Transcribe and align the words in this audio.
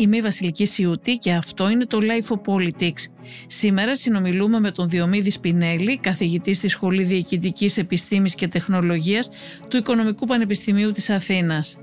Είμαι 0.00 0.16
η 0.16 0.20
Βασιλική 0.20 0.64
Σιούτη 0.64 1.16
και 1.16 1.32
αυτό 1.32 1.68
είναι 1.68 1.84
το 1.86 1.98
Life 2.00 2.36
of 2.36 2.40
Politics. 2.54 3.12
Σήμερα 3.46 3.96
συνομιλούμε 3.96 4.60
με 4.60 4.70
τον 4.70 4.88
Διομήδης 4.88 5.34
Σπινέλη, 5.34 5.98
καθηγητής 5.98 6.56
στη 6.56 6.68
Σχολή 6.68 7.02
Διοικητικής 7.02 7.78
Επιστήμης 7.78 8.34
και 8.34 8.48
Τεχνολογίας 8.48 9.30
του 9.68 9.76
Οικονομικού 9.76 10.26
Πανεπιστημίου 10.26 10.92
της 10.92 11.10
Αθήνας. 11.10 11.78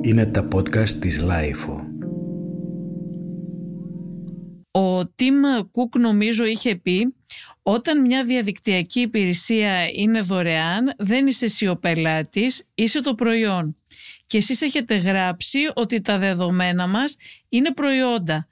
Είναι 0.00 0.26
τα 0.26 0.48
podcast 0.54 0.88
της 0.88 1.24
Life. 1.24 1.82
Ο 4.70 5.06
Τιμ 5.06 5.40
Κουκ 5.70 5.98
νομίζω 5.98 6.44
είχε 6.44 6.74
πει 6.74 7.14
όταν 7.62 8.00
μια 8.00 8.24
διαδικτυακή 8.24 9.00
υπηρεσία 9.00 9.88
είναι 9.96 10.20
δωρεάν 10.20 10.94
δεν 10.98 11.26
είσαι 11.26 11.44
εσύ 11.44 11.68
ο 11.68 11.76
πελάτης, 11.76 12.64
είσαι 12.74 13.00
το 13.00 13.14
προϊόν 13.14 13.77
και 14.28 14.36
εσείς 14.36 14.62
έχετε 14.62 14.96
γράψει 14.96 15.58
ότι 15.74 16.00
τα 16.00 16.18
δεδομένα 16.18 16.86
μας 16.86 17.16
είναι 17.48 17.72
προϊόντα. 17.72 18.48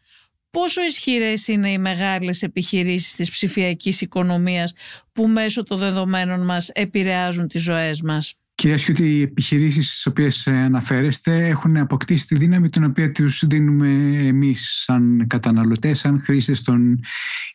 Πόσο 0.51 0.83
ισχυρές 0.83 1.49
είναι 1.49 1.71
οι 1.71 1.79
μεγάλες 1.79 2.43
επιχειρήσεις 2.43 3.15
της 3.15 3.31
ψηφιακής 3.31 4.01
οικονομίας 4.01 4.75
που 5.13 5.27
μέσω 5.27 5.63
των 5.63 5.79
δεδομένων 5.79 6.45
μας 6.45 6.69
επηρεάζουν 6.69 7.49
τις 7.49 7.63
ζωές 7.63 8.03
μας; 8.03 8.35
Κυρία 8.55 8.79
Σιούτη, 8.79 9.03
οι 9.03 9.23
επιχειρήσεις 9.23 9.91
στις 9.91 10.07
οποίες 10.07 10.47
αναφέρεστε 10.47 11.47
έχουν 11.47 11.77
αποκτήσει 11.77 12.27
τη 12.27 12.37
δύναμη 12.37 12.69
την 12.69 12.85
οποία 12.85 13.11
τους 13.11 13.45
δίνουμε 13.47 13.89
εμείς 14.27 14.83
σαν 14.85 15.27
καταναλωτές, 15.27 15.99
σαν 15.99 16.21
χρήστες 16.21 16.63
των 16.63 17.01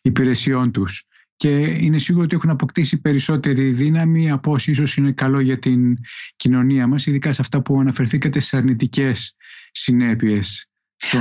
υπηρεσιών 0.02 0.72
τους 0.72 1.06
και 1.42 1.60
είναι 1.60 1.98
σίγουρο 1.98 2.24
ότι 2.24 2.34
έχουν 2.34 2.50
αποκτήσει 2.50 3.00
περισσότερη 3.00 3.70
δύναμη 3.70 4.30
από 4.30 4.52
όσοι 4.52 4.70
ίσως 4.70 4.96
είναι 4.96 5.12
καλό 5.12 5.40
για 5.40 5.58
την 5.58 5.96
κοινωνία 6.36 6.86
μας, 6.86 7.06
ειδικά 7.06 7.32
σε 7.32 7.40
αυτά 7.40 7.62
που 7.62 7.80
αναφερθήκατε 7.80 8.38
στις 8.38 8.54
αρνητικές 8.54 9.36
συνέπειες 9.70 10.66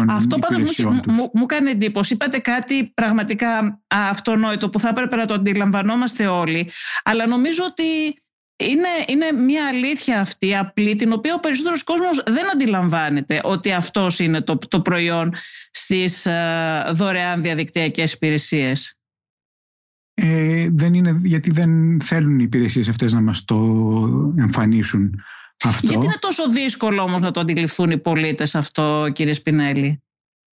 αυτό 0.07 0.37
πάντως 0.37 0.77
μου, 0.77 1.01
μου, 1.07 1.31
μου 1.33 1.45
κάνει 1.45 1.69
εντύπωση. 1.69 2.13
Είπατε 2.13 2.39
κάτι 2.39 2.91
πραγματικά 2.93 3.81
αυτονόητο 3.87 4.69
που 4.69 4.79
θα 4.79 4.89
έπρεπε 4.89 5.15
να 5.15 5.25
το 5.25 5.33
αντιλαμβανόμαστε 5.33 6.27
όλοι. 6.27 6.69
Αλλά 7.03 7.27
νομίζω 7.27 7.63
ότι 7.65 7.83
είναι, 8.55 8.89
είναι 9.07 9.31
μια 9.31 9.67
αλήθεια 9.67 10.19
αυτή 10.19 10.55
απλή 10.55 10.95
την 10.95 11.13
οποία 11.13 11.33
ο 11.33 11.39
περισσότερος 11.39 11.83
κόσμος 11.83 12.23
δεν 12.25 12.51
αντιλαμβάνεται 12.51 13.39
ότι 13.43 13.71
αυτός 13.71 14.19
είναι 14.19 14.41
το, 14.41 14.57
το 14.57 14.81
προϊόν 14.81 15.35
στις 15.71 16.25
uh, 16.29 16.91
δωρεάν 16.93 17.41
διαδικτυακές 17.41 18.13
υπηρεσίες 18.13 18.95
ε, 20.13 20.69
δεν 20.71 20.93
είναι, 20.93 21.15
γιατί 21.23 21.51
δεν 21.51 22.01
θέλουν 22.01 22.39
οι 22.39 22.43
υπηρεσίες 22.43 22.87
αυτές 22.87 23.13
να 23.13 23.21
μας 23.21 23.45
το 23.45 23.55
εμφανίσουν 24.37 25.15
αυτό. 25.63 25.87
Γιατί 25.87 26.05
είναι 26.05 26.17
τόσο 26.19 26.49
δύσκολο 26.49 27.01
όμως 27.01 27.21
να 27.21 27.31
το 27.31 27.39
αντιληφθούν 27.39 27.91
οι 27.91 27.97
πολίτες 27.97 28.55
αυτό 28.55 29.09
κύριε 29.13 29.33
Σπινέλη; 29.33 30.01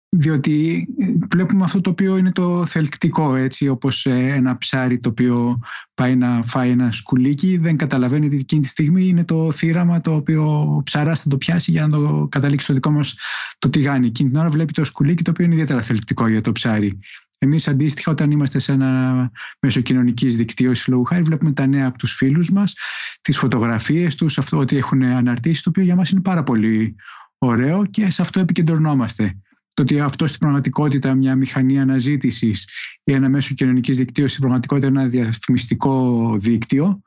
Διότι 0.10 0.88
ε, 0.98 1.06
βλέπουμε 1.36 1.64
αυτό 1.64 1.82
το 1.82 1.90
οποίο 1.90 2.18
είναι 2.18 2.32
το 2.32 2.66
θελκτικό 2.66 3.36
έτσι 3.36 3.68
όπως 3.68 4.06
ε, 4.06 4.34
ένα 4.34 4.58
ψάρι 4.58 5.00
το 5.00 5.10
οποίο 5.10 5.60
πάει 5.94 6.16
να 6.16 6.44
φάει 6.46 6.70
ένα 6.70 6.92
σκουλίκι 6.92 7.58
δεν 7.58 7.78
καταλαβαίνει 7.78 8.26
ότι 8.26 8.36
εκείνη 8.36 8.62
τη 8.62 8.68
στιγμή 8.68 9.08
είναι 9.08 9.26
το 9.26 9.52
θύραμα 9.52 10.02
το 10.02 10.16
οποίο 10.16 10.76
ο 10.78 10.84
ψαράς 10.84 11.22
θα 11.22 11.30
το 11.30 11.38
πιάσει 11.38 11.72
για 11.72 11.88
να 11.88 11.98
το 11.98 12.28
καταλήξει 12.32 12.66
στο 12.66 12.74
δικό 12.74 12.92
μας 12.92 13.16
το 13.60 13.70
τηγάνι. 13.70 14.08
Εκείνη 14.08 14.30
την 14.30 14.40
ώρα 14.40 14.50
βλέπει 14.50 14.74
το 14.74 14.86
σκουλίκι 14.86 15.24
το 15.24 15.32
οποίο 15.32 15.46
είναι 15.46 15.54
ιδιαίτερα 15.54 15.82
θελκτικό 15.82 16.28
για 16.28 16.42
το 16.42 16.52
ψάρι. 16.52 17.00
Εμείς 17.40 17.68
αντίστοιχα 17.68 18.12
όταν 18.12 18.32
είμαστε 18.32 18.60
σε 18.60 18.72
ένα 18.72 19.32
μέσο 19.60 19.82
κοινωνικής 19.82 20.38
δικτύωσης 20.38 20.88
λόγου 20.88 21.04
χάρη 21.04 21.22
βλέπουμε 21.22 21.52
τα 21.52 21.68
νέα 21.68 21.88
από 21.88 21.98
τους 21.98 22.14
φίλους 22.14 22.50
μας, 22.50 22.74
τις 23.22 23.38
φωτογραφίες 23.38 24.16
τους, 24.16 24.38
αυτό 24.38 24.58
ότι 24.58 24.78
έχουν 24.78 25.04
αναρτήσει, 25.04 25.64
το 25.64 25.70
οποίο 25.70 25.84
για 25.84 25.96
μας 25.96 26.10
είναι 26.10 26.22
πάρα 26.22 26.44
πολύ 26.44 26.96
ωραίο 27.38 27.86
και 27.86 28.12
σε 28.12 28.22
αυτό 28.22 28.40
επικεντρωνόμαστε. 28.40 29.38
Το 29.74 29.82
ότι 29.82 30.00
αυτό 30.00 30.28
στην 30.28 30.40
πραγματικότητα 30.40 31.14
μια 31.14 31.36
μηχανή 31.36 31.80
αναζήτησης 31.80 32.70
ή 33.04 33.14
ένα 33.14 33.30
μέσο 33.30 33.54
κοινωνική 33.54 33.92
δικτύωσης 33.92 34.32
στην 34.32 34.44
πραγματικότητα 34.44 34.88
ένα 34.88 35.08
διαφημιστικό 35.08 36.36
δίκτυο, 36.40 37.02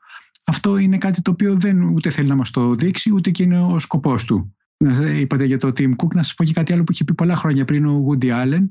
αυτό 0.45 0.77
είναι 0.77 0.97
κάτι 0.97 1.21
το 1.21 1.31
οποίο 1.31 1.55
δεν 1.55 1.81
ούτε 1.81 2.09
θέλει 2.09 2.27
να 2.27 2.35
μας 2.35 2.51
το 2.51 2.75
δείξει, 2.75 3.13
ούτε 3.13 3.29
και 3.29 3.43
είναι 3.43 3.61
ο 3.61 3.79
σκοπός 3.79 4.25
του. 4.25 4.55
Είπατε 5.19 5.45
για 5.45 5.57
το 5.57 5.67
Tim 5.67 5.89
Cook, 5.89 6.13
να 6.13 6.23
σας 6.23 6.33
πω 6.33 6.43
και 6.43 6.53
κάτι 6.53 6.73
άλλο 6.73 6.83
που 6.83 6.91
είχε 6.91 7.03
πει 7.03 7.13
πολλά 7.13 7.35
χρόνια 7.35 7.65
πριν 7.65 7.85
ο 7.85 8.05
Woody 8.07 8.25
Allen, 8.25 8.65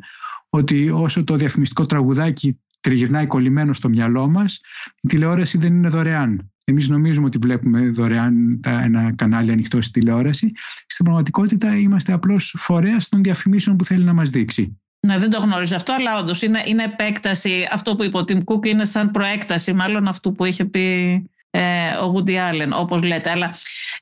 ότι 0.51 0.91
όσο 0.91 1.25
το 1.25 1.37
διαφημιστικό 1.37 1.87
τραγουδάκι 1.87 2.61
τριγυρνάει 2.81 3.27
κολλημένο 3.27 3.73
στο 3.73 3.89
μυαλό 3.89 4.29
μας, 4.29 4.61
η 5.01 5.09
τηλεόραση 5.09 5.59
δεν 5.59 5.73
είναι 5.73 5.89
δωρεάν. 5.89 6.53
Εμείς 6.65 6.89
νομίζουμε 6.89 7.27
ότι 7.27 7.39
βλέπουμε 7.39 7.89
δωρεάν 7.89 8.61
ένα 8.67 9.15
κανάλι 9.17 9.53
ανοιχτό 9.53 9.83
στη 9.83 10.01
τηλεόραση. 10.01 10.53
Στην 10.87 11.05
πραγματικότητα 11.05 11.77
είμαστε 11.77 12.13
απλώς 12.13 12.55
φορέας 12.59 13.09
των 13.09 13.23
διαφημίσεων 13.23 13.77
που 13.77 13.85
θέλει 13.85 14.05
να 14.05 14.13
μας 14.13 14.31
δείξει. 14.31 14.81
Ναι, 15.07 15.19
δεν 15.19 15.31
το 15.31 15.39
γνώριζα 15.39 15.77
αυτό, 15.77 15.93
αλλά 15.93 16.19
όντως 16.19 16.43
είναι, 16.43 16.63
είναι 16.67 16.83
επέκταση. 16.83 17.69
Αυτό 17.73 17.97
που 17.97 18.05
είπε 18.05 18.17
ο 18.19 18.25
Τιμ 18.25 18.39
Κούκ 18.45 18.67
είναι 18.67 18.85
σαν 18.85 19.11
προέκταση, 19.11 19.73
μάλλον 19.73 20.09
αυτού 20.09 20.33
που 20.33 20.45
είχε 20.45 20.65
πει 20.65 21.15
ε, 21.51 21.91
ο 21.91 22.15
Woody 22.15 22.31
Allen, 22.31 22.71
όπως 22.73 23.03
λέτε. 23.03 23.31
Αλλά 23.31 23.55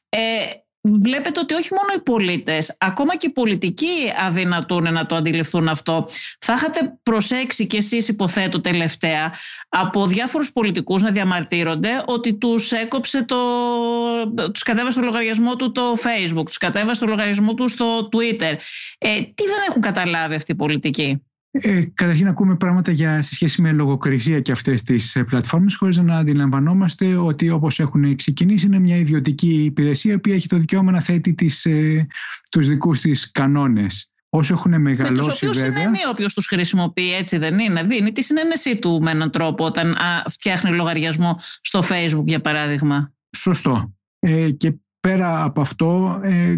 ε, 0.09 0.19
βλέπετε 1.03 1.41
ότι 1.41 1.55
όχι 1.55 1.69
μόνο 1.75 1.89
οι 1.97 2.01
πολίτες, 2.01 2.77
ακόμα 2.79 3.17
και 3.17 3.27
οι 3.27 3.31
πολιτικοί 3.31 4.13
αδυνατούν 4.27 4.93
να 4.93 5.07
το 5.07 5.15
αντιληφθούν 5.15 5.69
αυτό. 5.69 6.09
Θα 6.39 6.53
είχατε 6.53 6.99
προσέξει 7.03 7.67
κι 7.67 7.77
εσείς 7.77 8.09
υποθέτω 8.09 8.61
τελευταία 8.61 9.33
από 9.69 10.07
διάφορους 10.07 10.53
πολιτικούς 10.53 11.03
να 11.03 11.11
διαμαρτύρονται 11.11 12.03
ότι 12.07 12.35
τους 12.35 12.73
έκοψε 12.73 13.25
το... 13.25 13.37
τους 14.53 14.63
κατέβασε 14.63 14.93
στο 14.93 15.03
λογαριασμό 15.03 15.57
του 15.57 15.73
το 15.73 15.83
Facebook, 15.93 16.45
τους 16.45 16.59
κατέβασε 16.59 16.95
στο 16.95 17.07
λογαριασμό 17.07 17.55
του 17.55 17.69
στο 17.69 18.09
Twitter. 18.13 18.57
Ε, 18.99 19.21
τι 19.21 19.43
δεν 19.45 19.65
έχουν 19.69 19.83
καταλάβει 19.83 20.35
αυτοί 20.35 20.53
οι 20.53 20.55
πολιτικοί; 20.55 21.23
Ε, 21.51 21.85
καταρχήν 21.95 22.29
ακούμε 22.29 22.57
πράγματα 22.57 22.91
για, 22.91 23.23
σε 23.23 23.35
σχέση 23.35 23.63
με 23.63 23.73
λογοκρισία 23.73 24.41
και 24.41 24.53
αυτές 24.53 24.83
τις 24.83 25.17
ε, 25.17 25.25
πλατφόρμες 25.25 25.77
χωρίς 25.77 25.97
να 25.97 26.17
αντιλαμβανόμαστε 26.17 27.17
ότι 27.17 27.51
όπως 27.51 27.81
έχουν 27.81 28.17
ξεκινήσει 28.17 28.67
είναι 28.67 28.79
μια 28.79 28.97
ιδιωτική 28.97 29.65
υπηρεσία 29.65 30.21
που 30.21 30.31
έχει 30.31 30.49
το 30.49 30.57
δικαίωμα 30.57 30.93
να 30.93 31.01
θέτει 31.01 31.35
τις, 31.35 31.65
ε, 31.65 32.07
τους 32.51 32.69
δικούς 32.69 33.01
της 33.01 33.31
κανόνες. 33.31 34.11
Όσο 34.31 34.55
έχουν 34.55 34.81
μεγαλώσει 34.81 35.47
με 35.47 35.53
βέβαια... 35.53 35.73
συνενεί 35.73 35.99
όποιος 36.11 36.35
τους 36.35 36.47
χρησιμοποιεί, 36.47 37.15
έτσι 37.15 37.39
δεν 37.39 37.59
είναι; 37.59 37.83
Δίνει 37.83 38.13
τη 38.13 38.23
συνένεσή 38.23 38.77
του 38.77 39.01
με 39.03 39.11
έναν 39.11 39.31
τρόπο 39.31 39.65
όταν 39.65 39.93
α, 39.93 40.25
φτιάχνει 40.31 40.71
λογαριασμό 40.71 41.39
στο 41.61 41.83
Facebook 41.91 42.25
για 42.25 42.41
παράδειγμα. 42.41 43.13
Σωστό. 43.37 43.95
Ε, 44.19 44.51
και 44.51 44.75
πέρα 45.09 45.45
από 45.45 45.61
αυτό, 45.61 46.21
ε, 46.23 46.57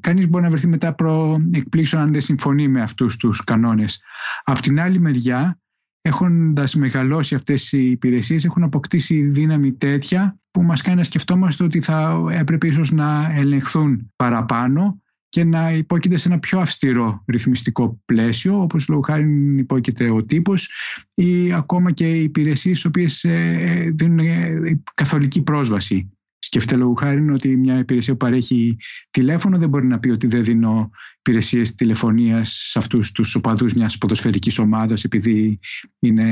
κανείς 0.00 0.28
μπορεί 0.28 0.44
να 0.44 0.50
βρεθεί 0.50 0.66
μετά 0.66 0.94
προ 0.94 1.42
εκπλήξεων 1.50 2.02
αν 2.02 2.12
δεν 2.12 2.20
συμφωνεί 2.20 2.68
με 2.68 2.82
αυτούς 2.82 3.16
τους 3.16 3.44
κανόνες. 3.44 4.02
Απ' 4.44 4.60
την 4.60 4.80
άλλη 4.80 5.00
μεριά, 5.00 5.60
έχοντας 6.00 6.74
μεγαλώσει 6.74 7.34
αυτές 7.34 7.72
οι 7.72 7.90
υπηρεσίες, 7.90 8.44
έχουν 8.44 8.62
αποκτήσει 8.62 9.22
δύναμη 9.22 9.72
τέτοια 9.72 10.38
που 10.50 10.62
μας 10.62 10.82
κάνει 10.82 10.96
να 10.96 11.04
σκεφτόμαστε 11.04 11.64
ότι 11.64 11.80
θα 11.80 12.26
έπρεπε 12.30 12.66
ίσως 12.66 12.90
να 12.90 13.32
ελεγχθούν 13.34 14.12
παραπάνω 14.16 15.02
και 15.28 15.44
να 15.44 15.72
υπόκειται 15.72 16.18
σε 16.18 16.28
ένα 16.28 16.38
πιο 16.38 16.60
αυστηρό 16.60 17.24
ρυθμιστικό 17.26 18.00
πλαίσιο, 18.04 18.60
όπως 18.60 18.88
λόγω 18.88 19.00
χάρη 19.00 19.56
υπόκειται 19.58 20.10
ο 20.10 20.24
τύπος 20.24 20.70
ή 21.14 21.52
ακόμα 21.52 21.90
και 21.90 22.16
οι 22.16 22.22
υπηρεσίες 22.22 22.82
οι 22.82 22.86
οποίες 22.86 23.24
ε, 23.24 23.56
ε, 23.60 23.90
δίνουν 23.90 24.18
ε, 24.18 24.80
καθολική 24.94 25.42
πρόσβαση 25.42 26.10
Σκεφτείτε 26.42 26.76
λόγω 26.76 26.94
χάρη 26.94 27.30
ότι 27.30 27.56
μια 27.56 27.78
υπηρεσία 27.78 28.12
που 28.12 28.24
παρέχει 28.24 28.76
τηλέφωνο 29.10 29.58
δεν 29.58 29.68
μπορεί 29.68 29.86
να 29.86 29.98
πει 29.98 30.08
ότι 30.08 30.26
δεν 30.26 30.44
δίνω 30.44 30.90
υπηρεσίες 31.18 31.74
τηλεφωνίας 31.74 32.48
σε 32.70 32.78
αυτούς 32.78 33.12
τους 33.12 33.34
οπαδούς 33.34 33.72
μιας 33.72 33.98
ποδοσφαιρικής 33.98 34.58
ομάδας 34.58 35.04
επειδή 35.04 35.58
είναι 35.98 36.26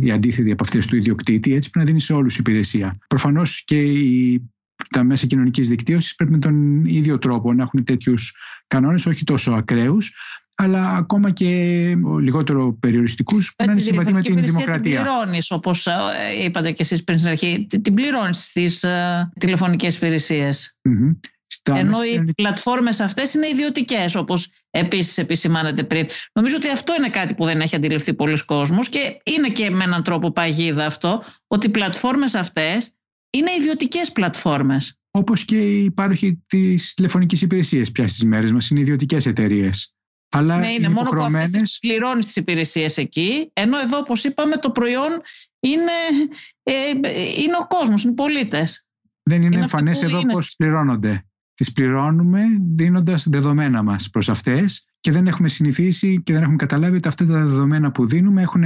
η 0.00 0.10
αντίθετη 0.10 0.50
από 0.50 0.64
αυτές 0.64 0.86
του 0.86 0.96
ιδιοκτήτη. 0.96 1.54
Έτσι 1.54 1.70
πρέπει 1.70 1.86
να 1.86 1.90
δίνει 1.92 2.00
σε 2.04 2.12
όλους 2.12 2.38
υπηρεσία. 2.38 2.98
Προφανώς 3.06 3.62
και 3.64 3.82
οι 3.82 4.42
τα 4.88 5.04
μέσα 5.04 5.26
κοινωνικής 5.26 5.68
δικτύωσης 5.68 6.14
πρέπει 6.14 6.32
με 6.32 6.38
τον 6.38 6.84
ίδιο 6.84 7.18
τρόπο 7.18 7.52
να 7.52 7.62
έχουν 7.62 7.84
τέτοιους 7.84 8.36
κανόνες, 8.66 9.06
όχι 9.06 9.24
τόσο 9.24 9.52
ακραίους, 9.52 10.12
αλλά 10.60 10.96
ακόμα 10.96 11.30
και 11.30 11.46
λιγότερο 12.20 12.76
περιοριστικούς 12.80 13.54
που 13.56 13.64
να 13.64 13.72
είναι 13.72 13.80
συμβατοί 13.80 14.12
με 14.12 14.22
την 14.22 14.42
δημοκρατία. 14.42 15.02
Την 15.02 15.02
πληρώνεις, 15.02 15.50
όπως 15.50 15.86
ε, 15.86 15.92
είπατε 16.44 16.70
και 16.70 16.82
εσείς 16.82 17.04
πριν 17.04 17.18
στην 17.18 17.30
αρχή, 17.30 17.66
την 17.82 17.94
πληρώνεις 17.94 18.44
στις 18.44 18.84
uh, 18.86 19.28
τηλεφωνικές 19.38 19.96
υπηρεσίες. 19.96 20.78
Ενώ 21.62 22.02
οι 22.02 22.32
πλατφόρμες 22.34 23.00
αυτές 23.00 23.34
είναι 23.34 23.48
ιδιωτικές, 23.48 24.14
όπως 24.14 24.50
επίσης 24.70 25.18
επισημάνατε 25.18 25.84
πριν. 25.84 26.06
Νομίζω 26.32 26.56
ότι 26.56 26.70
αυτό 26.70 26.94
είναι 26.98 27.10
κάτι 27.10 27.34
που 27.34 27.44
δεν 27.44 27.60
έχει 27.60 27.76
αντιληφθεί 27.76 28.14
πολλοί 28.14 28.44
κόσμος 28.44 28.88
και 28.88 29.20
είναι 29.22 29.48
και 29.48 29.70
με 29.70 29.84
έναν 29.84 30.02
τρόπο 30.02 30.30
παγίδα 30.30 30.86
αυτό, 30.86 31.22
ότι 31.46 31.66
οι 31.66 31.70
πλατφόρμες 31.70 32.34
αυτές 32.34 32.92
είναι 33.30 33.50
ιδιωτικές 33.58 34.12
πλατφόρμες. 34.12 34.98
Όπως 35.10 35.44
και 35.44 35.56
οι 35.56 35.84
υπάρχοι 35.84 36.44
της 36.46 36.94
τηλεφωνικής 36.94 37.42
υπηρεσίας 37.42 37.90
πια 37.90 38.08
στις 38.08 38.24
μέρες 38.24 38.52
μας, 38.52 38.70
είναι 38.70 38.80
ιδιωτικές 38.80 39.26
εταιρείες. 39.26 39.92
Αλλά 40.28 40.58
ναι, 40.58 40.68
είναι 40.68 40.88
μόνο 40.88 41.10
που 41.10 41.22
αυτές 41.22 41.78
πληρώνεις 41.80 42.26
τις 42.26 42.36
υπηρεσίες 42.36 42.96
εκεί, 42.96 43.50
ενώ 43.52 43.78
εδώ 43.78 43.98
όπως 43.98 44.24
είπαμε 44.24 44.56
το 44.56 44.70
προϊόν 44.70 45.10
είναι, 45.60 45.92
ε, 46.62 46.72
είναι 47.36 47.56
ο 47.60 47.66
κόσμος, 47.66 48.02
είναι 48.02 48.12
οι 48.12 48.14
πολίτες. 48.14 48.86
Δεν 49.22 49.42
είναι, 49.42 49.54
είναι 49.54 49.62
εμφανές 49.62 50.02
εδώ 50.02 50.20
είναι... 50.20 50.32
πώς 50.32 50.54
πληρώνονται. 50.56 51.24
τις 51.54 51.72
πληρώνουμε 51.72 52.42
δίνοντας 52.74 53.28
δεδομένα 53.28 53.82
μας 53.82 54.10
προς 54.10 54.28
αυτές 54.28 54.86
και 55.00 55.10
δεν 55.10 55.26
έχουμε 55.26 55.48
συνηθίσει 55.48 56.22
και 56.22 56.32
δεν 56.32 56.42
έχουμε 56.42 56.56
καταλάβει 56.56 56.96
ότι 56.96 57.08
αυτά 57.08 57.26
τα 57.26 57.32
δεδομένα 57.32 57.92
που 57.92 58.06
δίνουμε 58.06 58.42
έχουν 58.42 58.64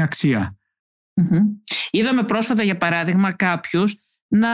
Είδαμε 1.90 2.22
πρόσφατα 2.22 2.62
για 2.62 2.76
παράδειγμα 2.76 3.32
κάποιους 3.32 3.96
να 4.34 4.50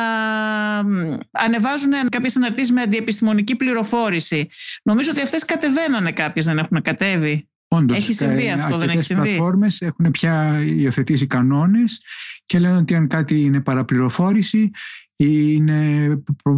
ανεβάζουν 1.30 1.92
κάποιες 2.08 2.36
αναρτήσεις 2.36 2.72
με 2.72 2.80
αντιεπιστημονική 2.80 3.56
πληροφόρηση. 3.56 4.48
Νομίζω 4.82 5.10
ότι 5.10 5.20
αυτές 5.20 5.44
κατεβαίνανε 5.44 6.12
κάποιες, 6.12 6.44
δεν 6.44 6.58
έχουν 6.58 6.82
κατέβει. 6.82 7.48
Όντως, 7.68 7.96
έχει 7.96 8.12
συμβεί 8.12 8.46
ε, 8.46 8.52
αυτό, 8.52 8.76
δεν 8.78 8.88
έχει 8.88 9.02
συμβεί; 9.02 9.28
Οι 9.28 9.32
πλατφόρμες 9.32 9.80
έχουν 9.80 10.10
πια 10.10 10.62
υιοθετήσει 10.76 11.26
κανόνες 11.26 12.02
και 12.44 12.58
λένε 12.58 12.76
ότι 12.76 12.94
αν 12.94 13.06
κάτι 13.06 13.40
είναι 13.40 13.60
παραπληροφόρηση 13.60 14.70
ή 15.16 15.52
είναι 15.54 16.08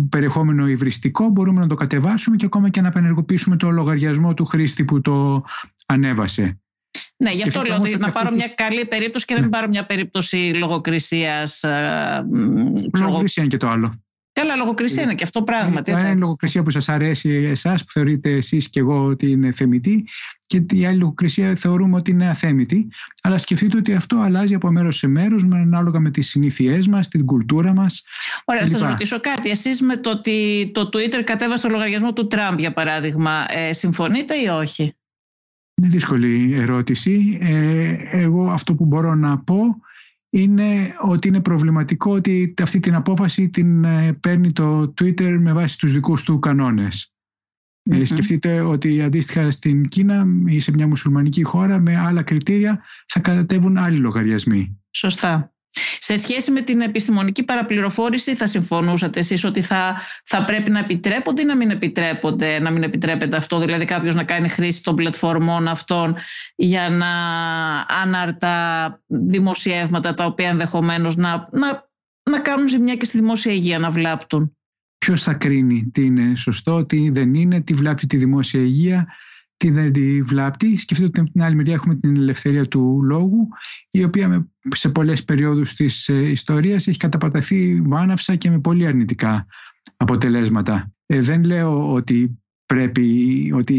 περιεχόμενο 0.08 0.68
υβριστικό 0.68 1.28
μπορούμε 1.28 1.60
να 1.60 1.66
το 1.66 1.74
κατεβάσουμε 1.74 2.36
και 2.36 2.44
ακόμα 2.44 2.68
και 2.68 2.80
να 2.80 2.88
απενεργοποιήσουμε 2.88 3.56
το 3.56 3.70
λογαριασμό 3.70 4.34
του 4.34 4.44
χρήστη 4.44 4.84
που 4.84 5.00
το 5.00 5.44
ανέβασε. 5.86 6.60
Ναι, 7.22 7.30
γι' 7.30 7.42
αυτό 7.42 7.62
λέω 7.62 7.76
ότι 7.80 7.96
να 7.96 8.10
πάρω 8.10 8.34
μια 8.34 8.48
καλή 8.48 8.84
περίπτωση 8.84 9.24
και 9.24 9.34
να 9.34 9.40
μην 9.40 9.50
ναι. 9.50 9.56
πάρω 9.56 9.68
μια 9.68 9.86
περίπτωση 9.86 10.52
λογοκρισίας. 10.54 11.62
Ε, 11.62 12.24
Λογοκρισία 12.92 13.42
είναι 13.42 13.52
και 13.52 13.58
το 13.58 13.68
άλλο. 13.68 13.94
Καλά, 14.32 14.56
λογοκρισία 14.56 15.02
είναι 15.02 15.14
και 15.14 15.24
αυτό 15.24 15.42
πράγματι. 15.42 15.90
Είναι 15.90 16.08
η 16.08 16.16
λογοκρισία 16.16 16.62
που 16.62 16.70
σας 16.70 16.88
αρέσει 16.88 17.28
εσάς, 17.30 17.84
που 17.84 17.92
θεωρείτε 17.92 18.30
εσείς 18.30 18.70
και 18.70 18.80
εγώ 18.80 19.04
ότι 19.04 19.30
είναι 19.30 19.52
θεμητή, 19.52 20.06
και 20.46 20.64
η 20.70 20.86
άλλη 20.86 20.98
λογοκρισία 20.98 21.54
θεωρούμε 21.54 21.96
ότι 21.96 22.10
είναι 22.10 22.28
αθέμητη. 22.28 22.88
Αλλά 23.22 23.38
σκεφτείτε 23.38 23.76
ότι 23.76 23.94
αυτό 23.94 24.16
αλλάζει 24.16 24.54
από 24.54 24.70
μέρος 24.70 24.96
σε 24.96 25.06
μέρος, 25.06 25.42
ανάλογα 25.42 26.00
με 26.00 26.10
τις 26.10 26.28
συνήθειές 26.28 26.86
μας, 26.86 27.08
την 27.08 27.26
κουλτούρα 27.26 27.72
μας. 27.72 28.02
Ωραία, 28.44 28.62
να 28.62 28.68
σας 28.68 28.80
ρωτήσω 28.80 29.20
κάτι. 29.20 29.50
Εσείς 29.50 29.80
με 29.80 29.96
το 29.96 30.10
ότι 30.10 30.70
το 30.74 30.88
Twitter 30.92 31.22
κατέβασε 31.24 31.62
το 31.62 31.68
λογαριασμό 31.68 32.12
του 32.12 32.26
Τραμπ, 32.26 32.58
για 32.58 32.72
παράδειγμα, 32.72 33.44
ε, 33.48 33.72
συμφωνείτε 33.72 34.34
ή 34.34 34.46
όχι; 34.46 34.94
Είναι 35.80 35.88
δύσκολη 35.88 36.52
ερώτηση. 36.52 37.38
Ε, 37.40 37.94
εγώ 38.10 38.50
αυτό 38.50 38.74
που 38.74 38.84
μπορώ 38.84 39.14
να 39.14 39.36
πω 39.36 39.60
είναι 40.30 40.94
ότι 41.02 41.28
είναι 41.28 41.40
προβληματικό 41.40 42.12
ότι 42.12 42.54
αυτή 42.62 42.80
την 42.80 42.94
απόφαση 42.94 43.48
την 43.48 43.84
ε, 43.84 44.12
παίρνει 44.20 44.52
το 44.52 44.82
Twitter 44.82 45.36
με 45.38 45.52
βάση 45.52 45.78
τους 45.78 45.92
δικούς 45.92 46.22
του 46.22 46.38
κανονες 46.38 47.12
ε, 47.82 48.04
σκεφτείτε 48.04 48.60
ότι 48.60 49.02
αντίστοιχα 49.02 49.50
στην 49.50 49.84
Κίνα 49.84 50.26
ή 50.46 50.60
σε 50.60 50.70
μια 50.74 50.86
μουσουλμανική 50.86 51.42
χώρα 51.42 51.80
με 51.80 51.96
άλλα 51.96 52.22
κριτήρια 52.22 52.84
θα 53.06 53.20
κατατεύουν 53.20 53.76
άλλοι 53.76 53.96
λογαριασμοί. 53.96 54.78
Σωστά. 54.90 55.49
Σε 55.98 56.16
σχέση 56.16 56.50
με 56.50 56.60
την 56.60 56.80
επιστημονική 56.80 57.42
παραπληροφόρηση 57.42 58.34
θα 58.34 58.46
συμφωνούσατε 58.46 59.18
εσείς 59.18 59.44
ότι 59.44 59.60
θα, 59.62 60.00
θα 60.24 60.44
πρέπει 60.44 60.70
να 60.70 60.78
επιτρέπονται 60.78 61.42
ή 61.42 61.44
να 61.44 61.56
μην 61.56 61.70
επιτρέπονται, 61.70 62.58
να 62.58 62.70
μην 62.70 62.82
επιτρέπεται 62.82 63.36
αυτό, 63.36 63.58
δηλαδή 63.58 63.84
κάποιος 63.84 64.14
να 64.14 64.24
κάνει 64.24 64.48
χρήση 64.48 64.82
των 64.82 64.94
πλατφορμών 64.94 65.68
αυτών 65.68 66.16
για 66.54 66.88
να 66.88 67.12
αναρτά 68.02 69.00
δημοσιεύματα 69.06 70.14
τα 70.14 70.24
οποία 70.24 70.48
ενδεχομένως 70.48 71.16
να, 71.16 71.48
να, 71.52 71.88
να 72.30 72.40
κάνουν 72.40 72.68
ζημιά 72.68 72.96
και 72.96 73.04
στη 73.04 73.18
δημόσια 73.18 73.52
υγεία, 73.52 73.78
να 73.78 73.90
βλάπτουν; 73.90 74.56
Ποιος 74.98 75.22
θα 75.22 75.34
κρίνει 75.34 75.90
τι 75.92 76.04
είναι 76.04 76.34
σωστό, 76.34 76.86
τι 76.86 77.10
δεν 77.10 77.34
είναι, 77.34 77.60
τι 77.60 77.74
βλάπτει 77.74 78.06
τη 78.06 78.16
δημόσια 78.16 78.60
υγεία 78.60 79.06
τι 79.60 79.70
δεν 79.70 79.92
τη 79.92 80.22
βλάπτει. 80.22 80.76
Σκεφτείτε 80.76 81.08
ότι 81.08 81.20
από 81.20 81.30
την 81.30 81.42
άλλη 81.42 81.54
μεριά 81.54 81.74
έχουμε 81.74 81.94
την 81.94 82.16
ελευθερία 82.16 82.68
του 82.68 83.00
λόγου, 83.02 83.48
η 83.90 84.04
οποία 84.04 84.48
σε 84.74 84.88
πολλές 84.88 85.24
περιόδους 85.24 85.74
της 85.74 86.08
ε, 86.08 86.30
ιστορίας 86.30 86.86
έχει 86.86 86.98
καταπαταθεί 86.98 87.80
βάναυσα 87.80 88.36
και 88.36 88.50
με 88.50 88.60
πολύ 88.60 88.86
αρνητικά 88.86 89.46
αποτελέσματα. 89.96 90.92
Ε, 91.06 91.20
δεν 91.20 91.44
λέω 91.44 91.92
ότι 91.92 92.38
πρέπει, 92.66 93.52
ότι 93.54 93.76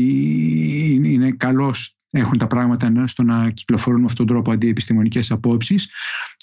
είναι 1.04 1.32
καλός 1.32 1.96
έχουν 2.10 2.38
τα 2.38 2.48
πράγματα 2.48 3.08
στο 3.08 3.24
να 3.24 3.50
κυκλοφορούν 3.50 4.00
με 4.00 4.06
αυτόν 4.06 4.26
τον 4.26 4.36
τρόπο 4.36 4.52
αντιεπιστημονικές 4.52 5.32
απόψεις. 5.32 5.90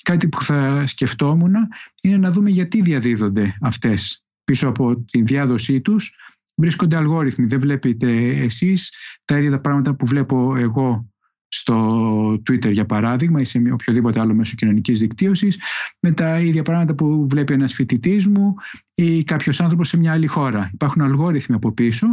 Κάτι 0.02 0.28
που 0.28 0.42
θα 0.42 0.86
σκεφτόμουν 0.86 1.54
είναι 2.02 2.16
να 2.16 2.30
δούμε 2.30 2.50
γιατί 2.50 2.82
διαδίδονται 2.82 3.56
αυτές 3.60 4.24
πίσω 4.44 4.68
από 4.68 4.96
τη 4.96 5.22
διάδοσή 5.22 5.80
τους 5.80 6.16
βρίσκονται 6.58 6.96
αλγόριθμοι. 6.96 7.46
Δεν 7.46 7.60
βλέπετε 7.60 8.28
εσείς 8.28 8.94
τα 9.24 9.38
ίδια 9.38 9.50
τα 9.50 9.60
πράγματα 9.60 9.94
που 9.94 10.06
βλέπω 10.06 10.56
εγώ 10.56 11.08
στο 11.48 12.32
Twitter 12.32 12.72
για 12.72 12.86
παράδειγμα 12.86 13.40
ή 13.40 13.44
σε 13.44 13.62
οποιοδήποτε 13.72 14.20
άλλο 14.20 14.34
μέσο 14.34 14.54
κοινωνικής 14.54 14.98
δικτύωσης, 14.98 15.58
με 16.00 16.10
τα 16.10 16.40
ίδια 16.40 16.62
πράγματα 16.62 16.94
που 16.94 17.26
βλέπει 17.30 17.52
ένας 17.52 17.72
φοιτητής 17.72 18.26
μου 18.26 18.54
ή 18.94 19.24
κάποιος 19.24 19.60
άνθρωπος 19.60 19.88
σε 19.88 19.96
μια 19.96 20.12
άλλη 20.12 20.26
χώρα. 20.26 20.70
Υπάρχουν 20.72 21.02
αλγόριθμοι 21.02 21.56
από 21.56 21.72
πίσω 21.72 22.06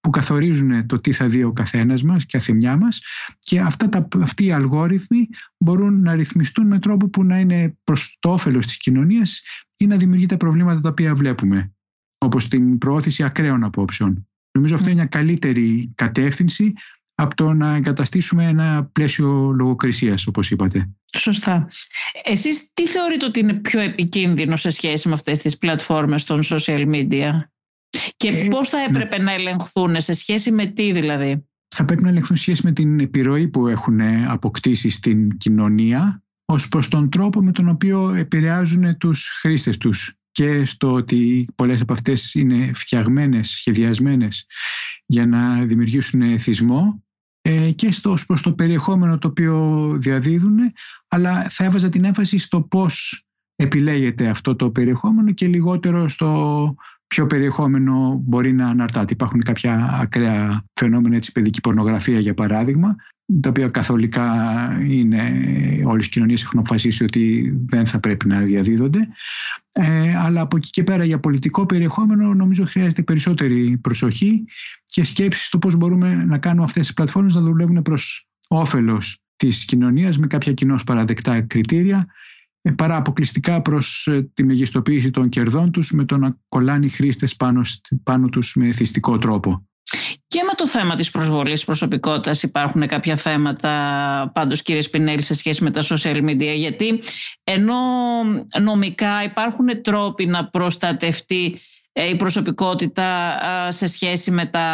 που 0.00 0.10
καθορίζουν 0.10 0.86
το 0.86 1.00
τι 1.00 1.12
θα 1.12 1.26
δει 1.26 1.42
ο 1.42 1.52
καθένας 1.52 2.02
μας 2.02 2.26
και 2.26 2.36
αθεμιά 2.36 2.76
μας 2.76 3.00
και 3.38 3.60
αυτά 3.60 3.88
τα, 3.88 4.08
αυτοί 4.20 4.44
οι 4.44 4.52
αλγόριθμοι 4.52 5.28
μπορούν 5.58 6.02
να 6.02 6.14
ρυθμιστούν 6.14 6.66
με 6.66 6.78
τρόπο 6.78 7.08
που 7.08 7.24
να 7.24 7.38
είναι 7.38 7.76
προς 7.84 8.16
το 8.20 8.32
όφελος 8.32 8.66
της 8.66 8.76
κοινωνίας 8.76 9.42
ή 9.76 9.86
να 9.86 9.96
δημιουργεί 9.96 10.26
τα 10.26 10.36
προβλήματα 10.36 10.80
τα 10.80 10.88
οποία 10.88 11.14
βλέπουμε 11.14 11.72
όπως 12.22 12.48
την 12.48 12.78
προώθηση 12.78 13.22
ακραίων 13.22 13.64
απόψεων. 13.64 14.28
Νομίζω 14.52 14.74
αυτή 14.74 14.86
είναι 14.86 14.94
μια 14.94 15.06
καλύτερη 15.06 15.92
κατεύθυνση 15.94 16.72
από 17.14 17.34
το 17.34 17.52
να 17.52 17.74
εγκαταστήσουμε 17.74 18.44
ένα 18.44 18.88
πλαίσιο 18.92 19.52
λογοκρισίας, 19.58 20.26
όπως 20.26 20.50
είπατε. 20.50 20.90
Σωστά. 21.16 21.68
Εσείς 22.24 22.70
τι 22.74 22.86
θεωρείτε 22.86 23.24
ότι 23.24 23.40
είναι 23.40 23.54
πιο 23.54 23.80
επικίνδυνο 23.80 24.56
σε 24.56 24.70
σχέση 24.70 25.08
με 25.08 25.14
αυτές 25.14 25.38
τις 25.38 25.58
πλατφόρμες 25.58 26.24
των 26.24 26.40
social 26.44 26.88
media; 26.92 27.30
Και 28.16 28.28
ε, 28.28 28.48
πώς 28.48 28.68
θα 28.68 28.78
ναι. 28.78 28.84
έπρεπε 28.84 29.22
να 29.22 29.32
ελεγχθούν, 29.32 30.00
σε 30.00 30.14
σχέση 30.14 30.50
με 30.50 30.66
τι 30.66 30.92
δηλαδή; 30.92 31.46
Θα 31.74 31.84
πρέπει 31.84 32.02
να 32.02 32.08
ελεγχθούν 32.08 32.36
σε 32.36 32.42
σχέση 32.42 32.60
με 32.64 32.72
την 32.72 33.00
επιρροή 33.00 33.48
που 33.48 33.66
έχουν 33.66 34.00
αποκτήσει 34.28 34.90
στην 34.90 35.36
κοινωνία 35.36 36.22
ως 36.44 36.68
προς 36.68 36.88
τον 36.88 37.10
τρόπο 37.10 37.42
με 37.42 37.52
τον 37.52 37.68
οποίο 37.68 38.14
επηρεάζουν 38.14 38.96
τους 38.96 39.28
χρήστες 39.40 39.76
τους 39.76 40.21
και 40.32 40.64
στο 40.64 40.92
ότι 40.92 41.48
πολλές 41.54 41.80
από 41.80 41.92
αυτές 41.92 42.34
είναι 42.34 42.70
φτιαγμένες, 42.74 43.48
σχεδιασμένες 43.48 44.46
για 45.06 45.26
να 45.26 45.64
δημιουργήσουν 45.64 46.38
θυσμό 46.38 47.02
ε, 47.42 47.70
και 47.70 47.92
στο, 47.92 48.16
προς 48.26 48.42
το 48.42 48.52
περιεχόμενο 48.52 49.18
το 49.18 49.28
οποίο 49.28 49.88
διαδίδουν 49.98 50.58
αλλά 51.08 51.48
θα 51.48 51.64
έβαζα 51.64 51.88
την 51.88 52.04
έμφαση 52.04 52.38
στο 52.38 52.62
πώς 52.62 53.26
επιλέγεται 53.56 54.28
αυτό 54.28 54.56
το 54.56 54.70
περιεχόμενο 54.70 55.32
και 55.32 55.46
λιγότερο 55.46 56.08
στο 56.08 56.74
ποιο 57.06 57.26
περιεχόμενο 57.26 58.20
μπορεί 58.24 58.52
να 58.52 58.68
αναρτάται. 58.68 59.12
Υπάρχουν 59.12 59.40
κάποια 59.40 59.98
ακραία 60.00 60.64
φαινόμενα, 60.80 61.16
έτσι, 61.16 61.32
παιδική 61.32 61.60
πορνογραφία 61.60 62.20
για 62.20 62.34
παράδειγμα, 62.34 62.96
τα 63.40 63.48
οποία 63.48 63.68
καθολικά 63.68 64.26
είναι, 64.88 65.22
όλες 65.84 66.06
οι 66.06 66.08
κοινωνίες 66.08 66.42
έχουν 66.42 66.58
αποφασίσει 66.58 67.02
ότι 67.02 67.54
δεν 67.66 67.86
θα 67.86 68.00
πρέπει 68.00 68.28
να 68.28 68.40
διαδίδονται. 68.40 69.08
Ε, 69.72 70.16
αλλά 70.16 70.40
από 70.40 70.56
εκεί 70.56 70.70
και 70.70 70.84
πέρα 70.84 71.04
για 71.04 71.20
πολιτικό 71.20 71.66
περιεχόμενο 71.66 72.34
νομίζω 72.34 72.64
χρειάζεται 72.64 73.02
περισσότερη 73.02 73.78
προσοχή 73.78 74.44
και 74.84 75.04
σκέψη 75.04 75.44
στο 75.44 75.58
πώς 75.58 75.76
μπορούμε 75.76 76.14
να 76.14 76.38
κάνουμε 76.38 76.64
αυτές 76.64 76.82
τις 76.82 76.94
πλατφόρμες 76.94 77.34
να 77.34 77.40
δουλεύουν 77.40 77.82
προς 77.82 78.28
όφελος 78.48 79.18
της 79.36 79.64
κοινωνίας 79.64 80.18
με 80.18 80.26
κάποια 80.26 80.52
κοινώς 80.52 80.84
παραδεκτά 80.84 81.40
κριτήρια 81.40 82.06
ε, 82.62 82.70
παρά 82.70 82.96
αποκλειστικά 82.96 83.60
προς 83.60 84.06
ε, 84.06 84.30
τη 84.34 84.44
μεγιστοποίηση 84.44 85.10
των 85.10 85.28
κερδών 85.28 85.70
τους 85.70 85.90
με 85.90 86.04
το 86.04 86.18
να 86.18 86.38
κολλάνε 86.48 86.86
οι 86.86 86.88
χρήστες 86.88 87.36
πάνω, 87.36 87.62
πάνω 88.02 88.28
τους 88.28 88.54
με 88.54 88.72
θυστικό 88.72 89.18
τρόπο. 89.18 89.66
Και 90.26 90.42
με 90.42 90.52
το 90.56 90.68
θέμα 90.68 90.96
της 90.96 91.10
προσβολής 91.10 91.64
προσωπικότητας 91.64 92.42
υπάρχουν 92.42 92.86
κάποια 92.86 93.16
θέματα 93.16 93.70
πάντως 94.34 94.62
κύριε 94.62 94.80
Σπινέλη 94.80 95.22
σε 95.22 95.34
σχέση 95.34 95.64
με 95.64 95.70
τα 95.70 95.82
social 95.82 96.24
media 96.24 96.54
γιατί 96.54 97.02
ενώ 97.44 97.74
νομικά 98.60 99.22
υπάρχουν 99.22 99.82
τρόποι 99.82 100.26
να 100.26 100.48
προστατευτεί 100.48 101.60
ε, 101.94 102.08
η 102.08 102.16
προσωπικότητα 102.16 103.38
σε 103.68 103.86
σχέση 103.86 104.30
με 104.30 104.46
τα 104.46 104.66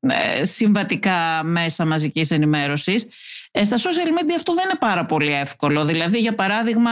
ε, 0.00 0.44
συμβατικά 0.44 1.42
μέσα 1.44 1.84
μαζικής 1.84 2.30
ενημέρωσης. 2.30 3.08
Ε, 3.50 3.64
στα 3.64 3.76
social 3.76 4.08
media 4.20 4.34
αυτό 4.36 4.54
δεν 4.54 4.64
είναι 4.64 4.78
πάρα 4.78 5.04
πολύ 5.04 5.32
εύκολο. 5.32 5.84
Δηλαδή, 5.84 6.18
για 6.18 6.34
παράδειγμα, 6.34 6.90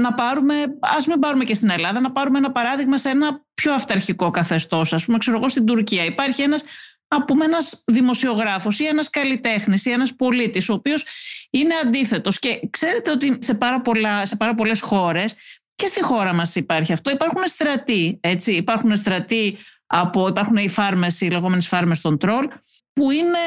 να 0.00 0.12
πάρουμε, 0.12 0.54
ας 0.80 1.06
μην 1.06 1.18
πάρουμε 1.18 1.44
και 1.44 1.54
στην 1.54 1.70
Ελλάδα, 1.70 2.00
να 2.00 2.12
πάρουμε 2.12 2.38
ένα 2.38 2.52
παράδειγμα 2.52 2.98
σε 2.98 3.08
ένα 3.08 3.44
πιο 3.54 3.74
αυταρχικό 3.74 4.30
καθεστώς. 4.30 4.92
Ας 4.92 5.04
πούμε, 5.04 5.18
ξέρω 5.18 5.36
εγώ, 5.36 5.48
στην 5.48 5.64
Τουρκία 5.66 6.04
υπάρχει 6.04 6.42
ένας 6.42 6.62
να 7.12 7.24
πούμε 7.24 7.44
ένας 7.44 7.82
δημοσιογράφος 7.86 8.78
ή 8.78 8.84
ένας 8.84 9.10
καλλιτέχνης 9.10 9.84
ή 9.84 9.90
ένας 9.90 10.14
πολίτης 10.14 10.68
ο 10.68 10.72
οποίος 10.72 11.06
είναι 11.50 11.74
αντίθετος 11.84 12.38
και 12.38 12.60
ξέρετε 12.70 13.10
ότι 13.10 13.38
σε 13.40 13.54
πάρα, 13.54 13.80
πολλά, 13.80 14.26
σε 14.26 14.36
πάρα 14.36 14.54
πολλές 14.54 14.80
χώρες 14.80 15.34
και 15.74 15.86
στη 15.86 16.02
χώρα 16.02 16.32
μας 16.32 16.54
υπάρχει 16.54 16.92
αυτό. 16.92 17.10
Υπάρχουν 17.10 17.42
στρατοί, 17.46 18.18
έτσι. 18.20 18.52
Υπάρχουν 18.52 18.96
στρατοί 18.96 19.58
από, 19.86 20.28
υπάρχουν 20.28 20.56
οι 20.56 20.68
φάρμες, 20.68 21.20
οι 21.20 21.30
λεγόμενες 21.30 21.68
φάρμες 21.68 22.00
των 22.00 22.18
τρόλ, 22.18 22.48
που 22.92 23.10
είναι 23.10 23.38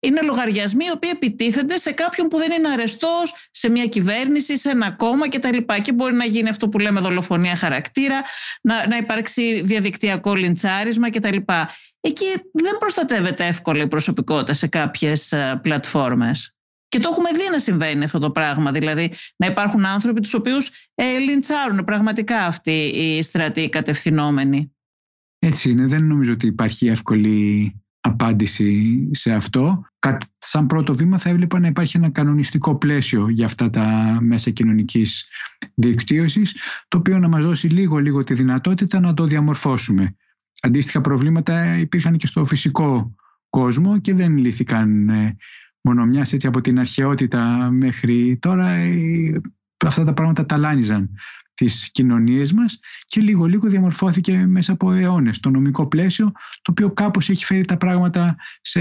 είναι 0.00 0.20
λογαριασμοί 0.20 0.84
οι 0.84 0.90
οποίοι 0.90 1.10
επιτίθενται 1.12 1.78
σε 1.78 1.92
κάποιον 1.92 2.28
που 2.28 2.38
δεν 2.38 2.50
είναι 2.50 2.68
αρεστός, 2.68 3.48
σε 3.50 3.68
μια 3.68 3.86
κυβέρνηση, 3.86 4.58
σε 4.58 4.70
ένα 4.70 4.90
κόμμα 4.90 5.28
κτλ. 5.28 5.58
Και 5.82 5.92
μπορεί 5.92 6.14
να 6.14 6.24
γίνει 6.24 6.48
αυτό 6.48 6.68
που 6.68 6.78
λέμε 6.78 7.00
δολοφονία 7.00 7.56
χαρακτήρα, 7.56 8.22
να, 8.62 8.86
να 8.86 8.96
υπάρξει 8.96 9.62
διαδικτυακό 9.64 10.34
λιντσάρισμα 10.34 11.10
κτλ. 11.10 11.36
Εκεί 12.00 12.26
δεν 12.52 12.78
προστατεύεται 12.78 13.46
εύκολα 13.46 13.82
η 13.82 13.88
προσωπικότητα 13.88 14.52
σε 14.52 14.66
κάποιες 14.66 15.32
ε, 15.32 15.60
πλατφόρμες. 15.62 16.52
Και 16.88 16.98
το 16.98 17.08
έχουμε 17.12 17.30
δει 17.32 17.50
να 17.50 17.58
συμβαίνει 17.58 18.04
αυτό 18.04 18.18
το 18.18 18.30
πράγμα. 18.30 18.72
Δηλαδή 18.72 19.12
να 19.36 19.46
υπάρχουν 19.46 19.84
άνθρωποι 19.84 20.20
τους 20.20 20.34
οποίους 20.34 20.88
ε, 20.94 21.16
λιντσάρουν 21.18 21.84
πραγματικά 21.84 22.44
αυτοί 22.44 22.92
οι 22.94 23.22
στρατοί 23.22 23.68
κατευθυνόμενοι. 23.68 24.72
Έτσι 25.38 25.70
είναι. 25.70 25.86
Δεν 25.86 26.02
νομίζω 26.06 26.32
ότι 26.32 26.46
υπάρχει 26.46 26.86
εύκολη 26.86 27.74
απάντηση 28.00 29.08
σε 29.12 29.32
αυτό. 29.32 29.87
Σαν 30.38 30.66
πρώτο 30.66 30.94
βήμα 30.94 31.18
θα 31.18 31.28
έβλεπα 31.28 31.58
να 31.58 31.66
υπάρχει 31.66 31.96
ένα 31.96 32.10
κανονιστικό 32.10 32.76
πλαίσιο 32.76 33.28
για 33.28 33.46
αυτά 33.46 33.70
τα 33.70 34.18
μέσα 34.20 34.50
κοινωνικής 34.50 35.28
δικτύωσης 35.74 36.56
το 36.88 36.98
οποίο 36.98 37.18
να 37.18 37.28
μας 37.28 37.44
δώσει 37.44 37.66
λίγο-λίγο 37.66 38.24
τη 38.24 38.34
δυνατότητα 38.34 39.00
να 39.00 39.14
το 39.14 39.24
διαμορφώσουμε. 39.24 40.16
Αντίστοιχα 40.62 41.00
προβλήματα 41.00 41.78
υπήρχαν 41.78 42.16
και 42.16 42.26
στο 42.26 42.44
φυσικό 42.44 43.14
κόσμο 43.48 44.00
και 44.00 44.14
δεν 44.14 44.36
λύθηκαν 44.36 45.08
ε, 45.08 45.36
μόνο 45.80 46.06
μιας 46.06 46.32
έτσι 46.32 46.46
από 46.46 46.60
την 46.60 46.78
αρχαιότητα 46.78 47.70
μέχρι 47.70 48.38
τώρα 48.40 48.68
ε, 48.68 49.40
αυτά 49.86 50.04
τα 50.04 50.14
πράγματα 50.14 50.46
ταλάνιζαν 50.46 51.10
τις 51.58 51.90
κοινωνίες 51.90 52.52
μας 52.52 52.78
και 53.04 53.20
λίγο 53.20 53.46
λίγο 53.46 53.68
διαμορφώθηκε 53.68 54.46
μέσα 54.46 54.72
από 54.72 54.92
αιώνες 54.92 55.40
το 55.40 55.50
νομικό 55.50 55.86
πλαίσιο 55.86 56.30
το 56.62 56.70
οποίο 56.70 56.90
κάπως 56.90 57.30
έχει 57.30 57.44
φέρει 57.44 57.64
τα 57.64 57.76
πράγματα 57.76 58.36
σε 58.60 58.80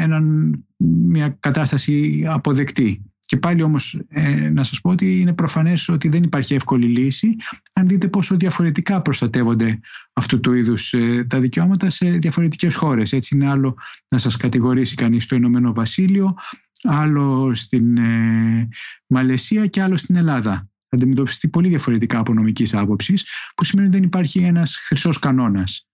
έναν, 0.00 0.52
μια 0.86 1.36
κατάσταση 1.40 2.24
αποδεκτή. 2.28 3.02
Και 3.26 3.36
πάλι 3.36 3.62
όμως 3.62 4.02
ε, 4.08 4.48
να 4.48 4.64
σας 4.64 4.80
πω 4.80 4.90
ότι 4.90 5.20
είναι 5.20 5.34
προφανές 5.34 5.88
ότι 5.88 6.08
δεν 6.08 6.22
υπάρχει 6.22 6.54
εύκολη 6.54 6.86
λύση 6.86 7.36
αν 7.72 7.88
δείτε 7.88 8.08
πόσο 8.08 8.36
διαφορετικά 8.36 9.02
προστατεύονται 9.02 9.80
αυτού 10.12 10.40
του 10.40 10.52
είδους 10.52 10.92
ε, 10.92 11.24
τα 11.24 11.40
δικαιώματα 11.40 11.90
σε 11.90 12.10
διαφορετικές 12.10 12.74
χώρες. 12.74 13.12
Έτσι 13.12 13.34
είναι 13.34 13.48
άλλο 13.50 13.76
να 14.08 14.18
σας 14.18 14.36
κατηγορήσει 14.36 14.94
κανείς 14.94 15.24
στο 15.24 15.34
Ηνωμένο 15.34 15.72
Βασίλειο, 15.72 16.34
άλλο 16.82 17.54
στην 17.54 17.96
ε, 17.96 18.68
Μαλαισία 19.06 19.66
και 19.66 19.82
άλλο 19.82 19.96
στην 19.96 20.16
Ελλάδα 20.16 20.68
αντιμετωπιστεί 20.94 21.48
πολύ 21.48 21.68
διαφορετικά 21.68 22.18
από 22.18 22.34
νομικής 22.34 22.74
άποψης, 22.74 23.26
που 23.54 23.64
σημαίνει 23.64 23.88
ότι 23.88 23.96
δεν 23.96 24.06
υπάρχει 24.06 24.38
ένας 24.38 24.76
χρυσός 24.76 25.18
κανόνας. 25.18 25.88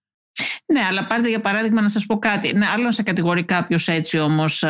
Ναι, 0.67 0.81
αλλά 0.89 1.07
πάρτε 1.07 1.29
για 1.29 1.41
παράδειγμα 1.41 1.81
να 1.81 1.89
σας 1.89 2.07
πω 2.07 2.19
κάτι. 2.19 2.53
Ναι, 2.53 2.67
άλλο 2.75 2.85
να 2.85 2.93
σε 2.93 3.03
κατηγορεί 3.03 3.45
κάποιος 3.45 3.89
έτσι 3.89 4.19
όμως 4.19 4.65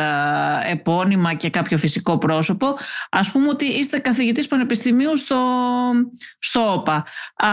επώνυμα 0.65 1.33
και 1.33 1.49
κάποιο 1.49 1.77
φυσικό 1.77 2.17
πρόσωπο. 2.17 2.77
Ας 3.09 3.31
πούμε 3.31 3.47
ότι 3.47 3.65
είστε 3.65 3.99
καθηγητής 3.99 4.47
πανεπιστημίου 4.47 5.17
στο, 5.17 5.39
στο 6.39 6.73
ΟΠΑ. 6.73 7.05
Α, 7.35 7.49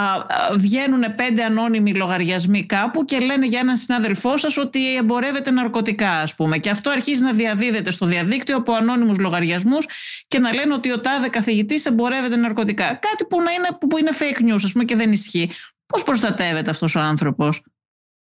βγαίνουν 0.57 1.15
πέντε 1.15 1.45
ανώνυμοι 1.45 1.95
λογαριασμοί 1.95 2.67
κάπου 2.67 3.05
και 3.05 3.19
λένε 3.19 3.47
για 3.47 3.61
έναν 3.61 3.77
συνάδελφό 3.77 4.37
σας 4.37 4.57
ότι 4.57 4.97
εμπορεύεται 4.97 5.51
ναρκωτικά 5.51 6.11
ας 6.11 6.35
πούμε. 6.35 6.59
Και 6.59 6.71
αυτό 6.71 6.91
αρχίζει 6.91 7.23
να 7.23 7.33
διαδίδεται 7.33 7.91
στο 7.91 8.07
διαδίκτυο 8.07 8.57
από 8.57 8.73
ανώνυμους 8.73 9.19
λογαριασμούς 9.19 9.87
και 10.29 10.39
να 10.39 10.55
λένε 10.55 10.75
ότι 10.75 10.93
ο 10.93 11.01
τάδε 11.01 11.29
καθηγητής 11.29 11.85
εμπορεύεται 11.85 12.37
ναρκωτικά. 12.37 12.85
Κάτι 12.85 13.25
που, 13.29 13.43
να 13.43 13.53
είναι, 13.53 13.69
που 13.81 13.99
είναι 13.99 14.11
fake 14.19 14.51
news 14.53 14.61
ας 14.65 14.73
πούμε 14.73 14.85
και 14.85 14.97
δεν 14.97 15.13
ισχύει. 15.13 15.51
Πώς 15.87 16.03
προστατεύεται 16.03 16.71
αυτός 16.71 16.95
ο 16.95 17.01
άνθρωπος; 17.01 17.63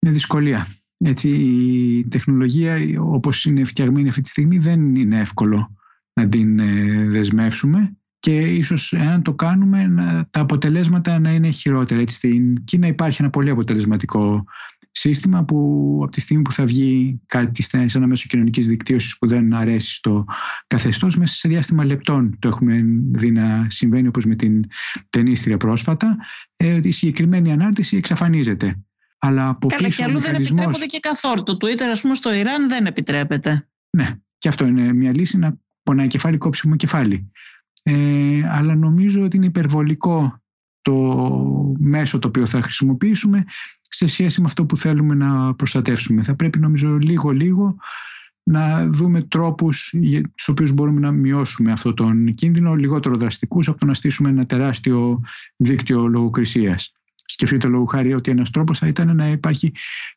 Είναι 0.06 0.14
δυσκολία. 0.14 0.66
Έτσι, 0.98 1.28
η 1.28 2.08
τεχνολογία 2.08 2.78
όπως 3.00 3.44
είναι 3.44 3.64
φτιαγμένη 3.64 4.08
αυτή 4.08 4.20
τη 4.20 4.28
στιγμή 4.28 4.58
δεν 4.58 4.94
είναι 4.94 5.20
εύκολο 5.20 5.76
να 6.12 6.28
την 6.28 6.58
ε, 6.58 7.04
δεσμεύσουμε 7.08 7.96
και 8.18 8.40
ίσως 8.40 8.92
εάν 8.92 9.22
το 9.22 9.34
κάνουμε 9.34 9.86
να, 9.86 10.28
τα 10.30 10.40
αποτελέσματα 10.40 11.18
να 11.18 11.32
είναι 11.32 11.50
χειρότερα. 11.50 12.00
Έτσι, 12.00 12.16
στην 12.16 12.64
Κίνα 12.64 12.86
υπάρχει 12.86 13.22
ένα 13.22 13.30
πολύ 13.30 13.50
αποτελεσματικό 13.50 14.44
σύστημα 14.90 15.44
που 15.44 15.98
από 16.02 16.10
τη 16.10 16.20
στιγμή 16.20 16.42
που 16.42 16.52
θα 16.52 16.64
βγει 16.64 17.20
κάτι 17.26 17.62
σε 17.62 17.86
ένα 17.94 18.06
μέσο 18.06 18.26
κοινωνικής 18.28 18.66
δικτύωσης 18.66 19.18
που 19.18 19.28
δεν 19.28 19.54
αρέσει 19.54 19.94
στο 19.94 20.24
καθεστώς, 20.66 21.16
μέσα 21.16 21.34
σε 21.34 21.48
διάστημα 21.48 21.84
λεπτών 21.84 22.36
το 22.38 22.48
έχουμε 22.48 22.82
δει 23.12 23.30
να 23.30 23.66
συμβαίνει 23.70 24.08
όπως 24.08 24.24
με 24.24 24.34
την 24.34 24.64
ταινίστρια 25.08 25.56
πρόσφατα, 25.56 26.16
ε, 26.56 26.74
ότι 26.74 26.88
η 26.88 26.92
συγκεκριμένη 26.92 27.52
ανάρτηση 27.52 27.96
εξαφανίζεται. 27.96 28.85
Αλλά 29.26 29.48
από 29.48 29.68
Καλά, 29.68 29.88
και 29.88 30.04
αλλού 30.04 30.20
δεν 30.20 30.34
επιτρέπονται 30.34 30.86
και 30.86 30.98
καθόλου. 30.98 31.42
Το 31.42 31.56
Twitter, 31.60 31.82
ας 31.90 32.00
πούμε, 32.00 32.14
στο 32.14 32.34
Ιράν 32.34 32.68
δεν 32.68 32.86
επιτρέπεται. 32.86 33.68
Ναι, 33.96 34.16
και 34.38 34.48
αυτό 34.48 34.66
είναι 34.66 34.92
μια 34.92 35.14
λύση 35.14 35.38
να 35.38 35.56
πονάει 35.82 36.06
κεφάλι, 36.06 36.38
κόψιμο 36.38 36.76
κεφάλι. 36.76 37.30
Ε, 37.82 38.42
αλλά 38.48 38.74
νομίζω 38.74 39.22
ότι 39.22 39.36
είναι 39.36 39.46
υπερβολικό 39.46 40.40
το 40.82 40.94
μέσο 41.78 42.18
το 42.18 42.28
οποίο 42.28 42.46
θα 42.46 42.62
χρησιμοποιήσουμε 42.62 43.44
σε 43.80 44.06
σχέση 44.06 44.40
με 44.40 44.46
αυτό 44.46 44.66
που 44.66 44.76
θέλουμε 44.76 45.14
να 45.14 45.54
προστατεύσουμε. 45.54 46.22
Θα 46.22 46.34
πρέπει 46.36 46.58
νομίζω 46.58 46.96
λίγο-λίγο 46.96 47.76
να 48.42 48.88
δούμε 48.88 49.22
τρόπους 49.22 49.86
στους 50.34 50.48
οποίους 50.48 50.72
μπορούμε 50.72 51.00
να 51.00 51.10
μειώσουμε 51.10 51.72
αυτόν 51.72 51.94
τον 51.94 52.34
κίνδυνο 52.34 52.74
λιγότερο 52.74 53.14
δραστικούς 53.14 53.68
από 53.68 53.78
το 53.78 53.86
να 53.86 53.94
στήσουμε 53.94 54.28
ένα 54.28 54.46
τεράστιο 54.46 55.20
δίκτυο 55.56 56.06
λογοκρισίας. 56.06 56.92
Σκεφτείτε 57.26 57.68
λόγω 57.68 57.84
χάρη 57.84 58.14
ότι 58.14 58.30
ένας 58.30 58.50
τρόπος 58.50 58.78
θα 58.78 58.86
ήταν 58.86 59.16
να 59.16 59.28
υπάρχει 59.28 59.72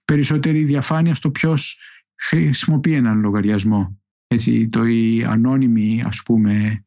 περισσότερη 0.06 0.64
διαφάνεια 0.64 1.16
στο 1.16 1.30
ποιος 1.32 1.80
χρησιμοποιεί 2.16 2.94
έναν 2.94 3.20
λογαριασμό. 3.20 3.98
Έτσι, 4.28 4.68
το 4.68 4.86
η 4.86 5.24
ανώνυμη 5.24 6.04
ας 6.06 6.22
πούμε 6.26 6.84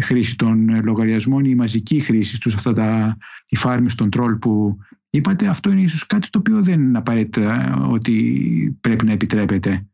χρήση 0.00 0.36
των 0.36 0.84
λογαριασμών, 0.84 1.44
η 1.44 1.54
μαζική 1.54 2.00
χρήση 2.00 2.40
τους, 2.40 2.54
αυτά 2.54 2.72
τα, 2.72 3.16
οι 3.48 3.56
φάρμες 3.56 3.94
των 3.94 4.10
τρόλ 4.10 4.36
που 4.36 4.76
είπατε, 5.10 5.46
αυτό 5.46 5.70
είναι 5.70 5.80
ίσως 5.80 6.06
κάτι 6.06 6.30
το 6.30 6.38
οποίο 6.38 6.62
δεν 6.62 6.80
είναι 6.80 6.98
απαραίτητα 6.98 7.76
ότι 7.90 8.78
πρέπει 8.80 9.04
να 9.04 9.12
επιτρέπεται. 9.12 9.86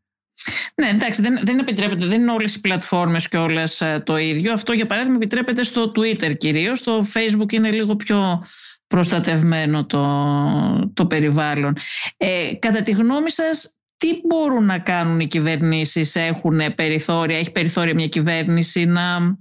Ναι, 0.75 0.87
εντάξει, 0.87 1.21
δεν, 1.21 1.39
δεν 1.43 1.59
επιτρέπεται, 1.59 2.05
δεν 2.05 2.21
είναι 2.21 2.31
όλες 2.31 2.55
οι 2.55 2.61
πλατφόρμες 2.61 3.27
και 3.27 3.37
όλες 3.37 3.81
ε, 3.81 4.01
το 4.05 4.17
ίδιο. 4.17 4.53
Αυτό 4.53 4.73
για 4.73 4.85
παράδειγμα 4.85 5.15
επιτρέπεται 5.15 5.63
στο 5.63 5.91
Twitter 5.95 6.37
κυρίως, 6.37 6.83
το 6.83 7.05
Facebook 7.13 7.51
είναι 7.51 7.71
λίγο 7.71 7.95
πιο 7.95 8.45
προστατευμένο 8.93 9.85
το, 9.85 10.91
το 10.93 11.05
περιβάλλον. 11.05 11.73
Ε, 12.17 12.53
κατά 12.59 12.81
τη 12.81 12.91
γνώμη 12.91 13.31
σας, 13.31 13.75
τι 13.97 14.21
μπορούν 14.27 14.65
να 14.65 14.79
κάνουν 14.79 15.19
οι 15.19 15.27
κυβερνήσεις, 15.27 16.15
έχουν 16.15 16.59
περιθώρια, 16.75 17.37
έχει 17.37 17.51
περιθώρια 17.51 17.93
μια 17.93 18.07
κυβέρνηση 18.07 18.85
να 18.85 19.37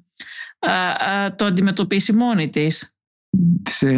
το 1.37 1.45
αντιμετωπίσει 1.45 2.13
μόνη 2.13 2.49
της; 2.49 2.95
Σε, 3.69 3.93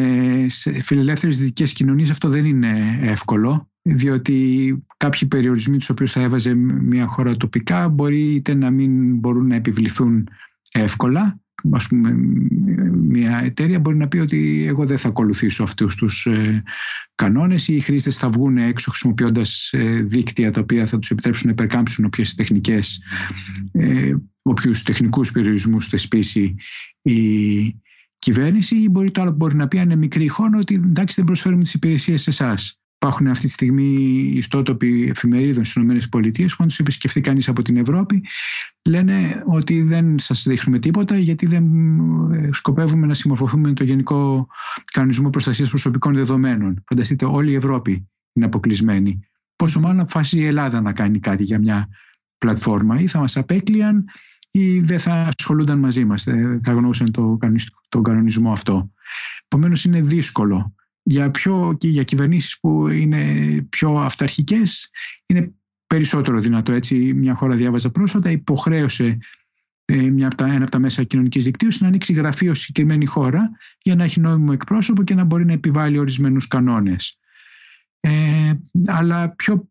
σε 0.49 0.83
φιλελεύθερες 0.83 1.39
δυτικές 1.39 1.73
κοινωνίες 1.73 2.11
αυτό 2.11 2.29
δεν 2.29 2.45
είναι 2.45 2.99
εύκολο 3.01 3.71
διότι 3.83 4.79
κάποιοι 4.97 5.29
περιορισμοί 5.29 5.77
τους 5.77 5.91
οποίους 5.91 6.13
θα 6.13 6.21
έβαζε 6.21 6.55
μια 6.55 7.07
χώρα 7.07 7.37
τοπικά 7.37 7.89
μπορεί 7.89 8.35
είτε 8.35 8.55
να 8.55 8.71
μην 8.71 9.17
μπορούν 9.17 9.47
να 9.47 9.55
επιβληθούν 9.55 10.29
εύκολα 10.73 11.44
ας 11.71 11.87
πούμε, 11.87 12.13
μια 12.93 13.41
εταιρεία 13.45 13.81
μπορεί 13.81 13.97
να 13.97 14.09
πει 14.09 14.19
ότι 14.19 14.65
εγώ 14.67 14.87
δεν 14.87 14.99
θα 14.99 15.09
ακολουθήσω 15.09 15.63
αυτούς 15.63 15.97
τους 15.97 16.27
ε, 16.27 16.63
κανόνες. 17.15 17.69
Ή 17.69 17.75
οι 17.75 17.81
χρήστες 17.81 18.17
θα 18.17 18.29
βγουν 18.29 18.57
έξω 18.57 18.91
χρησιμοποιώντας 18.91 19.73
ε, 19.73 20.03
δίκτυα 20.03 20.51
τα 20.51 20.61
οποία 20.61 20.87
θα 20.87 20.99
τους 20.99 21.11
επιτρέψουν 21.11 21.47
να 21.47 21.53
υπερκάμψουν 21.53 22.05
όποιες 22.05 22.35
τεχνικές, 22.35 23.03
ε, 23.73 24.15
όποιους 24.43 24.83
τεχνικούς 24.83 25.31
περιορισμούς 25.31 25.87
θεσπίσει 25.87 26.55
η 27.03 27.83
κυβέρνηση. 28.19 28.77
Ή 28.77 28.89
μπορεί 28.91 29.11
το 29.11 29.21
άλλο 29.21 29.31
μπορεί 29.31 29.55
να 29.55 29.69
πει 29.69 29.79
αν 29.79 29.85
είναι 29.85 29.97
μικρή 29.97 30.29
χώρα 30.29 30.59
ότι 30.59 30.75
εντάξει 30.75 31.15
δεν 31.17 31.25
προσφέρουμε 31.25 31.63
τις 31.63 31.75
υπηρεσίες 31.75 32.23
σε 32.23 32.31
εσάς 32.31 32.79
Υπάρχουν 33.05 33.27
αυτή 33.27 33.45
τη 33.45 33.53
στιγμή 33.53 33.83
ιστότοποι 34.35 35.09
εφημερίδων 35.09 35.65
στις 35.65 35.83
ΗΠΑ 35.83 36.09
που, 36.11 36.57
αν 36.59 36.69
του 36.69 36.75
επισκεφθεί 36.79 37.21
κανείς 37.21 37.49
από 37.49 37.63
την 37.63 37.77
Ευρώπη, 37.77 38.25
λένε 38.83 39.43
ότι 39.47 39.83
δεν 39.83 40.19
σας 40.19 40.43
δείχνουμε 40.43 40.79
τίποτα 40.79 41.19
γιατί 41.19 41.47
δεν 41.47 41.65
ε, 42.33 42.49
σκοπεύουμε 42.53 43.07
να 43.07 43.15
συμμορφωθούμε 43.15 43.69
με 43.69 43.75
το 43.75 43.85
Γενικό 43.85 44.47
Κανονισμό 44.93 45.31
Προστασίας 45.31 45.69
Προσωπικών 45.69 46.15
Δεδομένων. 46.15 46.85
Φανταστείτε, 46.89 47.25
όλη 47.25 47.51
η 47.51 47.55
Ευρώπη 47.55 48.09
είναι 48.33 48.47
αποκλεισμένη. 48.47 49.21
Πόσο 49.57 49.81
μάλλον 49.81 50.01
αποφάσισε 50.01 50.39
η 50.39 50.45
Ελλάδα 50.47 50.81
να 50.81 50.93
κάνει 50.93 51.19
κάτι 51.19 51.45
για 51.45 51.59
μια 51.59 51.89
πλατφόρμα, 52.39 53.01
ή 53.01 53.07
θα 53.07 53.19
μας 53.19 53.37
απέκλειαν 53.37 54.05
ή 54.51 54.81
δεν 54.81 54.99
θα 54.99 55.33
ασχολούνταν 55.39 55.79
μαζί 55.79 56.05
μας, 56.05 56.25
δεν 56.25 56.61
θα 56.65 56.73
γνώσουν 56.73 57.11
τον 57.89 58.03
κανονισμό 58.03 58.53
αυτό. 58.53 58.91
Επομένως, 59.45 59.85
είναι 59.85 60.01
δύσκολο 60.01 60.75
για, 61.07 61.31
πιο, 61.31 61.75
και 61.79 61.89
για 61.89 62.03
κυβερνήσεις 62.03 62.59
που 62.61 62.89
είναι 62.89 63.23
πιο 63.69 63.97
αυταρχικές 63.97 64.91
είναι 65.27 65.55
περισσότερο 65.87 66.41
δυνατό. 66.41 66.73
Έτσι, 66.73 66.95
μια 67.15 67.35
χώρα 67.35 67.57
διάβαζα 67.57 67.91
πρόσφατα, 67.91 68.31
υποχρέωσε 68.31 69.19
ε, 69.85 69.97
μια 69.97 70.27
από 70.27 70.37
τα, 70.37 70.47
ένα 70.47 70.63
από 70.63 70.71
τα 70.71 70.79
μέσα 70.79 71.03
κοινωνικής 71.03 71.45
δικτύωσης 71.45 71.81
να 71.81 71.89
ανοίξει 71.89 72.13
γραφείο 72.13 72.55
στη 72.55 72.65
συγκεκριμένη 72.65 73.05
χώρα 73.05 73.51
για 73.79 73.95
να 73.95 74.05
έχει 74.05 74.21
νόμιμο 74.21 74.51
εκπρόσωπο 74.53 75.03
και 75.03 75.15
να 75.15 75.25
μπορεί 75.25 75.45
να 75.45 75.53
επιβάλλει 75.53 75.99
ορισμένους 75.99 76.49
κανόνες. 76.49 77.19
Ε, 78.01 78.53
αλλά 78.87 79.35
πιο 79.35 79.69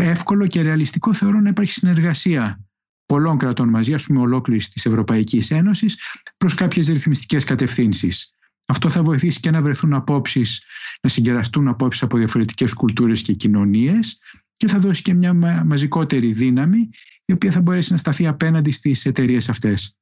εύκολο 0.00 0.46
και 0.46 0.62
ρεαλιστικό 0.62 1.12
θεωρώ 1.12 1.40
να 1.40 1.48
υπάρχει 1.48 1.72
συνεργασία 1.72 2.64
πολλών 3.06 3.38
κρατών 3.38 3.68
μαζί, 3.68 3.94
ας 3.94 4.04
πούμε 4.04 4.20
ολόκληρης 4.20 4.68
της 4.68 4.86
Ευρωπαϊκής 4.86 5.50
Ένωσης, 5.50 5.98
προς 6.36 6.54
κάποιες 6.54 6.86
ρυθμιστικές 6.86 7.44
κατευθύνσεις. 7.44 8.34
Αυτό 8.66 8.90
θα 8.90 9.02
βοηθήσει 9.02 9.40
και 9.40 9.50
να 9.50 9.62
βρεθούν 9.62 9.94
απόψεις, 9.94 10.62
να 11.02 11.08
συγκεραστούν 11.08 11.68
απόψεις 11.68 12.02
από 12.02 12.16
διαφορετικές 12.16 12.74
κουλτούρες 12.74 13.22
και 13.22 13.32
κοινωνίες 13.32 14.18
και 14.52 14.66
θα 14.66 14.78
δώσει 14.78 15.02
και 15.02 15.14
μια 15.14 15.34
μαζικότερη 15.64 16.32
δύναμη 16.32 16.90
η 17.24 17.32
οποία 17.32 17.50
θα 17.50 17.60
μπορέσει 17.60 17.92
να 17.92 17.98
σταθεί 17.98 18.26
απέναντι 18.26 18.70
στις 18.70 19.06
εταιρείες 19.06 19.48
αυτές. 19.48 19.96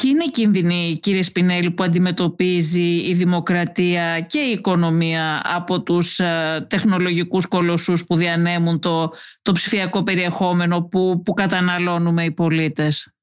Ποιοι 0.00 0.10
είναι 0.14 0.24
οι 0.24 0.30
κίνδυνοι, 0.30 0.98
κύριε 1.02 1.22
Σπινέλη, 1.22 1.70
που 1.70 1.82
αντιμετωπίζει 1.82 3.08
η 3.08 3.14
δημοκρατία 3.14 4.20
και 4.20 4.38
η 4.38 4.50
οικονομία 4.50 5.40
από 5.44 5.82
τους 5.82 6.18
ε, 6.18 6.66
τεχνολογικούς 6.68 7.46
κολοσσούς 7.46 8.04
που 8.04 8.16
διανέμουν 8.16 8.80
το, 8.80 9.12
το 9.42 9.52
ψηφιακό 9.52 10.02
περιεχόμενο 10.02 10.82
που, 10.82 11.22
που 11.24 11.34
καταναλώνουμε 11.34 12.24
οι 12.24 12.30
πολίτες; 12.30 13.15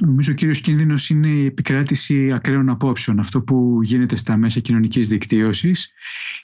Νομίζω 0.00 0.32
ο 0.32 0.34
κύριος 0.34 0.60
κίνδυνος 0.60 1.10
είναι 1.10 1.28
η 1.28 1.44
επικράτηση 1.44 2.32
ακραίων 2.32 2.68
απόψεων. 2.68 3.18
Αυτό 3.18 3.42
που 3.42 3.78
γίνεται 3.82 4.16
στα 4.16 4.36
μέσα 4.36 4.60
κοινωνικής 4.60 5.08
δικτύωσης 5.08 5.92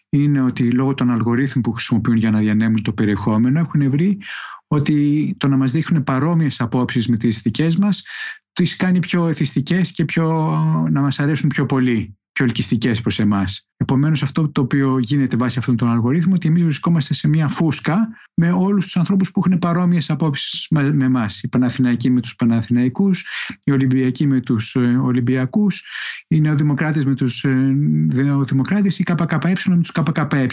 είναι 0.09 0.41
ότι 0.41 0.71
λόγω 0.71 0.95
των 0.95 1.11
αλγορίθμων 1.11 1.63
που 1.63 1.73
χρησιμοποιούν 1.73 2.17
για 2.17 2.31
να 2.31 2.39
διανέμουν 2.39 2.83
το 2.83 2.93
περιεχόμενο 2.93 3.59
έχουν 3.59 3.91
βρει 3.91 4.19
ότι 4.67 5.35
το 5.39 5.49
να 5.49 5.57
μας 5.57 5.73
δείχνουν 5.73 6.03
παρόμοιες 6.03 6.61
απόψεις 6.61 7.09
με 7.09 7.17
τις 7.17 7.43
δικές 7.43 7.77
μας 7.77 8.05
τις 8.53 8.77
κάνει 8.77 8.99
πιο 8.99 9.29
εθιστικές 9.29 9.93
και 9.93 10.05
πιο, 10.05 10.59
να 10.91 11.01
μας 11.01 11.21
αρέσουν 11.21 11.49
πιο 11.49 11.67
πολύ 11.67 12.19
πιο 12.33 12.45
ελκυστικές 12.45 13.01
προς 13.01 13.19
εμάς. 13.19 13.69
Επομένως, 13.77 14.23
αυτό 14.23 14.49
το 14.49 14.61
οποίο 14.61 14.99
γίνεται 14.99 15.37
βάσει 15.37 15.59
αυτόν 15.59 15.77
τον 15.77 15.89
αλγορίθμο, 15.89 16.35
ότι 16.35 16.49
εμείς 16.49 16.63
βρισκόμαστε 16.63 17.15
σε 17.15 17.29
μια 17.29 17.49
φούσκα 17.49 18.09
με 18.35 18.51
όλους 18.51 18.85
τους 18.85 18.97
ανθρώπους 18.97 19.31
που 19.31 19.43
έχουν 19.45 19.59
παρόμοιες 19.59 20.11
απόψεις 20.11 20.67
με 20.69 21.05
εμάς. 21.05 21.43
Οι 21.43 21.49
Παναθηναϊκοί 21.49 22.11
με 22.11 22.21
τους 22.21 22.37
Παναθηναϊκούς, 22.37 23.27
οι 23.65 23.71
Ολυμπιακοί 23.71 24.27
με 24.27 24.41
τους 24.41 24.75
ε, 24.75 25.01
Ολυμπιακούς, 25.03 25.85
οι 26.29 26.41
Νεοδημοκράτες 26.41 27.05
με 27.05 27.15
τους 27.15 27.45
ε, 27.45 27.75
Νεοδημοκράτες, 28.15 28.99
οι 28.99 29.03
ΚΚΕ 29.03 29.39
με 29.67 29.77
τους 29.77 29.93
ΚΚΕ. 29.93 30.47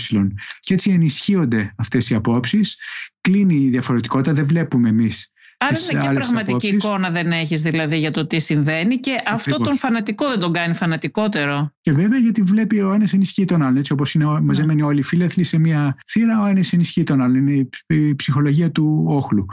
Και 0.59 0.73
έτσι 0.73 0.91
ενισχύονται 0.91 1.73
αυτές 1.77 2.09
οι 2.09 2.15
απόψεις. 2.15 2.77
Κλείνει 3.21 3.55
η 3.55 3.69
διαφορετικότητα, 3.69 4.33
δεν 4.33 4.45
βλέπουμε 4.45 4.89
εμείς 4.89 5.31
Άρα 5.59 5.77
είναι 5.91 6.01
και 6.01 6.13
πραγματική 6.13 6.49
απόψεις. 6.49 6.71
εικόνα 6.71 7.09
δεν 7.09 7.31
έχεις 7.31 7.61
δηλαδή 7.61 7.97
για 7.97 8.11
το 8.11 8.27
τι 8.27 8.39
συμβαίνει 8.39 8.97
και 8.97 9.11
Ακριβώς. 9.11 9.33
αυτό 9.33 9.63
τον 9.63 9.77
φανατικό 9.77 10.29
δεν 10.29 10.39
τον 10.39 10.53
κάνει 10.53 10.73
φανατικότερο. 10.73 11.71
Και 11.81 11.91
βέβαια 11.91 12.19
γιατί 12.19 12.41
βλέπει 12.41 12.79
ο 12.79 12.93
ένας 12.93 13.13
ενισχύει 13.13 13.45
τον 13.45 13.61
άλλον. 13.61 13.77
Έτσι 13.77 13.91
όπως 13.91 14.13
είναι 14.13 14.25
ναι. 14.25 14.41
μαζεμένοι 14.41 14.81
όλοι 14.81 14.99
οι 14.99 15.03
φίλεθλοι 15.03 15.43
σε 15.43 15.57
μια 15.57 15.97
θύρα, 16.11 16.41
ο 16.41 16.45
ένας 16.45 16.73
ενισχύει 16.73 17.03
τον 17.03 17.21
άλλον. 17.21 17.47
Είναι 17.47 17.69
η 17.87 18.15
ψυχολογία 18.15 18.71
του 18.71 19.03
όχλου. 19.07 19.45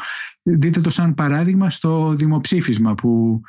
Δείτε 0.43 0.81
το 0.81 0.91
σαν 0.91 1.15
παράδειγμα 1.15 1.71
στο 1.71 2.15
δημοψήφισμα 2.15 2.95
που 2.95 3.41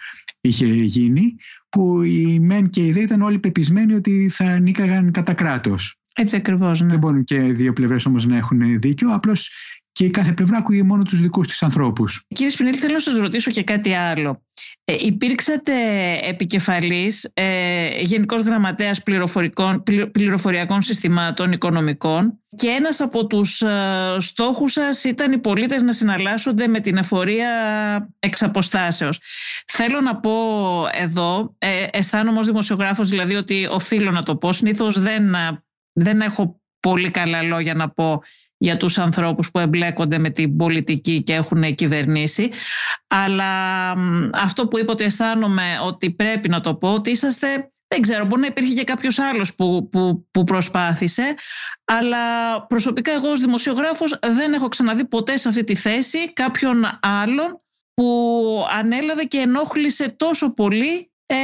είχε 0.42 0.66
γίνει 0.66 1.36
που 1.70 2.02
οι 2.02 2.40
μεν 2.40 2.70
και 2.70 2.86
οι 2.86 2.92
δε 2.92 3.00
ήταν 3.00 3.22
όλοι 3.22 3.40
πεπισμένοι 3.40 3.94
ότι 3.94 4.30
θα 4.34 4.60
νίκαγαν 4.60 5.12
κατά 5.12 5.34
κράτος. 5.34 6.00
Έτσι 6.16 6.36
ακριβώς. 6.36 6.82
Ναι. 6.82 6.88
Δεν 6.88 7.00
μπορούν 7.00 7.24
και 7.24 7.40
δύο 7.40 7.74
πλευρές 7.74 8.06
όμως 8.06 8.26
να 8.26 8.38
έχουν 8.38 8.80
δίκιο. 8.80 9.14
Απλώς 9.14 9.52
και 9.96 10.06
η 10.06 10.10
κάθε 10.10 10.34
πλευρά 10.34 10.58
ακούγε 10.58 10.84
μόνο 10.84 11.04
τους 11.04 11.22
δικούς 11.22 11.48
της 11.48 11.64
ανθρώπους. 11.64 12.24
Κύριε 12.28 12.52
Σπινέλη, 12.52 12.78
θέλω 12.78 12.94
να 12.94 13.00
σας 13.00 13.18
ρωτήσω 13.18 13.52
και 13.52 13.64
κάτι 13.64 13.94
άλλο. 13.94 14.42
Ε, 14.84 14.96
υπήρξατε 15.00 15.74
επικεφαλής 16.24 17.30
ε, 17.34 17.88
Γενικός 18.00 18.42
Γραμματέας 18.42 19.04
πληροφορικών, 19.04 19.84
Πληροφοριακών 20.12 20.82
Συστημάτων 20.82 21.52
Οικονομικών 21.52 22.40
και 22.56 22.68
ένας 22.68 23.02
από 23.02 23.28
τους 23.28 23.62
ε, 23.62 24.18
στόχους 24.20 24.72
σας 24.72 25.04
ήταν 25.04 25.32
οι 25.32 25.38
πολίτες 25.38 25.82
να 25.82 25.94
συναλλάσσονται 25.94 26.68
με 26.68 26.80
την 26.80 26.98
εφορία 26.98 27.50
εξ 28.20 28.44
αποστάσεως. 28.44 29.22
Θέλω 29.68 30.02
να 30.02 30.16
πω 30.16 30.32
εδώ, 30.92 31.56
ε, 31.58 31.86
αισθάνομαι 31.92 32.40
ως 32.40 32.46
δημοσιογράφος 32.46 33.10
δηλαδή 33.10 33.36
ότι 33.36 33.68
οφείλω 33.72 34.12
να 34.12 34.24
το 34.24 34.36
πω, 34.36 34.54
συνήθως 34.54 35.00
δεν, 35.00 35.36
δεν 35.94 36.22
έχω 36.22 36.62
πολύ 36.80 37.12
καλά 37.12 37.42
λόγια 37.42 37.74
να 37.74 37.90
πω 37.90 38.22
για 38.66 38.78
τους 38.78 38.98
ανθρώπους 38.98 39.52
που 39.52 39.60
εμπλέκονται 39.60 40.18
με 40.18 40.30
την 40.30 40.58
πολιτική 40.58 41.24
και 41.24 41.34
έχουν 41.34 41.76
κυβερνήσει. 41.76 42.50
Αλλά 43.08 43.92
αυτό 44.34 44.68
που 44.68 44.80
είπα 44.80 44.92
ότι 44.92 45.04
αισθάνομαι 45.04 45.64
ότι 45.86 46.12
πρέπει 46.12 46.50
να 46.50 46.60
το 46.60 46.76
πω, 46.76 46.94
ότι 46.94 47.12
είσαστε 47.12 47.70
δεν 47.88 48.02
ξέρω, 48.02 48.26
μπορεί 48.26 48.42
να 48.42 48.48
υπήρχε 48.48 48.74
και 48.74 48.84
κάποιος 48.84 49.20
άλλος 49.20 49.56
που, 49.56 49.90
που, 49.92 50.28
που 50.32 50.44
προσπάθησε, 50.44 51.36
αλλά 51.86 52.22
προσωπικά 52.66 53.12
εγώ 53.12 53.30
ως 53.30 53.40
δημοσιογράφος 53.40 54.20
δεν 54.22 54.54
έχω 54.54 54.68
ξαναδεί 54.68 55.06
ποτέ 55.06 55.38
σε 55.38 55.48
αυτή 55.48 55.64
τη 55.64 55.76
θέση 55.76 56.34
κάποιον 56.34 56.86
άλλον 57.02 57.60
που 57.94 58.66
ανέλαβε 58.80 59.24
και 59.24 59.38
ενόχλησε 59.38 60.10
τόσο 60.10 60.54
πολύ 60.54 61.12
ε, 61.28 61.36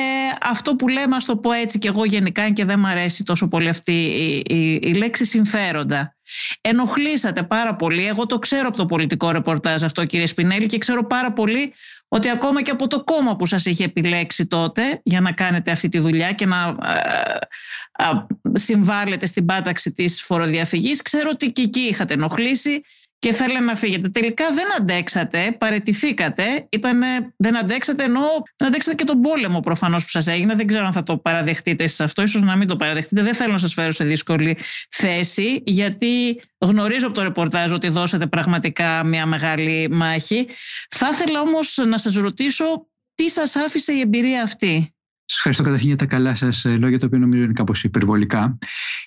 αυτό 0.42 0.76
που 0.76 0.88
λέμε, 0.88 1.16
ας 1.16 1.26
το 1.26 1.38
πω 1.38 1.52
έτσι 1.52 1.80
και 1.80 1.88
εγώ 1.88 2.06
γενικά 2.06 2.50
και 2.50 2.66
δεν 2.66 2.80
μου 2.80 2.88
αρέσει 2.88 3.24
τόσο 3.24 3.48
πολύ 3.48 3.70
αυτή 3.70 3.92
η, 3.92 4.44
η, 4.56 4.80
η, 4.84 4.94
λέξη 4.94 5.26
συμφέροντα. 5.26 6.16
Ενοχλήσατε 6.62 7.44
πάρα 7.44 7.76
πολύ. 7.76 8.06
Εγώ 8.06 8.26
το 8.26 8.40
ξέρω 8.40 8.68
από 8.68 8.78
το 8.78 8.86
πολιτικό 8.86 9.32
ρεπορτάζ 9.32 9.84
αυτό 9.84 10.06
κύριε 10.06 10.26
Σπινέλη 10.26 10.66
και 10.66 10.78
ξέρω 10.78 11.08
πάρα 11.08 11.34
πολύ 11.34 11.74
ότι 12.08 12.30
ακόμα 12.30 12.62
και 12.62 12.72
από 12.72 12.88
το 12.88 13.04
κόμμα 13.04 13.36
που 13.36 13.46
σας 13.46 13.66
είχε 13.66 13.84
επιλέξει 13.84 14.48
τότε 14.48 15.02
για 15.04 15.22
να 15.22 15.32
κάνετε 15.32 15.72
αυτή 15.72 15.88
τη 15.88 16.00
δουλειά 16.00 16.32
και 16.32 16.46
να 16.46 16.76
ε, 16.84 18.04
ε, 18.04 18.14
συμβάλλετε 18.54 19.26
στην 19.26 19.46
πάταξη 19.46 19.92
της 19.92 20.22
φοροδιαφυγής 20.22 21.02
ξέρω 21.02 21.30
ότι 21.34 21.52
και 21.52 21.62
εκεί 21.62 21.80
είχατε 21.80 22.14
ενοχλήσει 22.14 22.82
και 23.22 23.34
θέλετε 23.34 23.60
να 23.60 23.76
φύγετε. 23.76 24.10
Τελικά 24.10 24.52
δεν 24.54 24.66
αντέξατε, 24.78 25.56
παρετηθήκατε. 25.60 26.68
Ήτανε, 26.70 27.08
δεν 27.38 27.58
αντέξατε 27.58 28.04
ενώ 28.04 28.22
δεν 28.58 28.68
αντέξατε 28.68 28.96
και 28.96 29.04
τον 29.04 29.22
πόλεμο 29.22 29.60
προφανώς 29.60 30.04
που 30.04 30.10
σας 30.10 30.28
έγινε. 30.28 30.56
Δεν 30.56 30.68
ξέρω 30.68 30.86
αν 30.86 30.92
θα 30.92 31.04
το 31.04 31.18
παραδεχτείτε 31.18 31.84
εσείς 31.84 32.00
αυτό, 32.00 32.22
ίσως 32.22 32.42
να 32.42 32.56
μην 32.56 32.68
το 32.68 32.76
παραδεχτείτε. 32.76 33.22
Δεν 33.22 33.34
θέλω 33.34 33.52
να 33.52 33.58
σας 33.58 33.74
φέρω 33.74 33.92
σε 33.92 34.04
δύσκολη 34.04 34.58
θέση, 34.90 35.64
γιατί 35.66 36.42
γνωρίζω 36.58 37.06
από 37.06 37.16
το 37.16 37.24
ρεπορτάζ 37.24 37.72
ότι 37.72 37.88
δώσατε 37.88 38.28
πραγματικά 38.28 39.04
μια 39.04 39.26
μεγάλη 39.26 39.90
μάχη. 39.92 40.48
Θα 40.90 41.10
ήθελα 41.12 41.42
όμως 41.42 41.78
να 41.88 41.98
σας 41.98 42.16
ρωτήσω 42.16 42.88
τι 43.16 43.30
σας 43.30 43.56
άφησε 43.56 43.94
η 43.94 44.00
εμπειρία 44.00 44.44
αυτή; 44.44 44.96
Σας 45.32 45.40
ευχαριστώ 45.40 45.64
καταρχήν 45.64 45.88
για 45.88 45.98
τα 45.98 46.06
καλά 46.06 46.36
σας 46.36 46.66
ε, 46.66 46.78
λόγια, 46.78 47.00
τα 47.00 47.06
οποία 47.06 47.20
νομίζω 47.20 47.44
είναι 47.44 47.54
κάπως 47.54 47.84
υπερβολικά. 47.84 48.58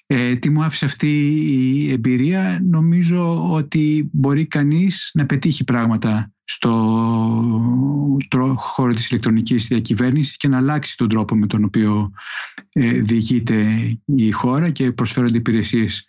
Ε, 0.06 0.34
τι 0.34 0.50
μου 0.50 0.62
άφησε 0.62 0.84
αυτή 0.84 1.08
η 1.46 1.90
εμπειρία, 1.92 2.60
νομίζω 2.62 3.52
ότι 3.52 4.08
μπορεί 4.12 4.46
κανείς 4.46 5.10
να 5.14 5.26
πετύχει 5.26 5.64
πράγματα 5.64 6.32
στο 6.44 6.72
χώρο 8.56 8.94
της 8.94 9.10
ηλεκτρονικής 9.10 9.66
διακυβέρνησης 9.66 10.36
και 10.36 10.48
να 10.48 10.56
αλλάξει 10.56 10.96
τον 10.96 11.08
τρόπο 11.08 11.36
με 11.36 11.46
τον 11.46 11.64
οποίο 11.64 12.10
ε, 12.72 12.90
διοικείται 12.90 13.66
η 14.04 14.30
χώρα 14.30 14.70
και 14.70 14.92
προσφέρονται 14.92 15.38
υπηρεσίες 15.38 16.04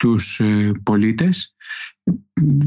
στους 0.00 0.40
ε, 0.40 0.72
πολίτες 0.82 1.54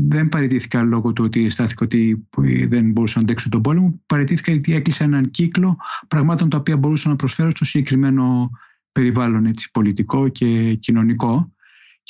δεν 0.08 0.30
παραιτήθηκα 0.30 0.84
λόγω 0.84 1.14
του 1.14 1.24
ότι 1.24 1.46
αισθάνθηκα 1.46 1.86
ότι 1.86 2.28
δεν 2.68 2.92
μπορούσα 2.92 3.18
να 3.18 3.24
αντέξω 3.24 3.50
τον 3.50 3.62
πόλεμο. 3.62 4.02
Παραιτήθηκα 4.06 4.52
γιατί 4.52 4.76
έκλεισα 4.76 5.04
έναν 5.04 5.30
κύκλο 5.30 5.78
πραγμάτων 6.08 6.50
τα 6.50 6.58
οποία 6.58 6.78
μπορούσα 6.78 7.10
να 7.10 7.16
προσφέρω 7.16 7.50
στο 7.50 7.66
συγκεκριμένο 7.66 8.50
περιβάλλον 8.92 9.46
έτσι, 9.46 9.72
πολιτικό 9.72 10.28
και 10.28 10.74
κοινωνικό. 10.74 11.54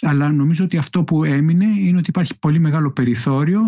Αλλά 0.02 0.32
νομίζω 0.32 0.64
ότι 0.64 0.78
αυτό 0.78 1.04
που 1.04 1.24
έμεινε 1.24 1.66
είναι 1.66 1.98
ότι 1.98 2.10
υπάρχει 2.10 2.40
πολύ 2.40 2.60
μεγάλο 2.60 2.92
περιθώριο 2.92 3.62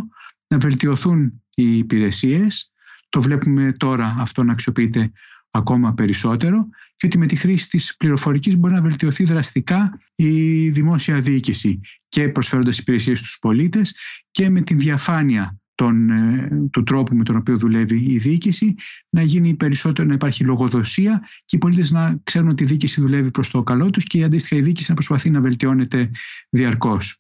να 0.48 0.58
βελτιωθούν 0.58 1.41
οι 1.56 1.78
υπηρεσίες. 1.78 2.72
Το 3.10 3.22
βλέπουμε 3.22 3.72
τώρα 3.72 4.15
αυτό 4.20 4.44
να 4.44 4.52
αξιοποιείται 4.52 5.12
ακόμα 5.56 5.94
περισσότερο 5.94 6.70
και 6.96 7.06
ότι 7.06 7.18
με 7.18 7.26
τη 7.26 7.36
χρήση 7.36 7.70
της 7.70 7.96
πληροφορικής 7.98 8.58
μπορεί 8.58 8.74
να 8.74 8.82
βελτιωθεί 8.82 9.24
δραστικά 9.24 10.00
η 10.15 10.70
δημόσια 10.70 11.22
διοίκηση 11.22 11.80
και 12.10 12.30
προσφέροντας 12.30 12.78
υπηρεσίες 12.78 13.20
στους 13.20 13.38
πολίτες 13.41 13.96
και 14.32 14.50
με 14.50 14.62
την 14.62 14.80
διαφάνεια 14.80 15.60
τον, 15.76 16.10
ε, 16.10 16.50
του 16.72 16.84
τρόπου 16.84 17.15
με 17.15 17.24
τον 17.24 17.36
οποίο 17.36 17.58
δουλεύει 17.58 17.98
η 17.98 18.18
διοίκηση 18.18 18.76
να 19.10 19.22
γίνει 19.22 19.54
περισσότερο, 19.54 20.08
να 20.08 20.13
υπάρχει 20.13 20.44
λογοδοσία 20.44 21.28
και 21.46 21.56
οι 21.56 21.60
πολίτες 21.60 21.91
να 21.91 22.20
ξέρουν 22.24 22.50
ότι 22.50 22.63
η 22.63 22.65
διοίκηση 22.65 23.02
δουλεύει 23.02 23.32
προς 23.32 23.50
το 23.50 23.63
καλό 23.63 23.89
τους 23.89 24.04
και 24.04 24.18
η 24.18 24.24
αντίστοιχα 24.24 24.56
η 24.56 24.62
διοίκηση 24.62 24.89
να 24.89 24.96
προσπαθεί 24.96 25.30
να 25.30 25.41
βελτιώνεται 25.41 26.12
διαρκώς. 26.50 27.20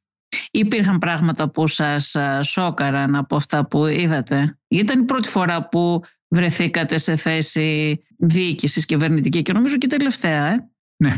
Υπήρχαν 0.57 0.97
πράγματα 0.97 1.49
που 1.49 1.67
σας 1.67 2.15
ε, 2.15 2.39
σόκαραν 2.43 3.15
από 3.15 3.35
αυτά 3.35 3.67
που 3.67 3.85
είδατε; 3.85 4.59
Ήταν 4.67 5.01
η 5.01 5.03
πρώτη 5.03 5.27
φορά 5.27 5.67
που 5.67 6.01
βρεθήκατε 6.27 6.97
σε 6.97 7.15
θέση 7.15 7.99
διοίκησης 8.17 8.85
κυβερνητική 8.85 9.41
και 9.41 9.53
νομίζω 9.53 9.77
και 9.77 9.87
τελευταία. 9.87 10.45
Ε; 10.45 10.69
Ναι. 10.97 11.13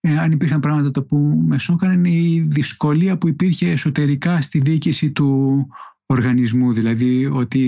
Ε, 0.00 0.18
αν 0.18 0.32
υπήρχαν 0.32 0.60
πράγματα 0.60 1.02
που 1.02 1.16
με 1.46 1.58
σώκαναν 1.58 2.04
η 2.04 2.46
δυσκολία 2.48 3.18
που 3.18 3.28
υπήρχε 3.28 3.70
εσωτερικά 3.70 4.42
στη 4.42 4.58
διοίκηση 4.58 5.10
του 5.10 5.66
οργανισμού, 6.06 6.72
δηλαδή 6.72 7.26
ότι 7.26 7.58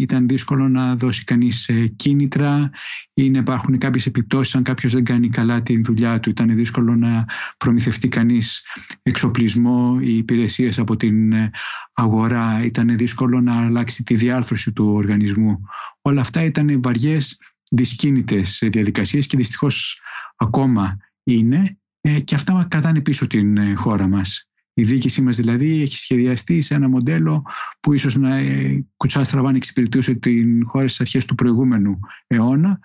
ήταν 0.00 0.28
δύσκολο 0.28 0.68
να 0.68 0.96
δώσει 0.96 1.24
κανείς 1.24 1.68
ε, 1.68 1.86
κίνητρα 1.86 2.70
ή 3.14 3.30
να 3.30 3.38
υπάρχουν 3.38 3.78
κάποιες 3.78 4.06
επιπτώσεις 4.06 4.54
αν 4.54 4.62
κάποιος 4.62 4.92
δεν 4.92 5.04
κάνει 5.04 5.28
καλά 5.28 5.62
τη 5.62 5.80
δουλειά 5.80 6.20
του. 6.20 6.30
Ήταν 6.30 6.56
δύσκολο 6.56 6.96
να 6.96 7.24
προμηθευτεί 7.56 8.08
κανείς 8.08 8.64
εξοπλισμό 9.02 9.98
ή 10.02 10.16
υπηρεσίες 10.16 10.78
από 10.78 10.96
την 10.96 11.32
ε, 11.32 11.50
αγορά. 11.92 12.64
Ήταν 12.64 12.96
δύσκολο 12.96 13.40
να 13.40 13.64
αλλάξει 13.64 14.02
τη 14.02 14.14
διάρθρωση 14.14 14.72
του 14.72 14.92
οργανισμού. 14.92 15.60
Όλα 16.02 16.20
αυτά 16.20 16.42
ήταν 16.42 16.82
βαριές 16.82 17.38
δυσκίνητες 17.70 18.62
διαδικασίες 18.72 19.26
και 19.26 19.36
δυστυχώς 19.36 20.00
ακόμα 20.36 20.96
είναι 21.24 21.78
ε, 22.00 22.20
και 22.20 22.34
αυτά 22.34 22.66
κρατάνε 22.70 23.00
πίσω 23.00 23.26
την 23.26 23.76
χώρα 23.76 24.08
μας. 24.08 24.45
Η 24.78 24.82
διοίκησή 24.82 25.22
μας 25.22 25.36
δηλαδή 25.36 25.82
έχει 25.82 25.96
σχεδιαστεί 25.96 26.60
σε 26.60 26.74
ένα 26.74 26.88
μοντέλο 26.88 27.42
που 27.80 27.92
ίσως 27.92 28.16
να 28.16 28.36
ε, 28.36 28.84
κουτσά 28.96 29.24
στραβά 29.24 29.50
να 29.50 29.56
εξυπηρετούσε 29.56 30.14
την 30.14 30.66
χώρα 30.66 30.86
στις 30.86 31.00
αρχές 31.00 31.24
του 31.24 31.34
προηγούμενου 31.34 31.98
αιώνα 32.26 32.80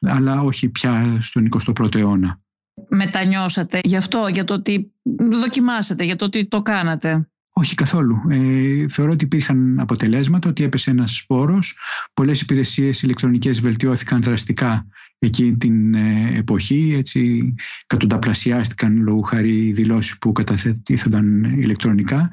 αλλά 0.00 0.42
όχι 0.42 0.68
πια 0.68 1.18
στον 1.20 1.48
21ο 1.64 1.94
αιώνα. 1.94 2.40
Μετανιώσατε 2.88 3.80
γι' 3.84 3.96
αυτό, 3.96 4.26
για 4.28 4.44
το 4.44 4.54
ότι 4.54 4.92
δοκιμάσατε, 5.40 6.04
για 6.04 6.16
το 6.16 6.24
ότι 6.24 6.46
το 6.46 6.62
κάνατε. 6.62 7.28
Όχι 7.58 7.74
καθόλου. 7.74 8.22
Ε, 8.28 8.88
θεωρώ 8.88 9.12
ότι 9.12 9.24
υπήρχαν 9.24 9.80
αποτελέσματα, 9.80 10.48
ότι 10.48 10.64
έπεσε 10.64 10.90
ένας 10.90 11.16
σπόρος. 11.16 11.78
Πολλές 12.14 12.40
υπηρεσίες 12.40 13.02
ηλεκτρονικές 13.02 13.60
βελτιώθηκαν 13.60 14.22
δραστικά 14.22 14.86
εκείνη 15.18 15.56
την 15.56 15.94
ε, 15.94 16.32
εποχή. 16.36 16.94
Έτσι, 16.98 17.54
κατονταπλασιάστηκαν 17.86 19.02
λόγω 19.02 19.20
χάρη 19.20 19.72
δηλώσεις 19.72 20.18
που 20.18 20.32
καταθέτηθηκαν 20.32 21.44
ηλεκτρονικά. 21.44 22.30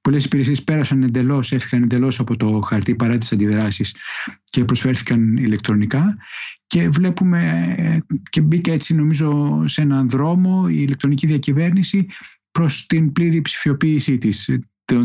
Πολλές 0.00 0.24
υπηρεσίες 0.24 0.62
πέρασαν 0.62 1.02
εντελώς, 1.02 1.52
έφυγαν 1.52 1.82
εντελώς 1.82 2.18
από 2.18 2.36
το 2.36 2.60
χαρτί 2.60 2.94
παρά 2.94 3.18
τις 3.18 3.32
αντιδράσεις 3.32 3.94
και 4.44 4.64
προσφέρθηκαν 4.64 5.36
ηλεκτρονικά 5.36 6.16
και 6.66 6.88
βλέπουμε 6.88 7.74
ε, 7.78 7.98
και 8.30 8.40
μπήκε 8.40 8.72
έτσι 8.72 8.94
νομίζω 8.94 9.62
σε 9.68 9.80
έναν 9.82 10.08
δρόμο 10.08 10.66
η 10.68 10.76
ηλεκτρονική 10.78 11.26
διακυβέρνηση 11.26 12.06
προς 12.58 12.86
την 12.86 13.12
πλήρη 13.12 13.40
ψηφιοποίησή 13.40 14.18
της 14.18 14.50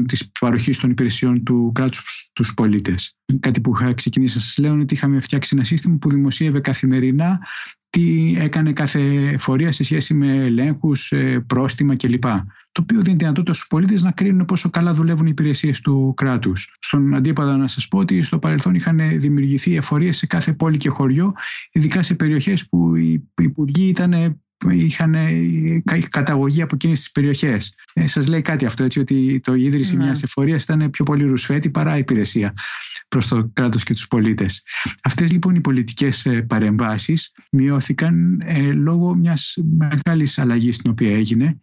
της 0.05 0.31
παροχής 0.39 0.79
των 0.79 0.89
υπηρεσιών 0.89 1.43
του 1.43 1.71
κράτους 1.73 2.29
στους 2.29 2.53
πολίτες. 2.53 3.17
Κάτι 3.39 3.61
που 3.61 3.73
είχα 3.75 3.93
ξεκινήσει 3.93 4.35
να 4.35 4.41
σας 4.41 4.57
λέω 4.57 4.73
είναι 4.73 4.81
ότι 4.81 4.93
είχαμε 4.93 5.19
φτιάξει 5.19 5.55
ένα 5.55 5.63
σύστημα 5.65 5.97
που 5.97 6.09
δημοσίευε 6.09 6.59
καθημερινά 6.59 7.39
τι 7.89 8.35
έκανε 8.37 8.73
κάθε 8.73 9.35
φορεία 9.37 9.71
σε 9.71 9.83
σχέση 9.83 10.13
με 10.13 10.35
ελέγχους, 10.35 11.11
ε, 11.11 11.39
πρόστιμα 11.47 11.95
κλπ. 11.95 12.23
Το 12.71 12.81
οποίο 12.81 13.01
δίνει 13.01 13.15
δυνατότητα 13.15 13.53
στους 13.53 13.67
πολίτες 13.67 14.03
να 14.03 14.11
κρίνουν 14.11 14.45
πόσο 14.45 14.69
καλά 14.69 14.93
δουλεύουν 14.93 15.25
οι 15.25 15.29
υπηρεσίες 15.31 15.81
του 15.81 16.13
κράτους. 16.15 16.75
Στον 16.79 17.13
αντίπαδα, 17.13 17.57
να 17.57 17.67
σας 17.67 17.87
πω 17.87 17.97
ότι 17.97 18.21
στο 18.21 18.39
παρελθόν 18.39 18.75
είχαν 18.75 19.19
δημιουργηθεί 19.19 19.75
εφορίες 19.75 20.17
σε 20.17 20.25
κάθε 20.25 20.53
πόλη 20.53 20.77
και 20.77 20.89
χωριό, 20.89 21.31
ειδικά 21.71 22.03
σε 22.03 22.13
περιοχές 22.13 22.67
που 22.67 22.95
οι 22.95 23.23
υπουργοί 23.41 23.87
ήταν 23.87 24.41
είχαν 24.69 25.13
ε, 25.13 25.81
καταγωγή 26.09 26.61
από 26.61 26.75
εκείνες 26.75 26.99
τις 26.99 27.11
περιοχές. 27.11 27.75
Ε, 27.93 28.07
Σας 28.07 28.27
λέει 28.27 28.41
κάτι 28.41 28.65
αυτό, 28.65 28.83
έτσι, 28.83 28.99
ότι 28.99 29.39
το 29.43 29.53
ίδρυση 29.53 29.95
ναι. 29.95 30.03
μιας 30.03 30.23
εφορίας 30.23 30.63
ήταν 30.63 30.89
πιο 30.89 31.05
πολύ 31.05 31.25
ρουσφέτη 31.25 31.69
παρά 31.69 31.97
υπηρεσία 31.97 32.53
προς 33.13 33.27
το 33.27 33.49
κράτος 33.53 33.83
και 33.83 33.93
τους 33.93 34.07
πολίτες. 34.07 34.63
Αυτές 35.03 35.31
λοιπόν 35.31 35.55
οι 35.55 35.61
πολιτικές 35.61 36.25
ε, 36.25 36.41
παρεμβάσεις 36.41 37.31
μειώθηκαν 37.51 38.41
ε, 38.45 38.71
λόγω 38.71 39.15
μιας 39.15 39.57
μεγάλης 39.77 40.39
αλλαγής 40.39 40.77
την 40.77 40.91
οποία 40.91 41.15
έγινε. 41.15 41.59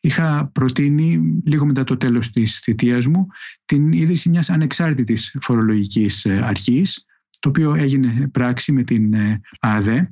Είχα 0.00 0.50
προτείνει 0.52 1.40
λίγο 1.44 1.66
μετά 1.66 1.84
το 1.84 1.96
τέλος 1.96 2.30
της 2.30 2.58
θητείας 2.58 3.06
μου 3.06 3.26
την 3.64 3.92
ίδρυση 3.92 4.28
μιας 4.28 4.50
ανεξάρτητης 4.50 5.36
φορολογικής 5.40 6.24
ε, 6.24 6.40
αρχής, 6.44 7.06
το 7.40 7.48
οποίο 7.48 7.74
έγινε 7.74 8.28
πράξη 8.32 8.72
με 8.72 8.82
την 8.82 9.14
ΑΔΕ 9.60 10.10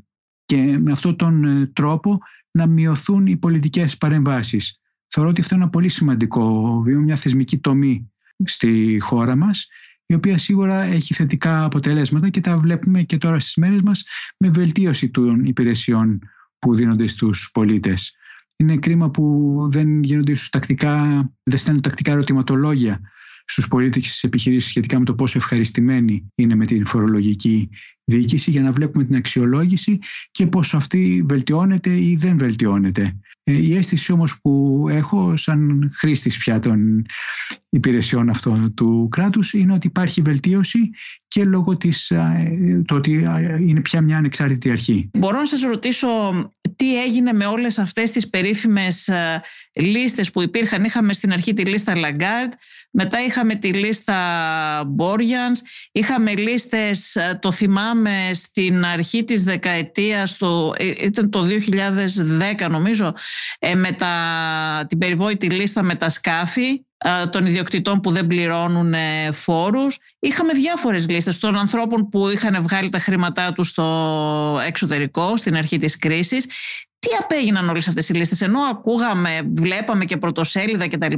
και 0.51 0.79
με 0.79 0.93
αυτόν 0.93 1.17
τον 1.17 1.45
ε, 1.45 1.67
τρόπο 1.67 2.19
να 2.51 2.67
μειωθούν 2.67 3.27
οι 3.27 3.37
πολιτικές 3.37 3.97
παρεμβάσεις. 3.97 4.81
Θεωρώ 5.09 5.31
ότι 5.31 5.41
αυτό 5.41 5.55
είναι 5.55 5.63
ένα 5.63 5.73
πολύ 5.73 5.89
σημαντικό 5.89 6.81
βήμα, 6.85 7.01
μια 7.01 7.17
θεσμική 7.17 7.59
τομή 7.59 8.13
στη 8.45 8.99
χώρα 9.01 9.37
μας, 9.37 9.67
η 10.07 10.15
οποία 10.15 10.39
σίγουρα 10.39 10.83
έχει 10.83 11.15
θετικά 11.15 11.65
αποτελέσματα 11.65 12.29
και 12.29 12.41
τα 12.41 12.59
βλέπουμε 12.59 13.03
και 13.03 13.19
τώρα 13.19 13.39
στις 13.39 13.57
μέρες 13.57 13.81
μας 13.83 14.05
με 14.37 14.49
βελτίωση 14.49 15.11
των 15.11 15.45
υπηρεσιών 15.45 16.19
που 16.59 16.75
δίνονται 16.75 17.07
στους 17.07 17.51
πολίτες. 17.53 18.17
Είναι 18.57 18.77
κρίμα 18.77 19.11
που 19.11 19.57
δεν 19.71 20.03
γίνονται 20.03 20.33
τακτικά, 20.51 21.05
δεν 21.43 21.59
στέλνουν 21.59 21.83
τακτικά 21.83 22.13
ερωτηματολόγια 22.13 23.01
στους 23.45 23.69
πολίτες 23.69 24.03
και 24.03 24.09
στις 24.09 24.23
επιχειρήσεις 24.23 24.69
σχετικά 24.69 24.99
με 24.99 25.05
το 25.05 25.15
πόσο 25.15 25.39
ευχαριστημένοι 25.39 26.33
είναι 26.35 26.55
με 26.55 26.67
την 26.67 26.87
φορολογική 26.87 27.71
διοίκηση 28.11 28.51
για 28.51 28.63
να 28.63 28.73
βλέπουμε 28.73 29.05
την 29.05 29.17
αξιολόγηση 29.17 29.99
και 30.31 30.47
πόσο 30.47 30.77
αυτή 30.77 31.25
βελτιώνεται 31.29 31.91
ή 31.91 32.17
δεν 32.17 32.39
βελτιώνεται. 32.39 33.19
Ε, 33.43 33.53
η 33.53 33.77
αίσθηση 33.77 34.13
όμως 34.13 34.41
που 34.41 34.87
έχω 34.91 35.37
σαν 35.37 35.91
χρήστης 35.95 36.39
πια 36.39 36.59
των 36.59 37.07
υπηρεσιών 37.69 38.29
αυτών 38.29 38.75
του 38.75 39.09
κράτους 39.11 39.53
είναι 39.53 39.73
ότι 39.73 39.87
υπάρχει 39.87 40.23
βελτίωση 40.23 40.91
και 41.35 41.45
λόγω 41.45 41.77
της, 41.77 42.13
το 42.85 42.95
ότι 42.95 43.27
είναι 43.61 43.81
πια 43.81 44.01
μια 44.01 44.17
ανεξάρτητη 44.17 44.71
αρχή. 44.71 45.11
Μπορώ 45.13 45.39
να 45.39 45.47
σας 45.47 45.63
ρωτήσω 45.63 46.09
τι 46.77 47.03
έγινε 47.03 47.33
με 47.33 47.47
όλες 47.47 47.79
αυτές 47.79 48.11
τις 48.11 48.29
περίφημες 48.29 49.11
λίστες 49.73 50.31
που 50.31 50.43
υπήρχαν. 50.43 50.85
Είχαμε 50.85 51.13
στην 51.13 51.33
αρχή 51.33 51.53
τη 51.53 51.65
λίστα 51.65 51.93
Lagarde, 51.97 52.53
μετά 52.91 53.25
είχαμε 53.25 53.55
τη 53.55 53.73
λίστα 53.73 54.17
Borjans, 54.99 55.59
είχαμε 55.93 56.35
λίστες, 56.35 57.17
το 57.41 57.53
θυμάμαι, 57.53 58.31
στην 58.33 58.85
αρχή 58.85 59.25
της 59.25 59.45
δεκαετίας, 59.45 60.37
το, 60.37 60.73
ε, 60.77 60.93
ήταν 61.05 61.31
το 61.31 61.43
2010 61.43 62.69
νομίζω, 62.69 63.15
ε, 63.59 63.75
με 63.75 63.93
τα, 63.93 64.15
την 64.89 64.99
περιβόητη 64.99 65.51
λίστα 65.51 65.83
με 65.83 65.95
τα 65.95 66.09
σκάφη 66.09 66.85
των 67.31 67.47
ιδιοκτητών 67.47 68.01
που 68.01 68.11
δεν 68.11 68.27
πληρώνουν 68.27 68.95
ε, 68.95 69.33
φόρους. 69.33 69.99
Είχαμε 70.19 70.53
διάφορες 70.53 71.09
λίστες 71.09 71.39
των 71.39 71.57
ανθρώπων 71.57 72.09
που 72.09 72.29
είχαν 72.29 72.63
βγάλει 72.63 72.89
τα 72.89 72.99
χρήματά 72.99 73.53
τους 73.53 73.69
στο 73.69 74.61
εξωτερικό 74.67 75.37
στην 75.37 75.57
αρχή 75.57 75.77
της 75.79 75.99
κρίσης. 75.99 76.47
Τι 76.99 77.09
απέγιναν 77.23 77.69
όλες 77.69 77.89
αυτές 77.89 78.09
οι 78.09 78.13
λίστες, 78.13 78.41
ενώ 78.41 78.61
ακούγαμε, 78.61 79.41
βλέπαμε 79.55 80.05
και 80.05 80.17
πρωτοσέλιδα 80.17 80.89
κτλ 80.89 81.15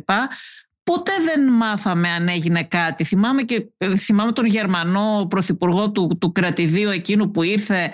ποτέ 0.83 1.13
δεν 1.25 1.49
μάθαμε 1.49 2.09
αν 2.09 2.29
έγινε 2.29 2.63
κάτι. 2.63 3.05
Θυμάμαι, 3.05 3.43
και, 3.43 3.67
ε, 3.79 3.97
θυμάμαι 3.97 4.33
τον 4.33 4.47
Γερμανό 4.47 5.27
πρωθυπουργό 5.31 5.91
του, 5.91 6.19
του 6.21 6.33
κρατηδίου 6.33 6.91
εκείνου 6.91 7.31
που 7.31 7.43
ήρθε. 7.43 7.93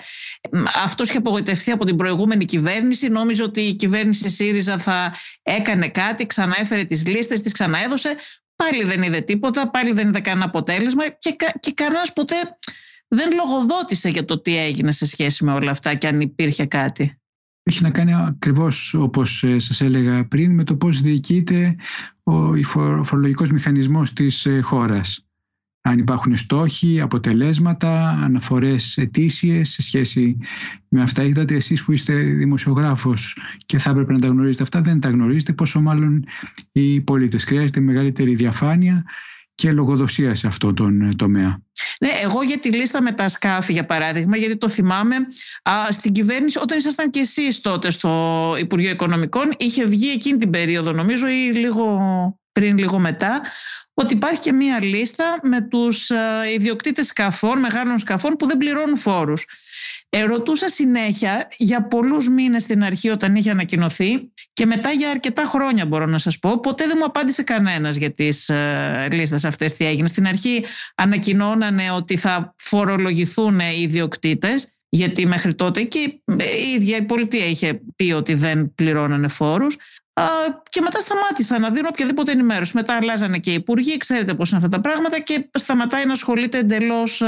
Αυτός 0.83 1.09
είχε 1.09 1.17
απογοητευτεί 1.17 1.71
από 1.71 1.85
την 1.85 1.95
προηγούμενη 1.95 2.45
κυβέρνηση. 2.45 3.07
Νόμιζε 3.07 3.43
ότι 3.43 3.61
η 3.61 3.73
κυβέρνηση 3.73 4.29
ΣΥΡΙΖΑ 4.29 4.77
θα 4.77 5.13
έκανε 5.43 5.89
κάτι, 5.89 6.25
ξαναέφερε 6.25 6.83
τις 6.83 7.05
λίστες, 7.07 7.41
τις 7.41 7.51
ξαναέδωσε. 7.51 8.15
Πάλι 8.55 8.83
δεν 8.83 9.03
είδε 9.03 9.21
τίποτα, 9.21 9.69
πάλι 9.69 9.91
δεν 9.91 10.07
είδε 10.07 10.19
κανένα 10.19 10.45
αποτέλεσμα 10.45 11.09
και, 11.09 11.35
και 11.59 11.71
κανένας 11.73 12.13
ποτέ 12.13 12.35
δεν 13.07 13.31
λογοδότησε 13.33 14.09
για 14.09 14.25
το 14.25 14.41
τι 14.41 14.57
έγινε 14.57 14.91
σε 14.91 15.05
σχέση 15.05 15.43
με 15.43 15.53
όλα 15.53 15.71
αυτά 15.71 15.93
και 15.95 16.07
αν 16.07 16.21
υπήρχε 16.21 16.65
κάτι 16.65 17.18
έχει 17.69 17.83
να 17.83 17.89
κάνει 17.89 18.13
ακριβώς 18.13 18.93
όπως 18.93 19.43
ε, 19.43 19.59
σας 19.59 19.81
έλεγα 19.81 20.27
πριν 20.27 20.53
με 20.53 20.63
το 20.63 20.75
πώς 20.75 21.01
διοικείται 21.01 21.75
ο 22.23 22.63
φορολογικός 23.03 23.51
μηχανισμός 23.51 24.13
της 24.13 24.45
ε, 24.45 24.59
χώρας. 24.59 25.23
Αν 25.81 25.97
υπάρχουν 25.97 26.37
στόχοι, 26.37 27.01
αποτελέσματα, 27.01 28.09
αναφορές 28.09 28.97
ετήσιες 28.97 29.69
σε 29.69 29.81
σχέση 29.81 30.37
με 30.87 31.01
αυτά. 31.01 31.23
Είδατε 31.23 31.55
εσείς 31.55 31.83
που 31.83 31.91
είστε 31.91 32.13
δημοσιογράφος 32.13 33.37
και 33.65 33.77
θα 33.77 33.89
έπρεπε 33.89 34.13
να 34.13 34.19
τα 34.19 34.27
γνωρίζετε 34.27 34.63
αυτά, 34.63 34.81
δεν 34.81 34.99
τα 34.99 35.09
γνωρίζετε, 35.09 35.53
πόσο 35.53 35.81
μάλλον 35.81 36.25
οι 36.71 37.01
πολίτες. 37.01 37.43
Χρειάζεται 37.43 37.79
μεγαλύτερη 37.79 38.35
διαφάνεια 38.35 39.03
και 39.59 39.71
λογοδοσία 39.71 40.35
σε 40.35 40.47
αυτό 40.47 40.73
τον 40.73 41.01
ε, 41.01 41.13
τομέα. 41.15 41.61
Ναι, 41.99 42.09
εγώ 42.23 42.43
για 42.43 42.59
τη 42.59 42.71
λίστα 42.71 43.01
με 43.01 43.11
τα 43.11 43.27
σκάφη, 43.27 43.73
για 43.73 43.85
παράδειγμα, 43.85 44.37
γιατί 44.37 44.57
το 44.57 44.69
θυμάμαι, 44.69 45.15
α, 45.63 45.91
στην 45.91 46.11
κυβέρνηση, 46.11 46.59
όταν 46.59 46.77
ήσασταν 46.77 47.09
και 47.09 47.19
εσείς 47.19 47.61
τότε 47.61 47.89
στο 47.89 48.55
Υπουργείο 48.59 48.89
Οικονομικών, 48.89 49.53
είχε 49.57 49.85
βγει 49.85 50.09
εκείνη 50.09 50.37
την 50.37 50.49
περίοδο, 50.49 50.91
νομίζω, 50.91 51.27
ή 51.27 51.51
λίγο 51.53 51.85
πριν, 52.59 52.77
λίγο 52.77 52.99
μετά, 52.99 53.41
ότι 53.93 54.13
υπάρχει 54.13 54.39
και 54.39 54.51
μία 54.53 54.83
λίστα 54.83 55.39
με 55.43 55.61
τους 55.61 56.09
ιδιοκτήτες 56.55 57.05
σκαφών, 57.05 57.59
μεγάλων 57.59 57.97
σκαφών 57.97 58.35
που 58.35 58.45
δεν 58.45 58.57
πληρώνουν 58.57 58.97
φόρους. 58.97 59.45
Ερωτούσα 60.09 60.69
συνέχεια 60.69 61.47
για 61.57 61.87
πολλούς 61.87 62.29
μήνες 62.29 62.63
στην 62.63 62.83
αρχή 62.83 63.09
όταν 63.09 63.35
είχε 63.35 63.51
ανακοινωθεί 63.51 64.31
και 64.53 64.65
μετά 64.65 64.91
για 64.91 65.09
αρκετά 65.09 65.43
χρόνια 65.43 65.85
μπορώ 65.85 66.05
να 66.05 66.17
σας 66.17 66.39
πω. 66.39 66.59
Ποτέ 66.59 66.87
δεν 66.87 66.95
μου 66.99 67.05
απάντησε 67.05 67.43
κανένας 67.43 67.95
για 67.95 68.11
τις 68.11 68.49
ε, 68.49 69.07
λίστες 69.11 69.45
αυτές 69.45 69.73
τι 69.73 69.85
έγινε. 69.85 70.07
Στην 70.07 70.27
αρχή 70.27 70.65
ανακοινώνανε 70.95 71.91
ότι 71.91 72.17
θα 72.17 72.55
φορολογηθούν 72.57 73.59
οι 73.59 73.81
ιδιοκτήτες 73.81 74.67
γιατί 74.89 75.25
μέχρι 75.25 75.55
τότε 75.55 75.83
και 75.83 75.99
η 75.99 76.71
ίδια 76.75 76.97
η 76.97 77.01
πολιτεία 77.01 77.45
είχε 77.45 77.81
πει 77.95 78.11
ότι 78.11 78.33
δεν 78.33 78.73
πληρώνανε 78.75 79.27
φόρους 79.27 79.77
και 80.69 80.81
μετά 80.81 80.99
σταμάτησαν 80.99 81.61
να 81.61 81.69
δίνουν 81.69 81.89
οποιαδήποτε 81.89 82.31
ενημέρωση. 82.31 82.71
Μετά 82.75 82.95
αλλάζανε 82.95 83.37
και 83.37 83.51
οι 83.51 83.53
υπουργοί, 83.53 83.97
ξέρετε 83.97 84.33
πώς 84.33 84.49
είναι 84.49 84.57
αυτά 84.57 84.69
τα 84.69 84.81
πράγματα 84.81 85.19
και 85.19 85.49
σταματάει 85.53 86.05
να 86.05 86.11
ασχολείται 86.11 86.57
εντελώς 86.57 87.21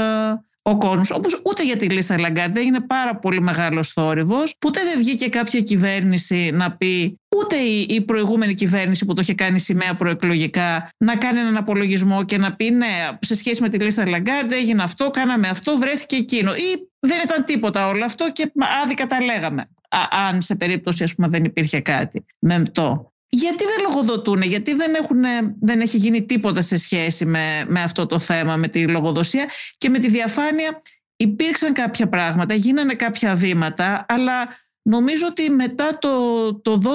ο 0.62 0.78
κόσμος. 0.78 1.10
Όπως 1.10 1.40
ούτε 1.44 1.64
για 1.64 1.76
τη 1.76 1.88
λίστα 1.88 2.18
Λαγκάρντ 2.18 2.56
έγινε 2.56 2.80
πάρα 2.80 3.16
πολύ 3.16 3.40
μεγάλος 3.40 3.88
θόρυβος. 3.88 4.56
Ποτέ 4.58 4.80
δεν 4.84 4.98
βγήκε 4.98 5.28
κάποια 5.28 5.60
κυβέρνηση 5.60 6.50
να 6.52 6.72
πει, 6.76 7.20
ούτε 7.36 7.56
η, 7.88 8.00
προηγούμενη 8.00 8.54
κυβέρνηση 8.54 9.04
που 9.04 9.14
το 9.14 9.20
είχε 9.20 9.34
κάνει 9.34 9.58
σημαία 9.58 9.94
προεκλογικά, 9.94 10.90
να 10.96 11.16
κάνει 11.16 11.38
έναν 11.38 11.56
απολογισμό 11.56 12.24
και 12.24 12.38
να 12.38 12.54
πει, 12.54 12.70
ναι, 12.70 12.86
σε 13.20 13.34
σχέση 13.34 13.62
με 13.62 13.68
τη 13.68 13.78
λίστα 13.78 14.08
Λαγκάρντ 14.08 14.52
έγινε 14.52 14.82
αυτό, 14.82 15.10
κάναμε 15.10 15.48
αυτό, 15.48 15.76
βρέθηκε 15.76 16.16
εκείνο. 16.16 16.54
Ή 16.54 16.88
δεν 17.00 17.18
ήταν 17.24 17.44
τίποτα 17.44 17.86
όλο 17.86 18.04
αυτό 18.04 18.32
και 18.32 18.52
άδικα 18.82 19.06
τα 19.06 19.22
λέγαμε. 19.22 19.68
Αν 20.10 20.42
σε 20.42 20.54
περίπτωση, 20.54 21.02
ας 21.02 21.14
πούμε, 21.14 21.28
δεν 21.28 21.44
υπήρχε 21.44 21.80
κάτι 21.80 22.24
μεμπτό 22.38 23.12
γιατί 23.34 23.64
δεν 23.64 23.84
λογοδοτούν, 23.88 24.42
γιατί 24.42 24.74
δεν, 24.74 24.94
έχουν, 24.94 25.22
δεν 25.60 25.80
έχει 25.80 25.96
γίνει 25.96 26.24
τίποτα 26.24 26.62
σε 26.62 26.76
σχέση 26.76 27.24
με, 27.24 27.64
με 27.68 27.82
αυτό 27.82 28.06
το 28.06 28.18
θέμα, 28.18 28.56
με 28.56 28.68
τη 28.68 28.88
λογοδοσία 28.88 29.48
και 29.78 29.88
με 29.88 29.98
τη 29.98 30.08
διαφάνεια. 30.08 30.82
Υπήρξαν 31.16 31.72
κάποια 31.72 32.08
πράγματα, 32.08 32.54
γίνανε 32.54 32.94
κάποια 32.94 33.34
βήματα, 33.34 34.06
αλλά 34.08 34.48
νομίζω 34.82 35.26
ότι 35.26 35.50
μετά 35.50 35.98
το, 35.98 36.10
το 36.54 36.80
12 36.84 36.88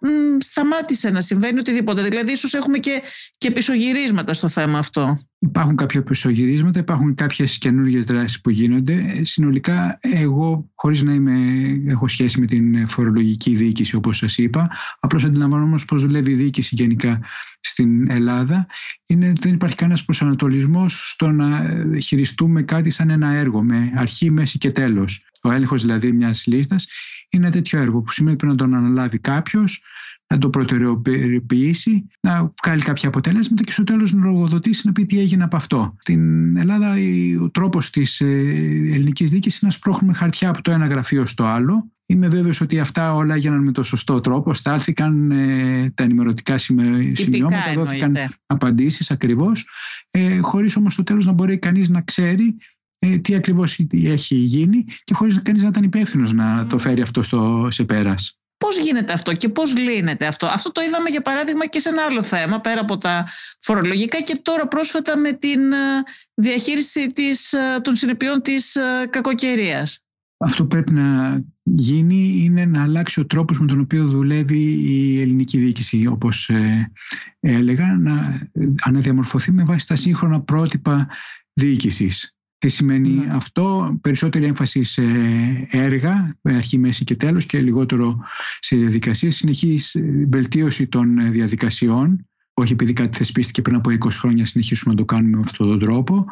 μ, 0.00 0.36
σταμάτησε 0.38 1.10
να 1.10 1.20
συμβαίνει 1.20 1.58
οτιδήποτε. 1.58 2.02
Δηλαδή 2.02 2.32
ίσως 2.32 2.54
έχουμε 2.54 2.78
και, 2.78 3.02
και 3.38 3.50
πισωγυρίσματα 3.50 4.32
στο 4.32 4.48
θέμα 4.48 4.78
αυτό. 4.78 5.18
Υπάρχουν 5.44 5.76
κάποια 5.76 6.02
πισωγυρίσματα, 6.02 6.78
υπάρχουν 6.78 7.14
κάποιες 7.14 7.58
καινούργιες 7.58 8.04
δράσεις 8.04 8.40
που 8.40 8.50
γίνονται. 8.50 9.20
Συνολικά 9.24 9.98
εγώ, 10.00 10.70
χωρίς 10.74 11.02
να 11.02 11.12
είμαι, 11.12 11.34
έχω 11.86 12.08
σχέση 12.08 12.40
με 12.40 12.46
την 12.46 12.88
φορολογική 12.88 13.54
διοίκηση 13.54 13.96
όπως 13.96 14.16
σας 14.16 14.38
είπα, 14.38 14.70
απλώς 15.00 15.24
αντιλαμβάνομαι 15.24 15.78
πώς 15.86 16.02
δουλεύει 16.02 16.30
η 16.30 16.34
διοίκηση 16.34 16.74
γενικά 16.74 17.20
στην 17.60 18.10
Ελλάδα, 18.10 18.66
είναι, 19.06 19.32
δεν 19.40 19.54
υπάρχει 19.54 19.76
κανένας 19.76 20.04
προσανατολισμός 20.04 21.10
στο 21.10 21.30
να 21.30 21.68
χειριστούμε 22.02 22.62
κάτι 22.62 22.90
σαν 22.90 23.10
ένα 23.10 23.32
έργο 23.32 23.62
με 23.62 23.92
αρχή, 23.96 24.30
μέση 24.30 24.58
και 24.58 24.70
τέλος. 24.70 25.28
Ο 25.42 25.50
έλεγχος 25.50 25.80
δηλαδή 25.80 26.12
μιας 26.12 26.46
λίστας 26.46 26.88
είναι 27.28 27.44
ένα 27.44 27.54
τέτοιο 27.54 27.78
έργο 27.78 28.02
που 28.02 28.12
σημαίνει 28.12 28.36
πρέπει 28.36 28.52
να 28.52 28.58
τον 28.58 28.74
αναλάβει 28.74 29.18
κάποιος, 29.18 29.82
να 30.26 30.38
το 30.38 30.50
προτεραιοποιήσει, 30.50 32.06
να 32.20 32.52
βγάλει 32.64 32.82
κάποια 32.82 33.08
αποτελέσματα 33.08 33.62
και 33.62 33.72
στο 33.72 33.84
τέλος 33.84 34.12
να 34.12 34.24
λογοδοτήσει 34.24 34.82
να 34.84 34.92
πει 34.92 35.04
τι 35.06 35.18
έγινε 35.20 35.44
από 35.44 35.56
αυτό. 35.56 35.96
Στην 35.98 36.56
Ελλάδα 36.56 36.94
ο 37.42 37.50
τρόπος 37.50 37.90
της 37.90 38.20
ε, 38.20 38.26
ελληνικής 38.92 39.30
δίκης 39.30 39.58
είναι 39.58 39.70
να 39.70 39.76
σπρώχνουμε 39.76 40.14
χαρτιά 40.14 40.48
από 40.48 40.62
το 40.62 40.70
ένα 40.70 40.86
γραφείο 40.86 41.26
στο 41.26 41.44
άλλο. 41.44 41.88
Είμαι 42.06 42.28
βέβαιος 42.28 42.60
ότι 42.60 42.80
αυτά 42.80 43.14
όλα 43.14 43.34
έγιναν 43.34 43.64
με 43.64 43.72
το 43.72 43.82
σωστό 43.82 44.20
τρόπο. 44.20 44.54
Στάλθηκαν 44.54 45.30
ε, 45.30 45.90
τα 45.94 46.02
ενημερωτικά 46.02 46.58
σημειώματα, 46.58 47.72
δόθηκαν 47.74 48.16
απαντήσεις 48.46 49.10
ακριβώς, 49.10 49.66
ε, 50.10 50.38
χωρίς 50.38 50.76
όμως 50.76 50.92
στο 50.92 51.02
τέλος 51.02 51.26
να 51.26 51.32
μπορεί 51.32 51.58
κανείς 51.58 51.88
να 51.88 52.00
ξέρει 52.00 52.56
ε, 52.98 53.18
τι 53.18 53.34
ακριβώς 53.34 53.78
έχει 53.92 54.34
γίνει 54.34 54.84
και 55.04 55.14
χωρίς 55.14 55.42
κανείς 55.42 55.62
να 55.62 55.68
ήταν 55.68 55.82
υπεύθυνος 55.82 56.32
να 56.32 56.66
το 56.66 56.78
φέρει 56.78 57.00
αυτό 57.00 57.22
στο, 57.22 57.68
σε 57.70 57.84
πέρας. 57.84 58.38
Πώς 58.56 58.78
γίνεται 58.78 59.12
αυτό 59.12 59.32
και 59.32 59.48
πώς 59.48 59.76
λύνεται 59.76 60.26
αυτό. 60.26 60.46
Αυτό 60.46 60.72
το 60.72 60.80
είδαμε 60.80 61.10
για 61.10 61.22
παράδειγμα 61.22 61.66
και 61.66 61.78
σε 61.78 61.88
ένα 61.88 62.02
άλλο 62.02 62.22
θέμα 62.22 62.60
πέρα 62.60 62.80
από 62.80 62.96
τα 62.96 63.26
φορολογικά 63.60 64.20
και 64.22 64.40
τώρα 64.42 64.68
πρόσφατα 64.68 65.16
με 65.16 65.32
την 65.32 65.72
ε, 65.72 65.76
διαχείριση 66.34 67.06
της, 67.06 67.52
ε, 67.52 67.80
των 67.82 67.96
συνεπειών 67.96 68.42
της 68.42 68.76
κακοκαιρίας. 69.10 69.98
Αυτό 70.38 70.66
πρέπει 70.66 70.92
να 70.92 71.38
γίνει 71.62 72.40
είναι 72.44 72.64
να 72.64 72.82
αλλάξει 72.82 73.20
ο 73.20 73.26
τρόπος 73.26 73.60
με 73.60 73.66
τον 73.66 73.80
οποίο 73.80 74.04
δουλεύει 74.04 74.62
η 74.72 75.20
ελληνική 75.20 75.58
διοίκηση 75.58 76.06
όπως 76.06 76.50
έλεγα 77.40 77.98
να 77.98 78.48
αναδιαμορφωθεί 78.82 79.52
με 79.52 79.64
βάση 79.64 79.86
τα 79.86 79.96
σύγχρονα 79.96 80.40
πρότυπα 80.40 81.08
διοίκησης. 81.52 82.36
Τι 82.58 82.68
σημαίνει 82.68 83.08
ναι. 83.08 83.34
αυτό, 83.34 83.98
περισσότερη 84.00 84.44
έμφαση 84.44 84.82
σε 84.82 85.02
έργα, 85.70 86.38
αρχή, 86.42 86.78
μέση 86.78 87.04
και 87.04 87.16
τέλος 87.16 87.46
και 87.46 87.60
λιγότερο 87.60 88.18
σε 88.60 88.76
διαδικασίες, 88.76 89.36
συνεχής 89.36 89.96
βελτίωση 90.28 90.88
των 90.88 91.30
διαδικασιών, 91.32 92.28
όχι 92.54 92.72
επειδή 92.72 92.92
κάτι 92.92 93.16
θεσπίστηκε 93.16 93.62
πριν 93.62 93.76
από 93.76 93.90
20 93.90 93.96
χρόνια 94.10 94.46
συνεχίσουμε 94.46 94.94
να 94.94 95.00
το 95.00 95.04
κάνουμε 95.04 95.36
με 95.36 95.42
αυτόν 95.44 95.68
τον 95.68 95.78
τρόπο, 95.78 96.24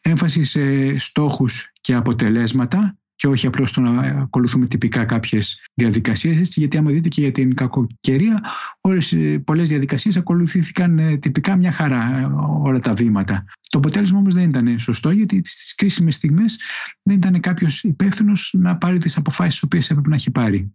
έμφαση 0.00 0.44
σε 0.44 0.98
στόχους 0.98 1.70
και 1.80 1.94
αποτελέσματα, 1.94 2.98
και 3.24 3.30
όχι 3.30 3.46
απλώς 3.46 3.72
το 3.72 3.80
να 3.80 4.00
ακολουθούμε 4.00 4.66
τυπικά 4.66 5.04
κάποιες 5.04 5.66
διαδικασίες, 5.74 6.56
γιατί 6.56 6.76
άμα 6.76 6.90
δείτε 6.90 7.08
και 7.08 7.20
για 7.20 7.32
την 7.32 7.54
κακοκαιρία, 7.54 8.40
όλες, 8.80 9.16
πολλές 9.44 9.68
διαδικασίες 9.68 10.16
ακολουθήθηκαν 10.16 10.98
ε, 10.98 11.16
τυπικά 11.16 11.56
μια 11.56 11.72
χαρά 11.72 12.18
ε, 12.18 12.28
όλα 12.62 12.78
τα 12.78 12.94
βήματα. 12.94 13.44
Το 13.68 13.78
αποτέλεσμα 13.78 14.18
όμως 14.18 14.34
δεν 14.34 14.48
ήταν 14.48 14.78
σωστό, 14.78 15.10
γιατί 15.10 15.40
στις 15.44 15.74
κρίσιμες 15.74 16.14
στιγμές 16.14 16.58
δεν 17.02 17.16
ήταν 17.16 17.40
κάποιος 17.40 17.82
υπεύθυνος 17.82 18.54
να 18.58 18.76
πάρει 18.76 18.98
τις 18.98 19.16
αποφάσεις 19.16 19.52
τις 19.52 19.62
οποίες 19.62 19.90
έπρεπε 19.90 20.08
να 20.08 20.14
έχει 20.14 20.30
πάρει. 20.30 20.74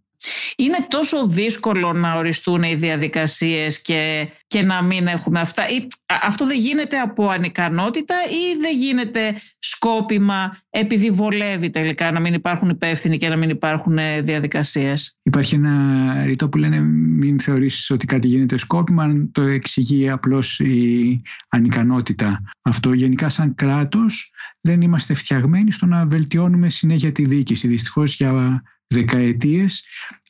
Είναι 0.56 0.86
τόσο 0.88 1.26
δύσκολο 1.26 1.92
να 1.92 2.14
οριστούν 2.14 2.62
οι 2.62 2.74
διαδικασίες 2.74 3.82
και, 3.82 4.28
και 4.46 4.62
να 4.62 4.82
μην 4.82 5.06
έχουμε 5.06 5.40
αυτά. 5.40 5.68
Ή, 5.68 5.86
αυτό 6.22 6.46
δεν 6.46 6.58
γίνεται 6.58 6.98
από 6.98 7.28
ανικανότητα 7.28 8.14
ή 8.28 8.60
δεν 8.60 8.76
γίνεται 8.76 9.34
σκόπιμα 9.58 10.58
επειδή 10.70 11.10
βολεύει 11.10 11.70
τελικά 11.70 12.10
να 12.10 12.20
μην 12.20 12.34
υπάρχουν 12.34 12.68
υπεύθυνοι 12.68 13.16
και 13.16 13.28
να 13.28 13.36
μην 13.36 13.50
υπάρχουν 13.50 13.98
ε, 13.98 14.20
διαδικασίες; 14.20 15.16
Υπάρχει 15.22 15.54
ένα 15.54 16.24
ρητό 16.24 16.48
που 16.48 16.58
λένε 16.58 16.80
μην 16.80 17.40
θεωρήσεις 17.40 17.90
ότι 17.90 18.06
κάτι 18.06 18.28
γίνεται 18.28 18.58
σκόπιμα 18.58 19.02
αν 19.02 19.32
το 19.32 19.42
εξηγεί 19.42 20.10
απλώς 20.10 20.60
η 20.60 21.22
ανικανότητα. 21.48 22.42
Αυτό 22.62 22.92
γενικά 22.92 23.28
σαν 23.28 23.54
κράτος 23.54 24.32
δεν 24.60 24.80
είμαστε 24.80 25.14
φτιαγμένοι 25.14 25.72
στο 25.72 25.86
να 25.86 26.06
βελτιώνουμε 26.06 26.68
συνέχεια 26.68 27.12
τη 27.12 27.26
διοίκηση. 27.26 27.68
Δυστυχώς 27.68 28.14
για 28.14 28.62
δεκαετίες 28.94 29.84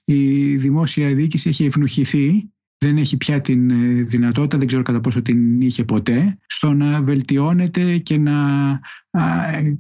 η 0.04 0.56
δημόσια 0.56 1.14
διοίκηση 1.14 1.48
έχει 1.48 1.64
ευνοχηθεί 1.64 2.50
δεν 2.84 2.96
έχει 2.96 3.16
πια 3.16 3.40
την 3.40 3.70
ε, 3.70 4.02
δυνατότητα, 4.02 4.58
δεν 4.58 4.66
ξέρω 4.66 4.82
κατά 4.82 5.00
πόσο 5.00 5.22
την 5.22 5.60
είχε 5.60 5.84
ποτέ, 5.84 6.38
στο 6.46 6.72
να 6.72 7.02
βελτιώνεται 7.02 7.98
και 7.98 8.18
να 8.18 8.32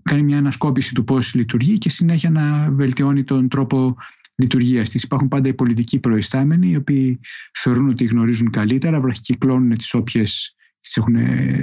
κάνει 0.02 0.22
μια 0.22 0.38
ανασκόπηση 0.38 0.94
του 0.94 1.04
πώς 1.04 1.34
λειτουργεί 1.34 1.78
και 1.78 1.90
συνέχεια 1.90 2.30
να 2.30 2.70
βελτιώνει 2.72 3.24
τον 3.24 3.48
τρόπο 3.48 3.96
λειτουργίας 4.34 4.90
της. 4.90 5.02
Υπάρχουν 5.02 5.28
πάντα 5.28 5.48
οι 5.48 5.54
πολιτικοί 5.54 5.98
προϊστάμενοι, 5.98 6.70
οι 6.70 6.76
οποίοι 6.76 7.20
θεωρούν 7.58 7.88
ότι 7.88 8.04
γνωρίζουν 8.04 8.50
καλύτερα, 8.50 9.00
βραχικυκλώνουν 9.00 9.76
τις 9.78 9.94
όποιες 9.94 10.54
έχουν 10.94 11.14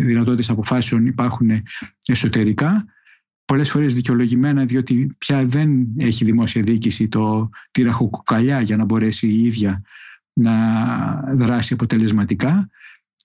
δυνατότητες 0.05 0.49
αποφάσεων, 0.49 1.05
υπάρχουν 1.05 1.49
εσωτερικά 2.07 2.85
πολλές 3.47 3.69
φορές 3.69 3.95
δικαιολογημένα, 3.95 4.65
διότι 4.65 5.15
πια 5.17 5.45
δεν 5.45 5.87
έχει 5.97 6.25
δημόσια 6.25 6.61
διοίκηση 6.61 7.07
το, 7.07 7.49
τη 7.71 7.81
ραχοκοκαλιά 7.81 8.61
για 8.61 8.77
να 8.77 8.85
μπορέσει 8.85 9.27
η 9.27 9.43
ίδια 9.43 9.81
να 10.33 10.53
δράσει 11.35 11.73
αποτελεσματικά. 11.73 12.69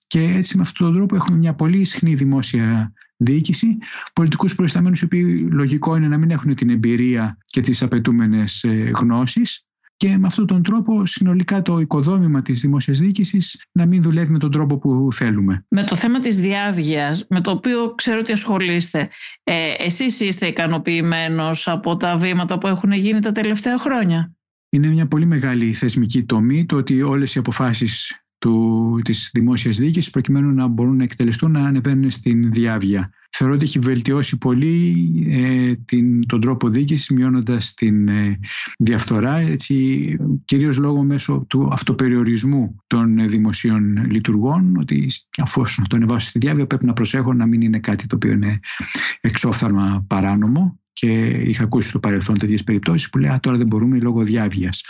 Και 0.07 0.21
έτσι 0.23 0.57
με 0.57 0.63
αυτόν 0.63 0.87
τον 0.87 0.95
τρόπο 0.95 1.15
έχουμε 1.15 1.37
μια 1.37 1.53
πολύ 1.53 1.79
ισχνή 1.79 2.15
δημόσια 2.15 2.93
διοίκηση, 3.17 3.77
πολιτικούς 4.13 4.55
προϊσταμένους 4.55 5.01
οι 5.01 5.05
οποίοι 5.05 5.47
λογικό 5.51 5.95
είναι 5.95 6.07
να 6.07 6.17
μην 6.17 6.31
έχουν 6.31 6.55
την 6.55 6.69
εμπειρία 6.69 7.37
και 7.45 7.61
τις 7.61 7.83
απαιτούμενες 7.83 8.63
ε, 8.63 8.91
γνώσεις 8.95 9.65
και 10.03 10.17
με 10.17 10.27
αυτόν 10.27 10.47
τον 10.47 10.63
τρόπο 10.63 11.05
συνολικά 11.05 11.61
το 11.61 11.79
οικοδόμημα 11.79 12.41
της 12.41 12.61
δημόσιας 12.61 12.99
διοίκησης 12.99 13.65
να 13.71 13.85
μην 13.85 14.01
δουλεύει 14.01 14.31
με 14.31 14.37
τον 14.37 14.51
τρόπο 14.51 14.77
που 14.77 15.07
θέλουμε. 15.11 15.65
Με 15.69 15.83
το 15.83 15.95
θέμα 15.95 16.19
της 16.19 16.39
διάβγειας, 16.39 17.25
με 17.29 17.41
το 17.41 17.51
οποίο 17.51 17.95
ξέρω 17.95 18.19
ότι 18.19 18.31
ασχολείστε, 18.31 19.09
ε, 19.43 19.73
εσείς 19.77 20.19
είστε 20.19 20.47
ικανοποιημένος 20.47 21.67
από 21.67 21.97
τα 21.97 22.17
βήματα 22.17 22.57
που 22.57 22.67
έχουν 22.67 22.91
γίνει 22.91 23.19
τα 23.19 23.31
τελευταία 23.31 23.77
χρόνια; 23.77 24.33
Είναι 24.69 24.87
μια 24.87 25.07
πολύ 25.07 25.25
μεγάλη 25.25 25.73
θεσμική 25.73 26.25
τομή 26.25 26.65
το 26.65 26.75
ότι 26.75 27.01
όλες 27.01 27.35
οι 27.35 27.39
αποφάσεις 27.39 28.22
του, 28.43 28.99
της 29.03 29.29
δημόσιας 29.33 29.77
διοίκησης 29.77 30.09
προκειμένου 30.09 30.53
να 30.53 30.67
μπορούν 30.67 30.95
να 30.95 31.03
εκτελεστούν 31.03 31.51
να 31.51 31.59
ανεβαίνουν 31.59 32.11
στην 32.11 32.51
διάβγεια. 32.51 33.11
Θεωρώ 33.29 33.53
ότι 33.53 33.63
έχει 33.63 33.79
βελτιώσει 33.79 34.37
πολύ 34.37 34.95
ε, 35.29 35.73
την, 35.85 36.27
τον 36.27 36.41
τρόπο 36.41 36.69
διοίκησης 36.69 37.09
μειώνοντας 37.09 37.73
την 37.73 38.07
ε, 38.07 38.35
διαφθορά 38.77 39.37
έτσι, 39.37 39.75
κυρίως 40.45 40.77
λόγω 40.77 41.03
μέσω 41.03 41.45
του 41.49 41.69
αυτοπεριορισμού 41.71 42.75
των 42.87 43.29
δημοσίων 43.29 44.11
λειτουργών 44.11 44.77
ότι 44.77 45.11
αφού 45.41 45.63
το 45.87 45.95
ανεβάσω 45.95 46.27
στη 46.27 46.39
διάβια 46.39 46.67
πρέπει 46.67 46.85
να 46.85 46.93
προσέχω 46.93 47.33
να 47.33 47.45
μην 47.45 47.61
είναι 47.61 47.79
κάτι 47.79 48.07
το 48.07 48.15
οποίο 48.15 48.31
είναι 48.31 48.59
εξόφθαλμα 49.21 50.05
παράνομο 50.07 50.79
και 50.93 51.27
είχα 51.27 51.63
ακούσει 51.63 51.89
στο 51.89 51.99
παρελθόν 51.99 52.37
τέτοιες 52.37 52.63
περιπτώσεις 52.63 53.09
που 53.09 53.17
λέει 53.17 53.37
τώρα 53.41 53.57
δεν 53.57 53.67
μπορούμε 53.67 53.97
λόγω 53.97 54.23
διάβιας. 54.23 54.83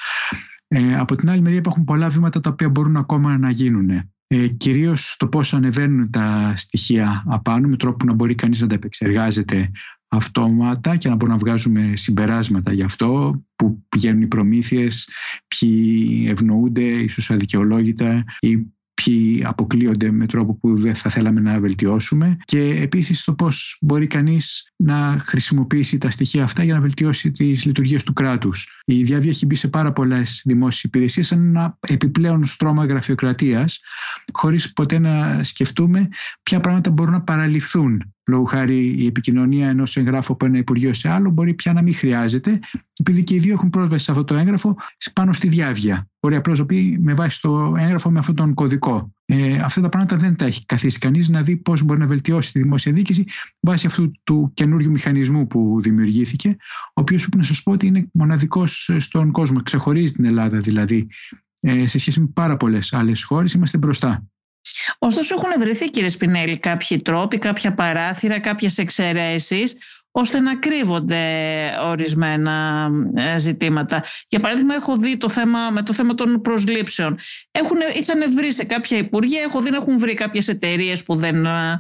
Ε, 0.76 0.96
από 0.98 1.16
την 1.16 1.30
άλλη 1.30 1.42
μεριά 1.42 1.58
υπάρχουν 1.58 1.84
πολλά 1.84 2.10
βήματα 2.10 2.40
τα 2.40 2.50
οποία 2.50 2.70
μπορούν 2.70 2.98
ακόμα 2.98 3.38
να 3.38 3.50
γίνουν. 3.50 3.90
Ε, 4.28 4.48
κυρίως 4.48 5.12
στο 5.12 5.28
πώς 5.28 5.54
ανεβαίνουν 5.54 6.10
τα 6.10 6.54
στοιχεία 6.58 7.24
απάνω 7.28 7.68
με 7.68 7.78
τρόπο 7.78 7.98
που 7.98 8.06
να 8.06 8.14
μπορεί 8.14 8.36
κανείς 8.36 8.62
να 8.62 8.68
τα 8.68 8.76
επεξεργάζεται 8.76 9.72
αυτόματα 10.08 10.96
και 10.96 11.10
να 11.10 11.16
μπορούμε 11.16 11.38
να 11.38 11.44
βγάζουμε 11.44 11.94
συμπεράσματα 11.96 12.74
γι' 12.74 12.84
αυτό, 12.84 13.42
που 13.56 13.84
πηγαίνουν 13.90 14.22
οι 14.22 14.28
προμήθειες, 14.28 15.10
ποιοι 15.48 16.26
ευνοούνται, 16.30 16.84
ίσως 16.84 17.32
αδικαιολόγητα 17.32 18.24
ή 18.40 18.73
ποιοι 18.94 19.44
αποκλείονται 19.46 20.12
με 20.12 20.26
τρόπο 20.26 20.56
που 20.56 20.76
δεν 20.76 20.96
θα 20.96 21.10
θέλαμε 21.10 21.40
να 21.40 21.60
βελτιώσουμε 21.60 22.38
και 22.44 22.80
επίσης 22.82 23.24
το 23.24 23.34
πώς 23.34 23.78
μπορεί 23.82 24.08
κανείς 24.08 24.72
να 24.76 25.18
χρησιμοποιήσει 25.20 25.98
τα 25.98 26.10
στοιχεία 26.10 26.44
αυτά 26.44 26.64
για 26.64 26.74
να 26.74 26.82
βελτιώσει 26.82 27.32
τις 27.32 27.66
λειτουργίες 27.66 28.04
του 28.04 28.14
κράτους. 28.14 28.82
Η 28.86 29.04
Διάβια 29.04 29.30
έχει 29.30 29.46
μπει 29.46 29.56
σε 29.56 29.68
πάρα 29.68 29.94
πολλές 29.94 30.42
δημόσιες 30.46 30.84
υπηρεσίες 30.84 31.28
σαν 31.28 31.40
ένα 31.48 31.78
επιπλέον 31.88 32.46
στρώμα 32.46 32.86
γραφειοκρατίας 32.86 33.80
χωρίς 34.34 34.74
ποτέ 34.74 35.00
να 35.00 35.44
σκεφτούμε 35.44 36.08
ποια 36.44 36.60
πράγματα 36.60 36.92
μπορούν 36.92 37.14
να 37.14 37.22
παραλυφθούν 37.22 38.14
Λόγω 38.28 38.44
χάρη 38.44 38.96
η 38.98 39.06
επικοινωνία 39.06 39.70
ενός 39.70 39.98
εγγράφου 39.98 40.34
από 40.34 40.46
ένα 40.46 40.58
Υπουργείο 40.58 40.94
σε 40.94 41.10
άλλο 41.10 41.30
μπορεί 41.30 41.54
πια 41.54 41.74
να 41.74 41.82
μην 41.82 41.96
χρειάζεται, 41.96 42.60
επειδή 43.00 43.24
και 43.24 43.36
οι 43.36 43.40
δύο 43.40 43.54
έχουν 43.54 43.70
πρόσβαση 43.70 44.04
σε 44.04 44.12
αυτό 44.12 44.24
το 44.24 44.36
έγγραφο 44.36 44.78
πάνω 45.14 45.34
στη 45.34 45.48
διάβια. 45.48 46.08
Μπορεί 46.20 46.36
απλώς 46.36 46.60
να 46.60 46.66
πει 46.66 46.98
με 47.02 47.14
βάση 47.14 47.42
το 47.42 47.74
έγγραφο 47.78 48.12
με 48.12 48.20
αυτόν 48.20 48.36
τον 48.36 48.54
κωδικό. 48.54 49.14
Ε, 49.26 49.58
αυτά 49.58 49.82
τα 49.82 49.90
πράγματα 49.90 50.18
δεν 50.18 50.36
τα 50.36 50.46
έχει 50.46 50.66
καθίσει 50.66 51.00
κανείς 51.00 51.30
να 51.30 51.42
δει 51.42 51.58
πώς 51.58 51.82
μπορεί 51.82 52.00
να 52.00 52.08
βελτιώσει 52.08 52.52
τη 52.52 52.62
δημόσια 52.62 52.92
διοίκηση 52.92 53.26
βάσει 53.60 53.88
αυτού 53.88 54.12
του 54.24 54.52
καινούριου 54.54 54.92
μηχανισμού 54.92 55.48
που 55.48 55.82
δημιουργήθηκε, 55.82 56.56
ο 56.88 57.02
οποίος 57.02 57.22
πρέπει 57.22 57.38
να 57.38 57.44
σας 57.44 57.64
πω 57.64 57.72
ότι 57.72 57.88
είναι 57.88 58.08
μοναδικός 58.14 58.90
στον 58.98 59.32
κόσμο. 59.32 59.62
Ξεχωρίζει 59.62 60.14
την 60.14 60.26
Ελλάδα 60.26 60.60
δηλαδή. 60.60 61.08
Ε, 61.62 61.88
σε 61.88 62.00
σχέση 62.00 62.20
με 62.20 62.28
πάρα 62.34 62.58
πολλές 62.58 62.94
άλλες 62.94 63.24
χώρες, 63.24 63.54
είμαστε 63.54 63.78
μπροστά. 63.78 64.24
Ωστόσο 65.00 65.36
έχουν 65.36 65.50
βρεθεί 65.60 65.90
κύριε 65.90 66.10
Σπινέλη 66.10 66.58
κάποιοι 66.58 67.02
τρόποι, 67.02 67.38
κάποια 67.38 67.74
παράθυρα, 67.74 68.40
κάποιες 68.40 68.78
εξαιρέσεις 68.78 69.78
ώστε 70.16 70.40
να 70.40 70.56
κρύβονται 70.56 71.24
ορισμένα 71.82 72.90
ε, 73.16 73.38
ζητήματα. 73.38 74.04
Για 74.28 74.40
παράδειγμα, 74.40 74.76
έχω 74.76 74.98
δει 74.98 75.18
το 75.18 75.30
θέμα, 75.30 75.70
με 75.70 75.82
το 75.82 75.94
θέμα 75.94 76.14
των 76.14 76.42
προσλήψεων. 76.42 77.18
Έχουν, 77.52 77.78
είχαν 77.96 78.34
βρει 78.36 78.54
σε 78.54 78.64
κάποια 78.64 78.98
υπουργεία, 78.98 79.42
έχω 79.42 79.62
δει 79.62 79.70
να 79.70 79.78
έχουν 79.78 80.00
βρει 80.00 80.14
κάποιες 80.14 80.48
εταιρείες 80.48 81.04
που 81.04 81.16
δεν, 81.16 81.46
ε, 81.46 81.80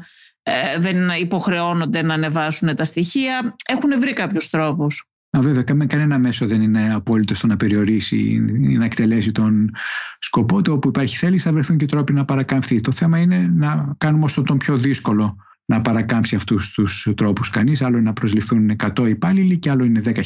δεν 0.77 1.09
υποχρεώνονται 1.09 2.01
να 2.01 2.13
ανεβάσουν 2.13 2.75
τα 2.75 2.83
στοιχεία. 2.83 3.55
Έχουν 3.65 3.99
βρει 3.99 4.13
κάποιους 4.13 4.49
τρόπους. 4.49 5.07
Α, 5.37 5.41
βέβαια, 5.41 5.63
κανένα 5.63 6.17
μέσο 6.17 6.47
δεν 6.47 6.61
είναι 6.61 6.93
απόλυτο 6.93 7.35
στο 7.35 7.47
να 7.47 7.57
περιορίσει 7.57 8.17
ή 8.17 8.77
να 8.77 8.85
εκτελέσει 8.85 9.31
τον 9.31 9.71
σκοπό 10.19 10.61
του. 10.61 10.73
Όπου 10.73 10.87
υπάρχει 10.87 11.17
θέληση, 11.17 11.43
θα 11.43 11.51
βρεθούν 11.51 11.77
και 11.77 11.85
τρόποι 11.85 12.13
να 12.13 12.25
παρακαμφθεί. 12.25 12.81
Το 12.81 12.91
θέμα 12.91 13.19
είναι 13.19 13.51
να 13.53 13.93
κάνουμε 13.97 14.25
όσο 14.25 14.41
τον 14.41 14.57
πιο 14.57 14.77
δύσκολο 14.77 15.35
να 15.65 15.81
παρακάμψει 15.81 16.35
αυτούς 16.35 16.71
τους 16.71 17.07
τρόπους 17.15 17.49
κανείς. 17.49 17.81
Άλλο 17.81 17.97
είναι 17.97 18.05
να 18.05 18.13
προσληφθούν 18.13 18.75
100 18.97 19.09
υπάλληλοι 19.09 19.57
και 19.57 19.69
άλλο 19.69 19.83
είναι 19.83 20.01
10.000 20.05 20.21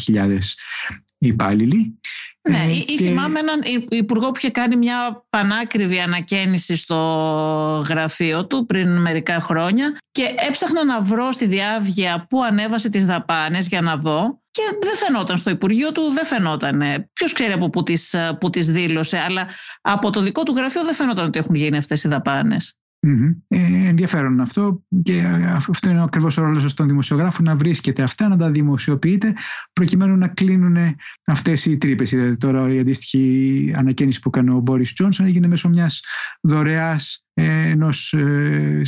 υπάλληλοι. 1.17 1.99
Ναι, 2.49 2.65
ε, 2.71 2.79
και... 2.79 3.03
θυμάμαι 3.03 3.39
έναν 3.39 3.61
υπουργό 3.89 4.31
που 4.31 4.37
είχε 4.37 4.49
κάνει 4.49 4.75
μια 4.75 5.25
πανάκριβη 5.29 5.99
ανακαίνιση 5.99 6.75
στο 6.75 6.95
γραφείο 7.89 8.47
του 8.47 8.65
πριν 8.65 9.01
μερικά 9.01 9.39
χρόνια 9.39 9.97
και 10.11 10.23
έψαχνα 10.47 10.85
να 10.85 11.01
βρω 11.01 11.31
στη 11.31 11.45
διάβγεια 11.45 12.25
που 12.29 12.43
ανέβασε 12.43 12.89
τις 12.89 13.05
δαπάνες 13.05 13.67
για 13.67 13.81
να 13.81 13.97
δω 13.97 14.41
και 14.57 14.77
δεν 14.81 14.95
φαινόταν 15.05 15.37
στο 15.37 15.49
Υπουργείο 15.49 15.91
του, 15.91 16.01
δεν 16.13 16.25
φαινόταν. 16.25 16.81
Ποιος 17.13 17.33
ξέρει 17.33 17.51
από 17.51 17.69
πού 17.69 17.83
τις, 17.83 18.15
που 18.39 18.49
τις 18.49 18.71
δήλωσε, 18.71 19.17
αλλά 19.17 19.47
από 19.81 20.09
το 20.09 20.21
δικό 20.21 20.43
του 20.43 20.53
γραφείο 20.55 20.83
δεν 20.83 20.93
φαινόταν 20.93 21.25
ότι 21.25 21.39
έχουν 21.39 21.55
γίνει 21.55 21.77
αυτές 21.77 22.03
οι 22.03 22.07
δαπάνες. 22.07 22.75
Ε, 23.47 23.87
ενδιαφέρον 23.87 24.39
αυτό 24.39 24.83
και 25.03 25.23
αυτό 25.45 25.89
είναι 25.89 26.03
ακριβώς 26.03 26.37
ο 26.37 26.43
ρόλος 26.43 26.73
των 26.73 26.87
δημοσιογράφων 26.87 27.45
να 27.45 27.55
βρίσκεται 27.55 28.03
αυτά, 28.03 28.27
να 28.27 28.37
τα 28.37 28.51
δημοσιοποιείτε 28.51 29.33
προκειμένου 29.73 30.17
να 30.17 30.27
κλείνουν 30.27 30.77
αυτές 31.25 31.65
οι 31.65 31.77
τρύπες. 31.77 32.11
Είδατε 32.11 32.35
τώρα 32.35 32.73
η 32.73 32.79
αντίστοιχη 32.79 33.73
ανακαίνιση 33.77 34.19
που 34.19 34.29
έκανε 34.33 34.51
ο 34.51 34.59
Μπόρις 34.59 34.93
Τζόνσον 34.93 35.25
έγινε 35.25 35.47
μέσω 35.47 35.69
μιας 35.69 36.03
δωρεάς 36.41 37.26
ενός 37.43 38.13
ε, 38.13 38.81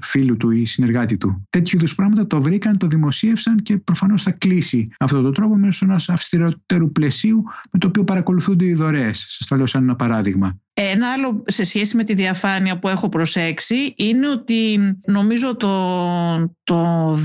φίλου 0.00 0.36
του 0.36 0.50
ή 0.50 0.64
συνεργάτη 0.64 1.16
του. 1.16 1.46
Τέτοιου 1.50 1.76
είδους 1.76 1.94
πράγματα 1.94 2.26
το 2.26 2.42
βρήκαν, 2.42 2.78
το 2.78 2.86
δημοσίευσαν 2.86 3.62
και 3.62 3.76
προφανώς 3.76 4.22
θα 4.22 4.30
κλείσει 4.30 4.88
αυτό 4.98 5.22
το 5.22 5.30
τρόπο 5.30 5.56
μέσω 5.56 5.84
ενός 5.84 6.08
αυστηρότερου 6.08 6.92
πλαισίου 6.92 7.44
με 7.70 7.78
το 7.78 7.86
οποίο 7.86 8.04
παρακολουθούνται 8.04 8.64
οι 8.64 8.74
δωρεές. 8.74 9.26
Σας 9.28 9.46
το 9.46 9.56
λέω 9.56 9.66
σαν 9.66 9.82
ένα 9.82 9.96
παράδειγμα. 9.96 10.60
Ένα 10.78 11.12
άλλο 11.12 11.42
σε 11.46 11.64
σχέση 11.64 11.96
με 11.96 12.02
τη 12.02 12.14
διαφάνεια 12.14 12.78
που 12.78 12.88
έχω 12.88 13.08
προσέξει 13.08 13.94
είναι 13.96 14.28
ότι 14.28 14.78
νομίζω 15.06 15.56
το, 15.56 16.54
το 16.64 17.12
10, 17.14 17.18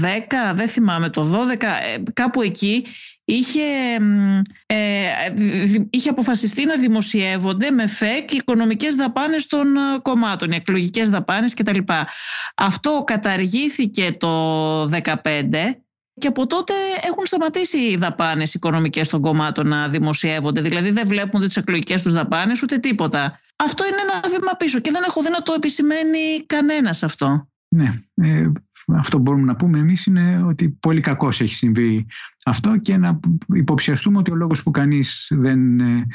δεν 0.55 0.67
θυμάμαι 0.67 1.09
το 1.09 1.47
12, 1.51 1.63
ε, 1.63 2.03
κάπου 2.13 2.41
εκεί 2.41 2.85
είχε, 3.33 3.61
ε, 4.65 4.75
είχε 5.89 6.09
αποφασιστεί 6.09 6.65
να 6.65 6.77
δημοσιεύονται 6.77 7.71
με 7.71 7.87
ΦΕΚ 7.87 8.31
οι 8.31 8.35
οικονομικές 8.35 8.95
δαπάνες 8.95 9.47
των 9.47 9.75
ε, 9.75 9.99
κομμάτων, 10.01 10.51
οι 10.51 10.55
εκλογικές 10.55 11.09
δαπάνες 11.09 11.53
κτλ. 11.53 11.79
Αυτό 12.55 13.03
καταργήθηκε 13.05 14.11
το 14.19 14.83
2015 14.85 14.91
και 16.13 16.27
από 16.27 16.47
τότε 16.47 16.73
έχουν 17.11 17.25
σταματήσει 17.25 17.77
οι 17.77 17.95
δαπάνες 17.95 18.53
οικονομικές 18.53 19.09
των 19.09 19.21
κομμάτων 19.21 19.67
να 19.67 19.87
δημοσιεύονται. 19.87 20.61
Δηλαδή 20.61 20.91
δεν 20.91 21.07
βλέπουν 21.07 21.41
τις 21.41 21.57
εκλογικές 21.57 22.01
τους 22.01 22.13
δαπάνες 22.13 22.61
ούτε 22.61 22.77
τίποτα. 22.77 23.39
Αυτό 23.55 23.85
είναι 23.85 23.97
ένα 24.01 24.37
βήμα 24.37 24.51
πίσω 24.57 24.79
και 24.79 24.91
δεν 24.91 25.03
έχω 25.07 25.21
δει 25.21 25.29
να 25.29 25.41
το 25.41 25.53
επισημαίνει 25.53 26.45
κανένας 26.45 27.03
αυτό. 27.03 27.47
Ναι. 27.75 27.89
Ε, 28.15 28.51
αυτό 28.87 29.17
που 29.17 29.23
μπορούμε 29.23 29.45
να 29.45 29.55
πούμε 29.55 29.79
εμείς 29.79 30.05
είναι 30.05 30.43
ότι 30.45 30.69
πολύ 30.69 30.99
κακώς 30.99 31.41
έχει 31.41 31.53
συμβεί 31.53 32.05
αυτό 32.45 32.77
και 32.77 32.97
να 32.97 33.19
υποψιαστούμε 33.55 34.17
ότι 34.17 34.31
ο 34.31 34.35
λόγος 34.35 34.63
που 34.63 34.71
κανείς 34.71 35.31
δεν 35.35 35.79
ε, 35.79 36.05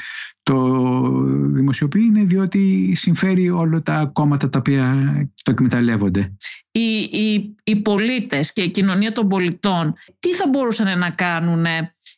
το 0.43 0.79
δημοσιοποιεί 1.27 2.03
είναι 2.07 2.23
διότι 2.23 2.93
συμφέρει 2.95 3.49
όλα 3.49 3.81
τα 3.81 4.09
κόμματα 4.13 4.49
τα 4.49 4.59
οποία 4.59 4.95
το 5.43 5.51
εκμεταλλεύονται. 5.51 6.35
Οι, 6.71 6.97
οι, 6.97 7.55
οι 7.63 7.75
πολίτες 7.75 8.53
και 8.53 8.61
η 8.61 8.69
κοινωνία 8.69 9.11
των 9.11 9.27
πολιτών 9.27 9.93
τι 10.19 10.33
θα 10.33 10.49
μπορούσαν 10.49 10.99
να 10.99 11.09
κάνουν 11.09 11.65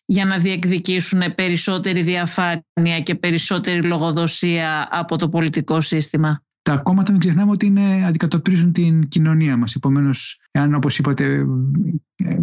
για 0.06 0.26
να 0.26 0.38
διεκδικήσουν 0.38 1.36
περισσότερη 1.36 2.02
διαφάνεια 2.02 3.00
και 3.04 3.16
περισσότερη 3.16 3.84
λογοδοσία 3.84 4.88
από 4.92 5.18
το 5.18 5.30
πολιτικό 5.30 5.82
σύστημα; 5.82 6.44
Τα 6.62 6.78
κόμματα 6.78 7.12
μην 7.12 7.20
ξεχνάμε 7.20 7.52
ότι 7.52 7.66
είναι, 7.66 8.06
αντικατοπτρίζουν 8.06 8.72
την 8.72 9.08
κοινωνία 9.08 9.58
μας. 9.58 9.76
Επομένως, 9.76 10.42
εάν 10.52 10.74
όπως 10.74 11.00
είπατε 11.00 11.46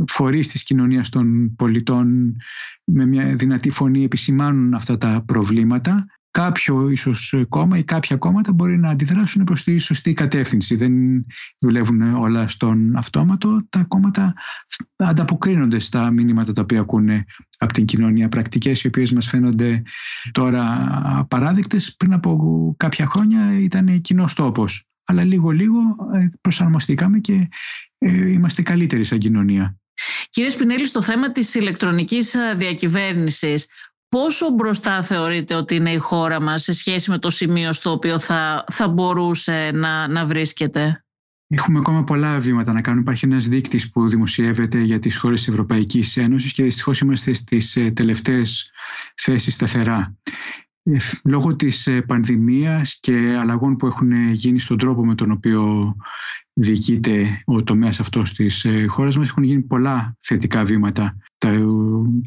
φορείς 0.07 0.49
της 0.49 0.63
κοινωνίας 0.63 1.09
των 1.09 1.55
πολιτών 1.57 2.37
με 2.85 3.07
μια 3.07 3.37
δυνατή 3.37 3.71
φωνή 3.71 4.05
επισημάνουν 4.05 4.75
αυτά 4.75 4.99
τα 4.99 5.23
προβλήματα, 5.27 6.07
κάποιο 6.37 6.89
ίσως 6.91 7.35
κόμμα 7.49 7.79
ή 7.79 7.85
κάποια 7.85 8.17
κόμματα 8.17 8.53
μπορεί 8.53 8.79
να 8.79 8.89
αντιδράσουν 8.89 9.45
προς 9.45 9.65
τη 9.65 9.79
σωστή 9.79 10.15
κατεύθυνση. 10.15 10.75
Δεν 10.75 10.93
δουλεύουν 11.59 12.15
όλα 12.15 12.49
στον 12.49 12.97
αυτόματο. 12.97 13.67
Τα 13.69 13.85
κόμματα 13.89 14.33
ανταποκρίνονται 14.97 15.79
στα 15.79 16.11
μηνύματα 16.11 16.53
τα 16.53 16.63
οποία 16.63 16.81
ακούνε 16.81 17.25
από 17.59 17.73
την 17.73 17.85
κοινωνία. 17.85 18.29
Πρακτικές 18.29 18.83
οι 18.83 18.87
οποίες 18.87 19.13
μας 19.13 19.29
φαίνονται 19.29 19.83
τώρα 20.33 20.89
απαράδεκτες 21.19 21.97
πριν 21.97 22.13
από 22.13 22.75
κάποια 22.77 23.07
χρόνια 23.07 23.59
ήταν 23.59 24.01
κοινός 24.01 24.35
τόπος. 24.35 24.85
Αλλά 25.05 25.25
λίγο-λίγο 25.25 25.79
ε, 26.15 26.29
προσαρμοστήκαμε 26.41 27.19
και 27.19 27.49
ε, 27.99 28.31
είμαστε 28.31 28.63
καλύτεροι 28.63 29.05
σαν 29.05 29.19
κοινωνία. 29.19 29.77
Κύριε 30.31 30.51
Σπινέλη, 30.51 30.87
στο 30.87 31.03
θέμα 31.03 31.33
της 31.33 31.55
ηλεκτρονικής 31.55 32.37
διακυβέρνησης, 32.57 33.67
πόσο 34.09 34.51
μπροστά 34.51 35.03
θεωρείτε 35.03 35.55
ότι 35.55 35.75
είναι 35.75 35.91
η 35.91 35.99
χώρα 35.99 36.41
μας 36.41 36.63
σε 36.63 36.73
σχέση 36.75 37.11
με 37.11 37.19
το 37.19 37.31
σημείο 37.31 37.73
στο 37.73 37.91
οποίο 37.91 38.19
θα, 38.19 38.65
θα 38.71 38.89
μπορούσε 38.89 39.71
να, 39.75 40.09
να 40.09 40.25
βρίσκεται; 40.25 41.01
Έχουμε 41.49 41.79
ακόμα 41.79 42.05
πολλά 42.05 42.41
βήματα 42.41 42.73
να 42.73 42.81
κάνουμε. 42.81 43.03
Υπάρχει 43.03 43.25
ένας 43.25 43.49
δείκτης 43.49 43.91
που 43.91 44.09
δημοσιεύεται 44.09 44.81
για 44.81 44.99
τις 44.99 45.19
χώρες 45.19 45.39
της 45.39 45.49
Ευρωπαϊκής 45.49 46.17
Ένωσης 46.17 46.53
και 46.53 46.63
δυστυχώς 46.63 47.01
είμαστε 47.01 47.33
στις 47.33 47.77
ε, 47.77 47.91
τελευταίες 47.91 48.71
θέσεις 49.15 49.55
σταθερά. 49.55 50.17
Ε, 50.83 50.97
λόγω 51.25 51.57
της 51.57 51.87
ε, 51.87 52.01
πανδημίας 52.01 52.99
και 53.01 53.37
αλλαγών 53.41 53.77
που 53.77 53.87
έχουν 53.87 54.33
γίνει 54.33 54.59
στον 54.59 54.79
τρόπο 54.79 55.07
με 55.07 55.15
τον 55.15 55.31
οποίο 55.31 55.97
διοικείται 56.53 57.43
ο 57.45 57.63
τομέας 57.63 58.01
αυτός 58.01 58.33
της 58.33 58.67
χώρας 58.87 59.17
μας 59.17 59.29
έχουν 59.29 59.43
γίνει 59.43 59.63
πολλά 59.63 60.17
θετικά 60.21 60.65
βήματα 60.65 61.17
τα 61.39 61.67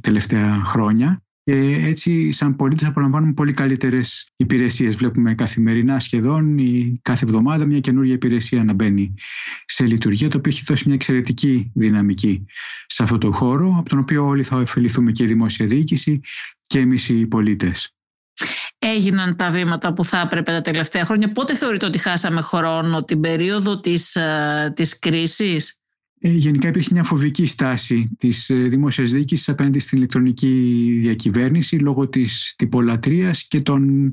τελευταία 0.02 0.64
χρόνια 0.64 1.24
και 1.50 1.86
έτσι 1.86 2.32
σαν 2.32 2.56
πολίτες 2.56 2.88
απολαμβάνουμε 2.88 3.34
πολύ 3.34 3.54
καλύτερες 3.54 4.30
υπηρεσίες. 4.36 4.96
Βλέπουμε 4.96 5.34
καθημερινά 5.34 6.00
σχεδόν 6.00 6.58
ή 6.58 7.00
κάθε 7.02 7.26
εβδομάδα 7.26 7.66
μια 7.66 7.80
καινούργια 7.80 8.14
υπηρεσία 8.14 8.64
να 8.64 8.74
μπαίνει 8.74 9.14
σε 9.66 9.86
λειτουργία 9.86 10.30
το 10.30 10.38
οποίο 10.38 10.52
έχει 10.52 10.64
δώσει 10.66 10.84
μια 10.86 10.96
εξαιρετική 10.96 11.72
δυναμική 11.76 12.46
σε 12.88 13.04
αυτό 13.04 13.18
το 13.18 13.32
χώρο 13.32 13.76
από 13.80 13.90
τον 13.90 14.00
οποίο 14.00 14.26
όλοι 14.26 14.44
θα 14.44 14.58
ωφεληθούμε 14.58 15.12
και 15.12 15.24
η 15.24 15.26
δημόσια 15.26 15.66
διοίκηση 15.66 16.20
και 16.62 16.80
εμείς 16.80 17.10
οι 17.10 17.28
πολίτες. 17.28 17.94
Έγιναν 18.80 19.36
τα 19.36 19.50
βήματα 19.50 19.94
που 19.94 20.06
θα 20.06 20.20
έπρεπε 20.20 20.52
τα 20.52 20.62
τελευταία 20.62 21.06
χρόνια. 21.06 21.32
Πότε 21.32 21.56
θεωρείτε 21.56 21.86
ότι 21.86 21.98
χάσαμε 21.98 22.42
χρόνο 22.42 23.04
την 23.04 23.20
περίοδο 23.22 23.80
της, 23.80 24.16
ε, 24.16 24.72
της 24.76 25.00
κρίσης; 25.00 25.70
Ε, 25.70 25.79
γενικά 26.20 26.68
υπήρχε 26.68 26.90
μια 26.92 27.04
φοβική 27.04 27.48
στάση 27.48 28.10
της 28.18 28.50
ε, 28.50 28.54
δημόσιας 28.56 29.12
διοίκησης 29.12 29.50
απέναντι 29.50 29.80
στην 29.80 29.98
ηλεκτρονική 29.98 30.98
διακυβέρνηση 31.02 31.76
λόγω 31.76 32.10
της 32.10 32.54
τυπολατρείας 32.58 33.48
και 33.48 33.62
των 33.62 34.12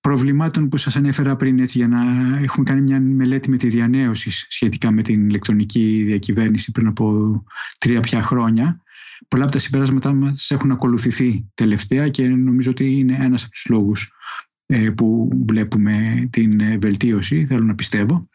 προβλημάτων 0.00 0.68
που 0.68 0.76
σας 0.76 0.96
ανέφερα 0.96 1.36
πριν 1.36 1.58
έτσι, 1.58 1.78
για 1.78 1.88
να 1.88 2.00
έχουμε 2.42 2.64
κάνει 2.64 2.80
μια 2.80 3.00
μελέτη 3.00 3.50
με 3.50 3.56
τη 3.56 3.68
διανέωση 3.68 4.30
σχετικά 4.30 4.90
με 4.90 5.02
την 5.02 5.28
ηλεκτρονική 5.28 6.02
διακυβέρνηση 6.06 6.72
πριν 6.72 6.86
από 6.86 7.44
τρία 7.78 8.00
πια 8.00 8.22
χρόνια. 8.22 8.82
Πολλά 9.28 9.42
από 9.42 9.52
τα 9.52 9.58
συμπεράσματά 9.58 10.12
μας 10.12 10.50
έχουν 10.50 10.70
ακολουθηθεί 10.70 11.50
τελευταία 11.54 12.08
και 12.08 12.26
νομίζω 12.26 12.70
ότι 12.70 12.98
είναι 12.98 13.16
ένας 13.20 13.42
από 13.42 13.52
τους 13.52 13.66
λόγους 13.68 14.12
ε, 14.66 14.90
που 14.90 15.28
βλέπουμε 15.46 16.26
την 16.30 16.80
βελτίωση, 16.80 17.46
θέλω 17.46 17.64
να 17.64 17.74
πιστεύω. 17.74 18.28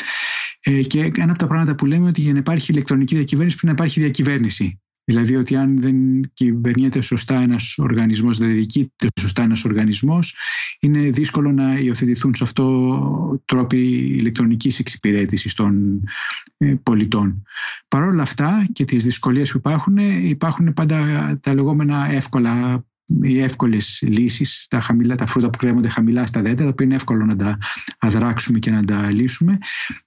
Ε, 0.62 0.82
και 0.82 1.12
ένα 1.16 1.30
από 1.30 1.40
τα 1.40 1.48
πράγματα 1.48 1.76
που 1.76 1.86
λέμε 1.86 2.08
ότι 2.08 2.22
για 2.22 2.34
να 2.34 2.40
υπάρχει 2.40 2.72
ηλεκτρονική 2.72 3.16
διακυβέρνηση 3.16 3.58
πρέπει 3.58 3.74
να 3.74 3.84
υπάρχει 3.84 4.00
διακυβέρνηση. 4.00 4.80
Δηλαδή 5.10 5.36
ότι 5.36 5.56
αν 5.56 5.82
δεν 5.82 5.96
κυβερνιέται 6.34 7.02
σωστά 7.02 7.42
ένας 7.42 7.78
οργανισμός, 7.78 8.38
δεν 8.38 8.52
διοικείται 8.52 9.08
σωστά 9.20 9.44
ένας 9.44 9.66
οργανισμός, 9.66 10.36
είναι 10.80 11.00
δύσκολο 11.00 11.52
να 11.52 11.80
υιοθετηθούν 11.80 12.36
σε 12.36 12.44
αυτό 12.44 13.42
τρόποι 13.46 13.78
ηλεκτρονικής 14.18 14.80
εξυπηρέτησης 14.80 15.54
των 15.54 16.04
ε, 16.58 16.74
πολιτών. 16.84 17.44
Παρ' 17.88 18.04
όλα 18.04 18.22
αυτά 18.22 18.68
και 18.74 18.86
τις 18.86 19.04
δυσκολίες 19.04 19.52
που 19.52 19.58
υπάρχουν, 19.58 19.98
υπάρχουν 20.28 20.74
πάντα 20.74 21.40
τα 21.42 21.54
λεγόμενα 21.54 22.12
εύκολα 22.12 22.84
οι 23.22 23.42
εύκολες 23.42 24.04
λύσεις, 24.08 24.66
τα, 24.70 24.80
χαμηλά, 24.80 25.16
τα 25.16 25.26
φρούτα 25.26 25.50
που 25.50 25.58
κρέμονται 25.58 25.88
χαμηλά 25.88 26.26
στα 26.26 26.42
δέντρα, 26.42 26.64
τα 26.64 26.70
οποία 26.70 26.86
είναι 26.86 26.96
εύκολο 26.96 27.26
να 27.26 27.36
τα 27.36 27.58
αδράξουμε 28.00 28.60
και 28.60 28.72
να 28.72 28.84
τα 28.84 29.12
λύσουμε 29.12 29.58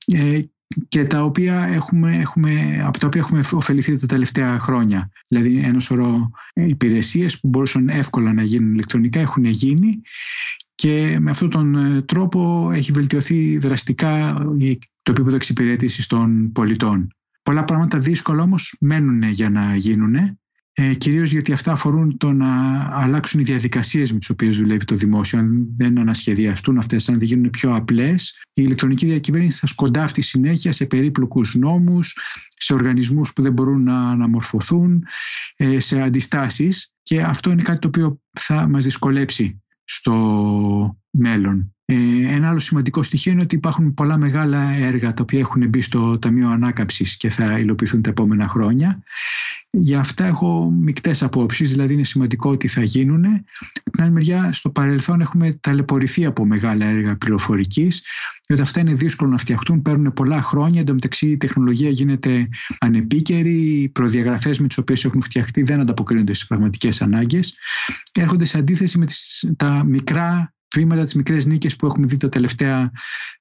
ε, 0.06 0.40
και 0.88 1.04
τα 1.04 1.24
οποία 1.24 1.66
έχουμε, 1.66 2.16
έχουμε, 2.16 2.82
από 2.84 2.98
τα 2.98 3.06
οποία 3.06 3.20
έχουμε 3.20 3.42
ωφεληθεί 3.52 3.96
τα 3.96 4.06
τελευταία 4.06 4.58
χρόνια. 4.58 5.10
Δηλαδή 5.28 5.56
ένα 5.56 5.80
σωρό 5.80 6.30
υπηρεσίες 6.54 7.40
που 7.40 7.48
μπορούσαν 7.48 7.88
εύκολα 7.88 8.32
να 8.32 8.42
γίνουν 8.42 8.72
ηλεκτρονικά 8.72 9.20
έχουν 9.20 9.44
γίνει 9.44 10.00
και 10.74 11.16
με 11.20 11.30
αυτόν 11.30 11.50
τον 11.50 11.74
ε, 11.74 12.02
τρόπο 12.02 12.70
έχει 12.72 12.92
βελτιωθεί 12.92 13.58
δραστικά 13.58 14.38
το 15.02 15.10
επίπεδο 15.10 15.36
εξυπηρέτησης 15.36 16.06
των 16.06 16.52
πολιτών. 16.52 17.08
Πολλά 17.42 17.64
πράγματα 17.64 17.98
δύσκολα 17.98 18.42
όμως 18.42 18.76
μένουν 18.80 19.22
για 19.22 19.50
να 19.50 19.76
γίνουν 19.76 20.38
ε, 20.74 20.94
κυρίως 20.94 21.30
γιατί 21.30 21.52
αυτά 21.52 21.72
αφορούν 21.72 22.16
το 22.16 22.32
να 22.32 22.48
αλλάξουν 22.92 23.40
οι 23.40 23.42
διαδικασίες 23.42 24.12
με 24.12 24.18
τις 24.18 24.30
οποίες 24.30 24.56
δουλεύει 24.56 24.84
το 24.84 24.94
δημόσιο. 24.94 25.38
Αν 25.38 25.66
δεν 25.76 25.98
ανασχεδιαστούν 25.98 26.78
αυτές, 26.78 27.08
αν 27.08 27.18
δεν 27.18 27.26
γίνουν 27.26 27.50
πιο 27.50 27.74
απλές, 27.74 28.40
η 28.46 28.62
ηλεκτρονική 28.64 29.06
διακυβέρνηση 29.06 29.58
θα 29.58 29.66
σκοντάφτει 29.66 30.22
συνέχεια 30.22 30.72
σε 30.72 30.86
περίπλοκους 30.86 31.54
νόμους, 31.54 32.18
σε 32.56 32.74
οργανισμούς 32.74 33.32
που 33.32 33.42
δεν 33.42 33.52
μπορούν 33.52 33.82
να 33.82 34.10
αναμορφωθούν, 34.10 35.04
ε, 35.56 35.80
σε 35.80 36.00
αντιστάσεις 36.00 36.92
και 37.02 37.22
αυτό 37.22 37.50
είναι 37.50 37.62
κάτι 37.62 37.78
το 37.78 37.88
οποίο 37.88 38.20
θα 38.30 38.68
μας 38.68 38.84
δυσκολέψει 38.84 39.62
στο 39.84 40.96
μέλλον. 41.12 41.74
Ε, 41.84 42.34
ένα 42.34 42.48
άλλο 42.48 42.58
σημαντικό 42.58 43.02
στοιχείο 43.02 43.32
είναι 43.32 43.42
ότι 43.42 43.54
υπάρχουν 43.54 43.94
πολλά 43.94 44.16
μεγάλα 44.16 44.70
έργα 44.70 45.14
τα 45.14 45.22
οποία 45.22 45.38
έχουν 45.38 45.68
μπει 45.68 45.80
στο 45.80 46.18
Ταμείο 46.18 46.48
Ανάκαψης 46.48 47.16
και 47.16 47.28
θα 47.28 47.58
υλοποιηθούν 47.58 48.02
τα 48.02 48.10
επόμενα 48.10 48.48
χρόνια. 48.48 49.02
Για 49.70 50.00
αυτά 50.00 50.24
έχω 50.24 50.70
μεικτές 50.80 51.22
απόψεις, 51.22 51.70
δηλαδή 51.70 51.92
είναι 51.92 52.04
σημαντικό 52.04 52.50
ότι 52.50 52.68
θα 52.68 52.82
γίνουν. 52.82 53.24
Από 53.24 53.90
την 53.90 54.02
άλλη 54.02 54.12
μεριά, 54.12 54.52
στο 54.52 54.70
παρελθόν 54.70 55.20
έχουμε 55.20 55.52
ταλαιπωρηθεί 55.52 56.24
από 56.24 56.44
μεγάλα 56.44 56.84
έργα 56.84 57.16
πληροφορικής, 57.16 58.02
διότι 58.46 58.62
αυτά 58.62 58.80
είναι 58.80 58.94
δύσκολο 58.94 59.30
να 59.30 59.38
φτιαχτούν, 59.38 59.82
παίρνουν 59.82 60.12
πολλά 60.12 60.42
χρόνια. 60.42 60.80
Εν 60.80 60.86
τω 60.86 60.94
μεταξύ 60.94 61.26
η 61.26 61.36
τεχνολογία 61.36 61.90
γίνεται 61.90 62.48
ανεπίκαιρη, 62.80 63.54
οι 63.54 63.88
προδιαγραφές 63.88 64.58
με 64.58 64.66
τις 64.66 64.78
οποίες 64.78 65.04
έχουν 65.04 65.22
φτιαχτεί 65.22 65.62
δεν 65.62 65.80
ανταποκρίνονται 65.80 66.34
στις 66.34 66.46
πραγματικές 66.46 67.02
ανάγκες. 67.02 67.56
Έρχονται 68.12 68.44
σε 68.44 68.58
αντίθεση 68.58 68.98
με 68.98 69.06
τις, 69.06 69.52
τα 69.56 69.84
μικρά 69.84 70.54
βήματα, 70.74 71.04
τις 71.04 71.14
μικρές 71.14 71.46
νίκες 71.46 71.76
που 71.76 71.86
έχουμε 71.86 72.06
δει 72.06 72.16
τα 72.16 72.28
τελευταία 72.28 72.90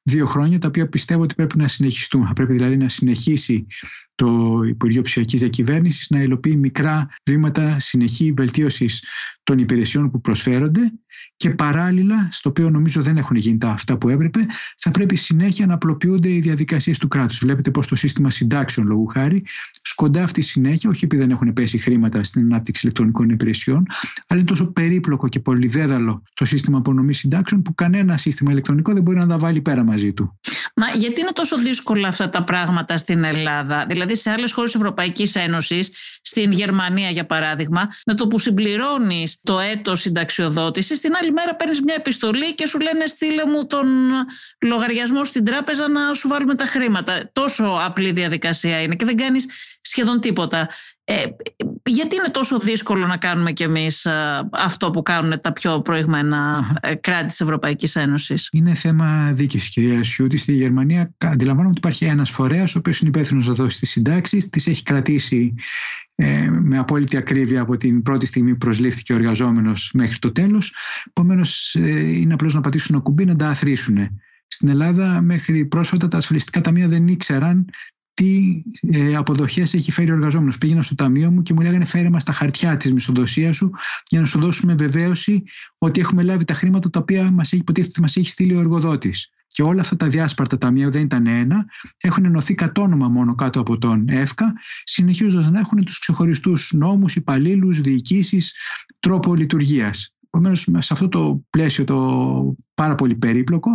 δύο 0.04 0.26
χρόνια, 0.26 0.60
τα 0.60 0.68
οποία 0.68 0.90
πιστεύω 0.90 1.22
ότι 1.22 1.36
πρέπει 1.36 1.58
να 1.58 1.68
συνεχιστούν. 1.68 2.28
Θα 2.28 2.34
πρέπει 2.34 2.54
δηλαδή 2.54 2.78
να 2.78 2.90
συνεχίσει 2.90 3.66
το 4.22 4.62
Υπουργείο 4.68 5.02
Ψηφιακής 5.02 5.40
Διακυβέρνησης 5.40 6.10
να 6.10 6.22
υλοποιεί 6.22 6.56
μικρά 6.58 7.10
βήματα 7.30 7.80
συνεχή 7.80 8.34
βελτίωσης 8.38 9.04
των 9.44 9.58
υπηρεσιών 9.58 10.12
που 10.12 10.22
προσφέρονται 10.22 10.92
και 11.36 11.50
παράλληλα, 11.50 12.28
στο 12.32 12.50
οποίο 12.50 12.70
νομίζω 12.70 13.02
δεν 13.02 13.18
έχουν 13.18 13.36
γίνει 13.36 13.58
τα 13.58 13.70
αυτά 13.70 13.98
που 13.98 14.10
έπρεπε, 14.10 14.46
θα 14.78 14.92
πρέπει 14.92 15.16
συνέχεια 15.16 15.66
να 15.66 15.74
απλοποιούνται 15.74 16.30
οι 16.30 16.40
διαδικασίες 16.40 16.98
του 16.98 17.08
κράτους. 17.08 17.38
Βλέπετε 17.38 17.72
πώ 17.72 17.86
το 17.86 17.96
σύστημα 17.96 18.30
συντάξεων, 18.30 18.88
λόγου 18.88 19.08
χάρη, 19.08 19.46
σκοντάφτει 19.82 20.42
συνέχεια, 20.42 20.90
όχι 20.90 21.06
επειδή 21.06 21.22
δεν 21.22 21.32
έχουν 21.32 21.54
πέσει 21.54 21.78
χρήματα 21.78 22.24
στην 22.24 22.42
ανάπτυξη 22.44 22.82
ηλεκτρονικών 22.84 23.30
υπηρεσιών, 23.30 23.86
αλλά 24.28 24.40
είναι 24.40 24.50
τόσο 24.50 24.72
περίπλοκο 24.72 25.28
και 25.28 25.40
πολυδέδαλο 25.40 26.24
το 26.34 26.46
σύστημα 26.46 26.78
απονομής 26.78 27.18
συντάξεων 27.18 27.62
που 27.62 27.76
κανένα 27.76 28.18
σύστημα 28.18 28.52
ηλεκτρονικό 28.52 28.94
δεν 28.94 29.04
μπορεί 29.04 29.18
να 29.18 29.28
τα 29.28 29.38
βάλει 29.38 29.62
πέρα 29.62 29.84
μαζί 29.84 30.14
του. 30.14 30.40
Μα 30.76 30.88
γιατί 30.88 31.22
είναι 31.22 31.32
τόσο 31.34 31.58
δύσκολα 31.58 32.08
αυτά 32.08 32.30
τα 32.30 32.44
πράγματα 32.44 32.98
στην 32.98 33.24
Ελλάδα, 33.24 33.86
δηλαδή 33.90 34.11
σε 34.16 34.32
άλλες 34.32 34.52
χώρες 34.52 34.76
Ευρωπαϊκής 34.76 35.36
Ένωσης, 35.36 35.90
στην 36.22 36.52
Γερμανία 36.52 37.10
για 37.10 37.26
παράδειγμα, 37.26 37.88
με 38.06 38.14
το 38.14 38.28
που 38.28 38.40
συμπληρώνεις 38.40 39.38
το 39.44 39.60
έτος 39.60 40.00
συνταξιοδότησης, 40.00 41.00
την 41.00 41.16
άλλη 41.22 41.32
μέρα 41.32 41.56
παίρνεις 41.56 41.82
μια 41.82 41.96
επιστολή 41.98 42.56
και 42.56 42.68
σου 42.68 42.80
λένε 42.80 43.06
στείλε 43.06 43.46
μου 43.46 43.68
τον 43.68 43.88
λογαριασμό 44.62 45.26
στην 45.26 45.46
τράπεζα 45.46 45.88
να 45.88 46.14
σου 46.14 46.28
βάλουμε 46.28 46.56
τα 46.56 46.66
χρήματα. 46.66 47.30
Τόσο 47.34 47.78
απλή 47.86 48.12
διαδικασία 48.12 48.82
είναι 48.82 48.96
και 48.96 49.06
δεν 49.06 49.16
κάνεις 49.16 49.46
σχεδόν 49.82 50.20
τίποτα. 50.20 50.70
Ε, 51.12 51.26
γιατί 51.86 52.16
είναι 52.16 52.30
τόσο 52.32 52.60
δύσκολο 52.60 53.08
να 53.08 53.18
κάνουμε 53.18 53.52
κι 53.52 53.64
εμείς 53.64 54.06
ε, 54.06 54.50
αυτό 54.52 54.92
που 54.92 55.04
κάνουν 55.04 55.42
τα 55.42 55.54
πιο 55.54 55.82
προηγμένα 55.82 56.64
ε, 56.82 56.96
κράτη 56.96 57.26
της 57.26 57.40
Ευρωπαϊκής 57.42 57.96
Ένωσης; 57.96 58.50
Είναι 58.52 58.74
θέμα 58.74 59.32
δίκης 59.34 59.70
κυρία 59.70 60.04
Σιούτη. 60.04 60.38
Στη 60.38 60.54
Γερμανία 60.54 61.14
αντιλαμβάνομαι 61.18 61.70
ότι 61.70 61.78
υπάρχει 61.78 62.06
ένας 62.06 62.30
φορέας 62.30 62.76
ο 62.76 62.78
οποίος 62.80 63.00
είναι 63.00 63.10
υπεύθυνος 63.10 63.48
να 63.48 63.54
δώσει 63.54 63.80
τις 63.80 63.90
συντάξεις, 63.90 64.50
τις 64.50 64.68
έχει 64.68 64.84
κρατήσει 64.84 65.56
ε, 66.16 66.50
με 66.50 66.78
απόλυτη 66.78 67.18
ακρίβεια 67.18 67.62
από 67.62 67.78
την 67.78 68.02
πρώτη 68.02 68.26
στιγμή 68.26 68.52
που 68.52 68.58
προσλήφθηκε 68.58 69.14
ο 69.14 69.16
εργαζόμενος 69.16 69.92
μέχρι 69.94 70.18
το 70.20 70.32
τέλος. 70.32 70.76
Επομένως, 71.08 71.76
ε, 71.76 72.00
είναι 72.00 72.34
απλώς 72.34 72.54
να 72.54 72.62
πατήσουν 72.62 72.96
ένα 72.96 73.04
κουμπί 73.04 73.26
να 73.26 73.36
τα 73.36 73.48
αθροίσουν. 73.48 73.98
Στην 74.48 74.70
Ελλάδα 74.70 75.22
μέχρι 75.22 75.66
πρόσφατα 75.66 76.08
τα 76.08 76.18
ασφαλιστικά 76.18 76.62
ταμεία 76.62 76.88
δεν 76.88 77.08
ήξεραν 77.08 77.66
τι 78.14 78.64
ε, 78.92 79.16
αποδοχές 79.16 79.74
έχει 79.74 79.92
φέρει 79.92 80.12
ο 80.12 80.14
εργαζόμενος. 80.14 80.58
Πήγαινα 80.58 80.82
στο 80.82 80.96
ταμείο 80.96 81.32
μου 81.32 81.42
και 81.42 81.54
μου 81.54 81.62
λέγανε 81.62 81.86
φέρε 81.86 82.10
μας 82.10 82.24
τα 82.24 82.32
χαρτιά 82.32 82.78
της 82.78 82.94
μισθοδοσίας 82.94 83.56
σου 83.56 83.72
για 84.10 84.20
να 84.20 84.26
σου 84.26 84.40
δώσουμε 84.40 84.76
βεβαίωση 84.76 85.44
ότι 85.78 86.00
έχουμε 86.00 86.24
λάβει 86.24 86.44
τα 86.44 86.54
χρήματα 86.54 86.90
τα 86.90 87.00
οποία 87.00 87.32
μας 87.32 87.52
έχει 87.52 87.62
υποτίθεται 87.62 88.02
μας 88.02 88.16
έχει 88.16 88.30
στείλει 88.30 88.56
ο 88.56 88.60
εργοδότης. 88.60 89.30
Και 89.48 89.64
όλα 89.64 89.82
αυτά 89.82 89.96
τα 89.96 90.08
διάσπαρτα 90.08 90.58
ταμεία 90.58 90.90
δεν 90.90 91.02
ήταν 91.02 91.28
ένα, 91.28 91.66
έχουν 91.98 92.26
ενωθεί 92.26 92.56
κατ' 92.56 92.78
όνομα 92.78 93.08
μόνο 93.08 93.36
κάτω 93.36 93.60
από 93.60 93.78
τον 93.78 94.10
ΕΦΚΑ, 94.10 94.54
συνεχίζοντας 94.84 95.52
να 95.52 95.60
έχουν 95.60 95.86
τους 95.86 96.00
ξεχωριστούς 96.00 96.72
νόμους, 96.74 97.16
υπαλλήλους, 97.16 97.82
διοικήσεις, 97.82 98.56
τρόπο 99.00 99.36
λειτουργίας. 99.36 100.16
Επομένως, 100.26 100.68
σε 100.78 100.94
αυτό 100.94 101.08
το 101.08 101.44
πλαίσιο 101.50 101.84
το 101.84 102.56
πάρα 102.74 102.96
πολύ 102.96 103.16
περίπλοκο, 103.16 103.72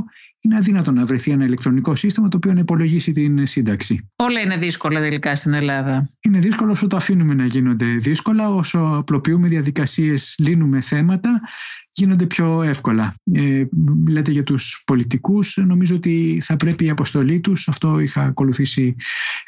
είναι 0.47 0.57
αδύνατο 0.57 0.92
να 0.92 1.05
βρεθεί 1.05 1.30
ένα 1.30 1.44
ηλεκτρονικό 1.44 1.94
σύστημα 1.94 2.28
το 2.28 2.36
οποίο 2.36 2.53
να 2.53 2.61
υπολογίσει 2.61 3.12
την 3.12 3.47
σύνταξη. 3.47 4.09
Όλα 4.16 4.40
είναι 4.40 4.57
δύσκολα 4.57 5.01
τελικά 5.01 5.36
στην 5.36 5.55
Ελλάδα. 5.55 6.11
Είναι 6.20 6.38
δύσκολο 6.38 6.72
όσο 6.72 6.86
το 6.86 6.97
αφήνουμε 6.97 7.34
να 7.34 7.44
γίνονται 7.44 7.86
δύσκολα, 7.86 8.51
όσο 8.51 8.78
απλοποιούμε 8.99 9.49
διαδικασίες, 9.49 10.34
λύνουμε 10.38 10.80
θέματα 10.80 11.40
γίνονται 11.97 12.26
πιο 12.26 12.62
εύκολα. 12.62 13.14
Ε, 13.32 13.64
λέτε 14.09 14.30
για 14.30 14.42
τους 14.42 14.82
πολιτικούς, 14.86 15.57
νομίζω 15.57 15.94
ότι 15.94 16.42
θα 16.44 16.57
πρέπει 16.57 16.84
η 16.84 16.90
αποστολή 16.90 17.40
τους, 17.40 17.68
αυτό 17.68 17.99
είχα 17.99 18.20
ακολουθήσει 18.20 18.97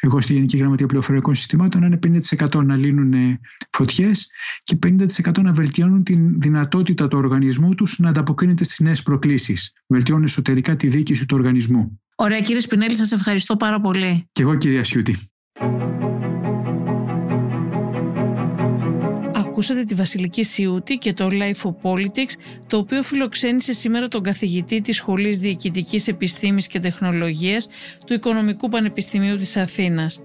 εγώ 0.01 0.21
στη 0.21 0.33
Γενική 0.33 0.57
Γραμματεία 0.57 0.87
Πληροφοριακών 0.87 1.35
Συστημάτων, 1.35 1.81
να 1.81 1.87
είναι 1.87 1.99
50% 2.51 2.65
να 2.65 2.77
λύνουν 2.77 3.39
φωτιές 3.71 4.31
και 4.63 4.79
50% 4.87 5.43
να 5.43 5.53
βελτιώνουν 5.53 6.03
την 6.03 6.41
δυνατότητα 6.41 7.09
του 7.09 7.19
οργανισμού 7.19 7.75
τους 7.75 7.99
να 7.99 8.09
ανταποκρίνεται 8.09 8.65
στις 8.65 8.79
νέες 8.79 9.03
προκλήσεις. 9.03 9.73
Βελτιώνουν 9.87 10.25
εσωτερικά 10.25 10.77
τη 10.77 10.88
διοίκηση 10.89 11.27
του 11.27 11.37
οργανισμού. 11.39 12.01
Ωραία 12.15 12.41
κύριε 12.41 12.61
Σπινέλη, 12.61 12.97
σας 12.97 13.13
ευχαριστώ 13.13 13.57
πάρα 13.57 13.81
πολύ. 13.81 14.29
Και 14.33 14.43
εγώ 14.43 14.57
κυρία 14.57 14.85
Σιούτη. 14.85 15.17
Ακούσατε 19.35 19.83
τη 19.83 19.95
Βασιλική 19.95 20.43
Σιούτη 20.43 20.97
και 20.97 21.13
το 21.13 21.29
Life 21.31 21.69
of 21.69 21.91
Politics, 21.91 22.33
το 22.67 22.77
οποίο 22.77 23.03
φιλοξένησε 23.03 23.73
σήμερα 23.73 24.09
τον 24.09 24.23
καθηγητή 24.23 24.81
της 24.81 24.97
Σχολής 24.97 25.39
Διοικητικής 25.39 26.09
Επιστήμης 26.09 26.67
και 26.67 26.79
Τεχνολογίας 26.81 27.69
του 28.07 28.15
Οικονομικού 28.15 28.69
Πανεπιστημίου 28.69 29.37
της 29.37 29.57
Αθήνας. 29.57 30.21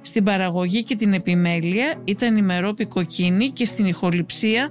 Στην 0.00 0.24
παραγωγή 0.24 0.82
και 0.82 0.94
την 0.94 1.12
επιμέλεια 1.12 2.02
ήταν 2.04 2.36
η 2.36 2.42
Μερόπη 2.42 2.86
Κοκκίνη 2.86 3.50
και 3.50 3.64
στην 3.64 3.86
ηχοληψία 3.86 4.70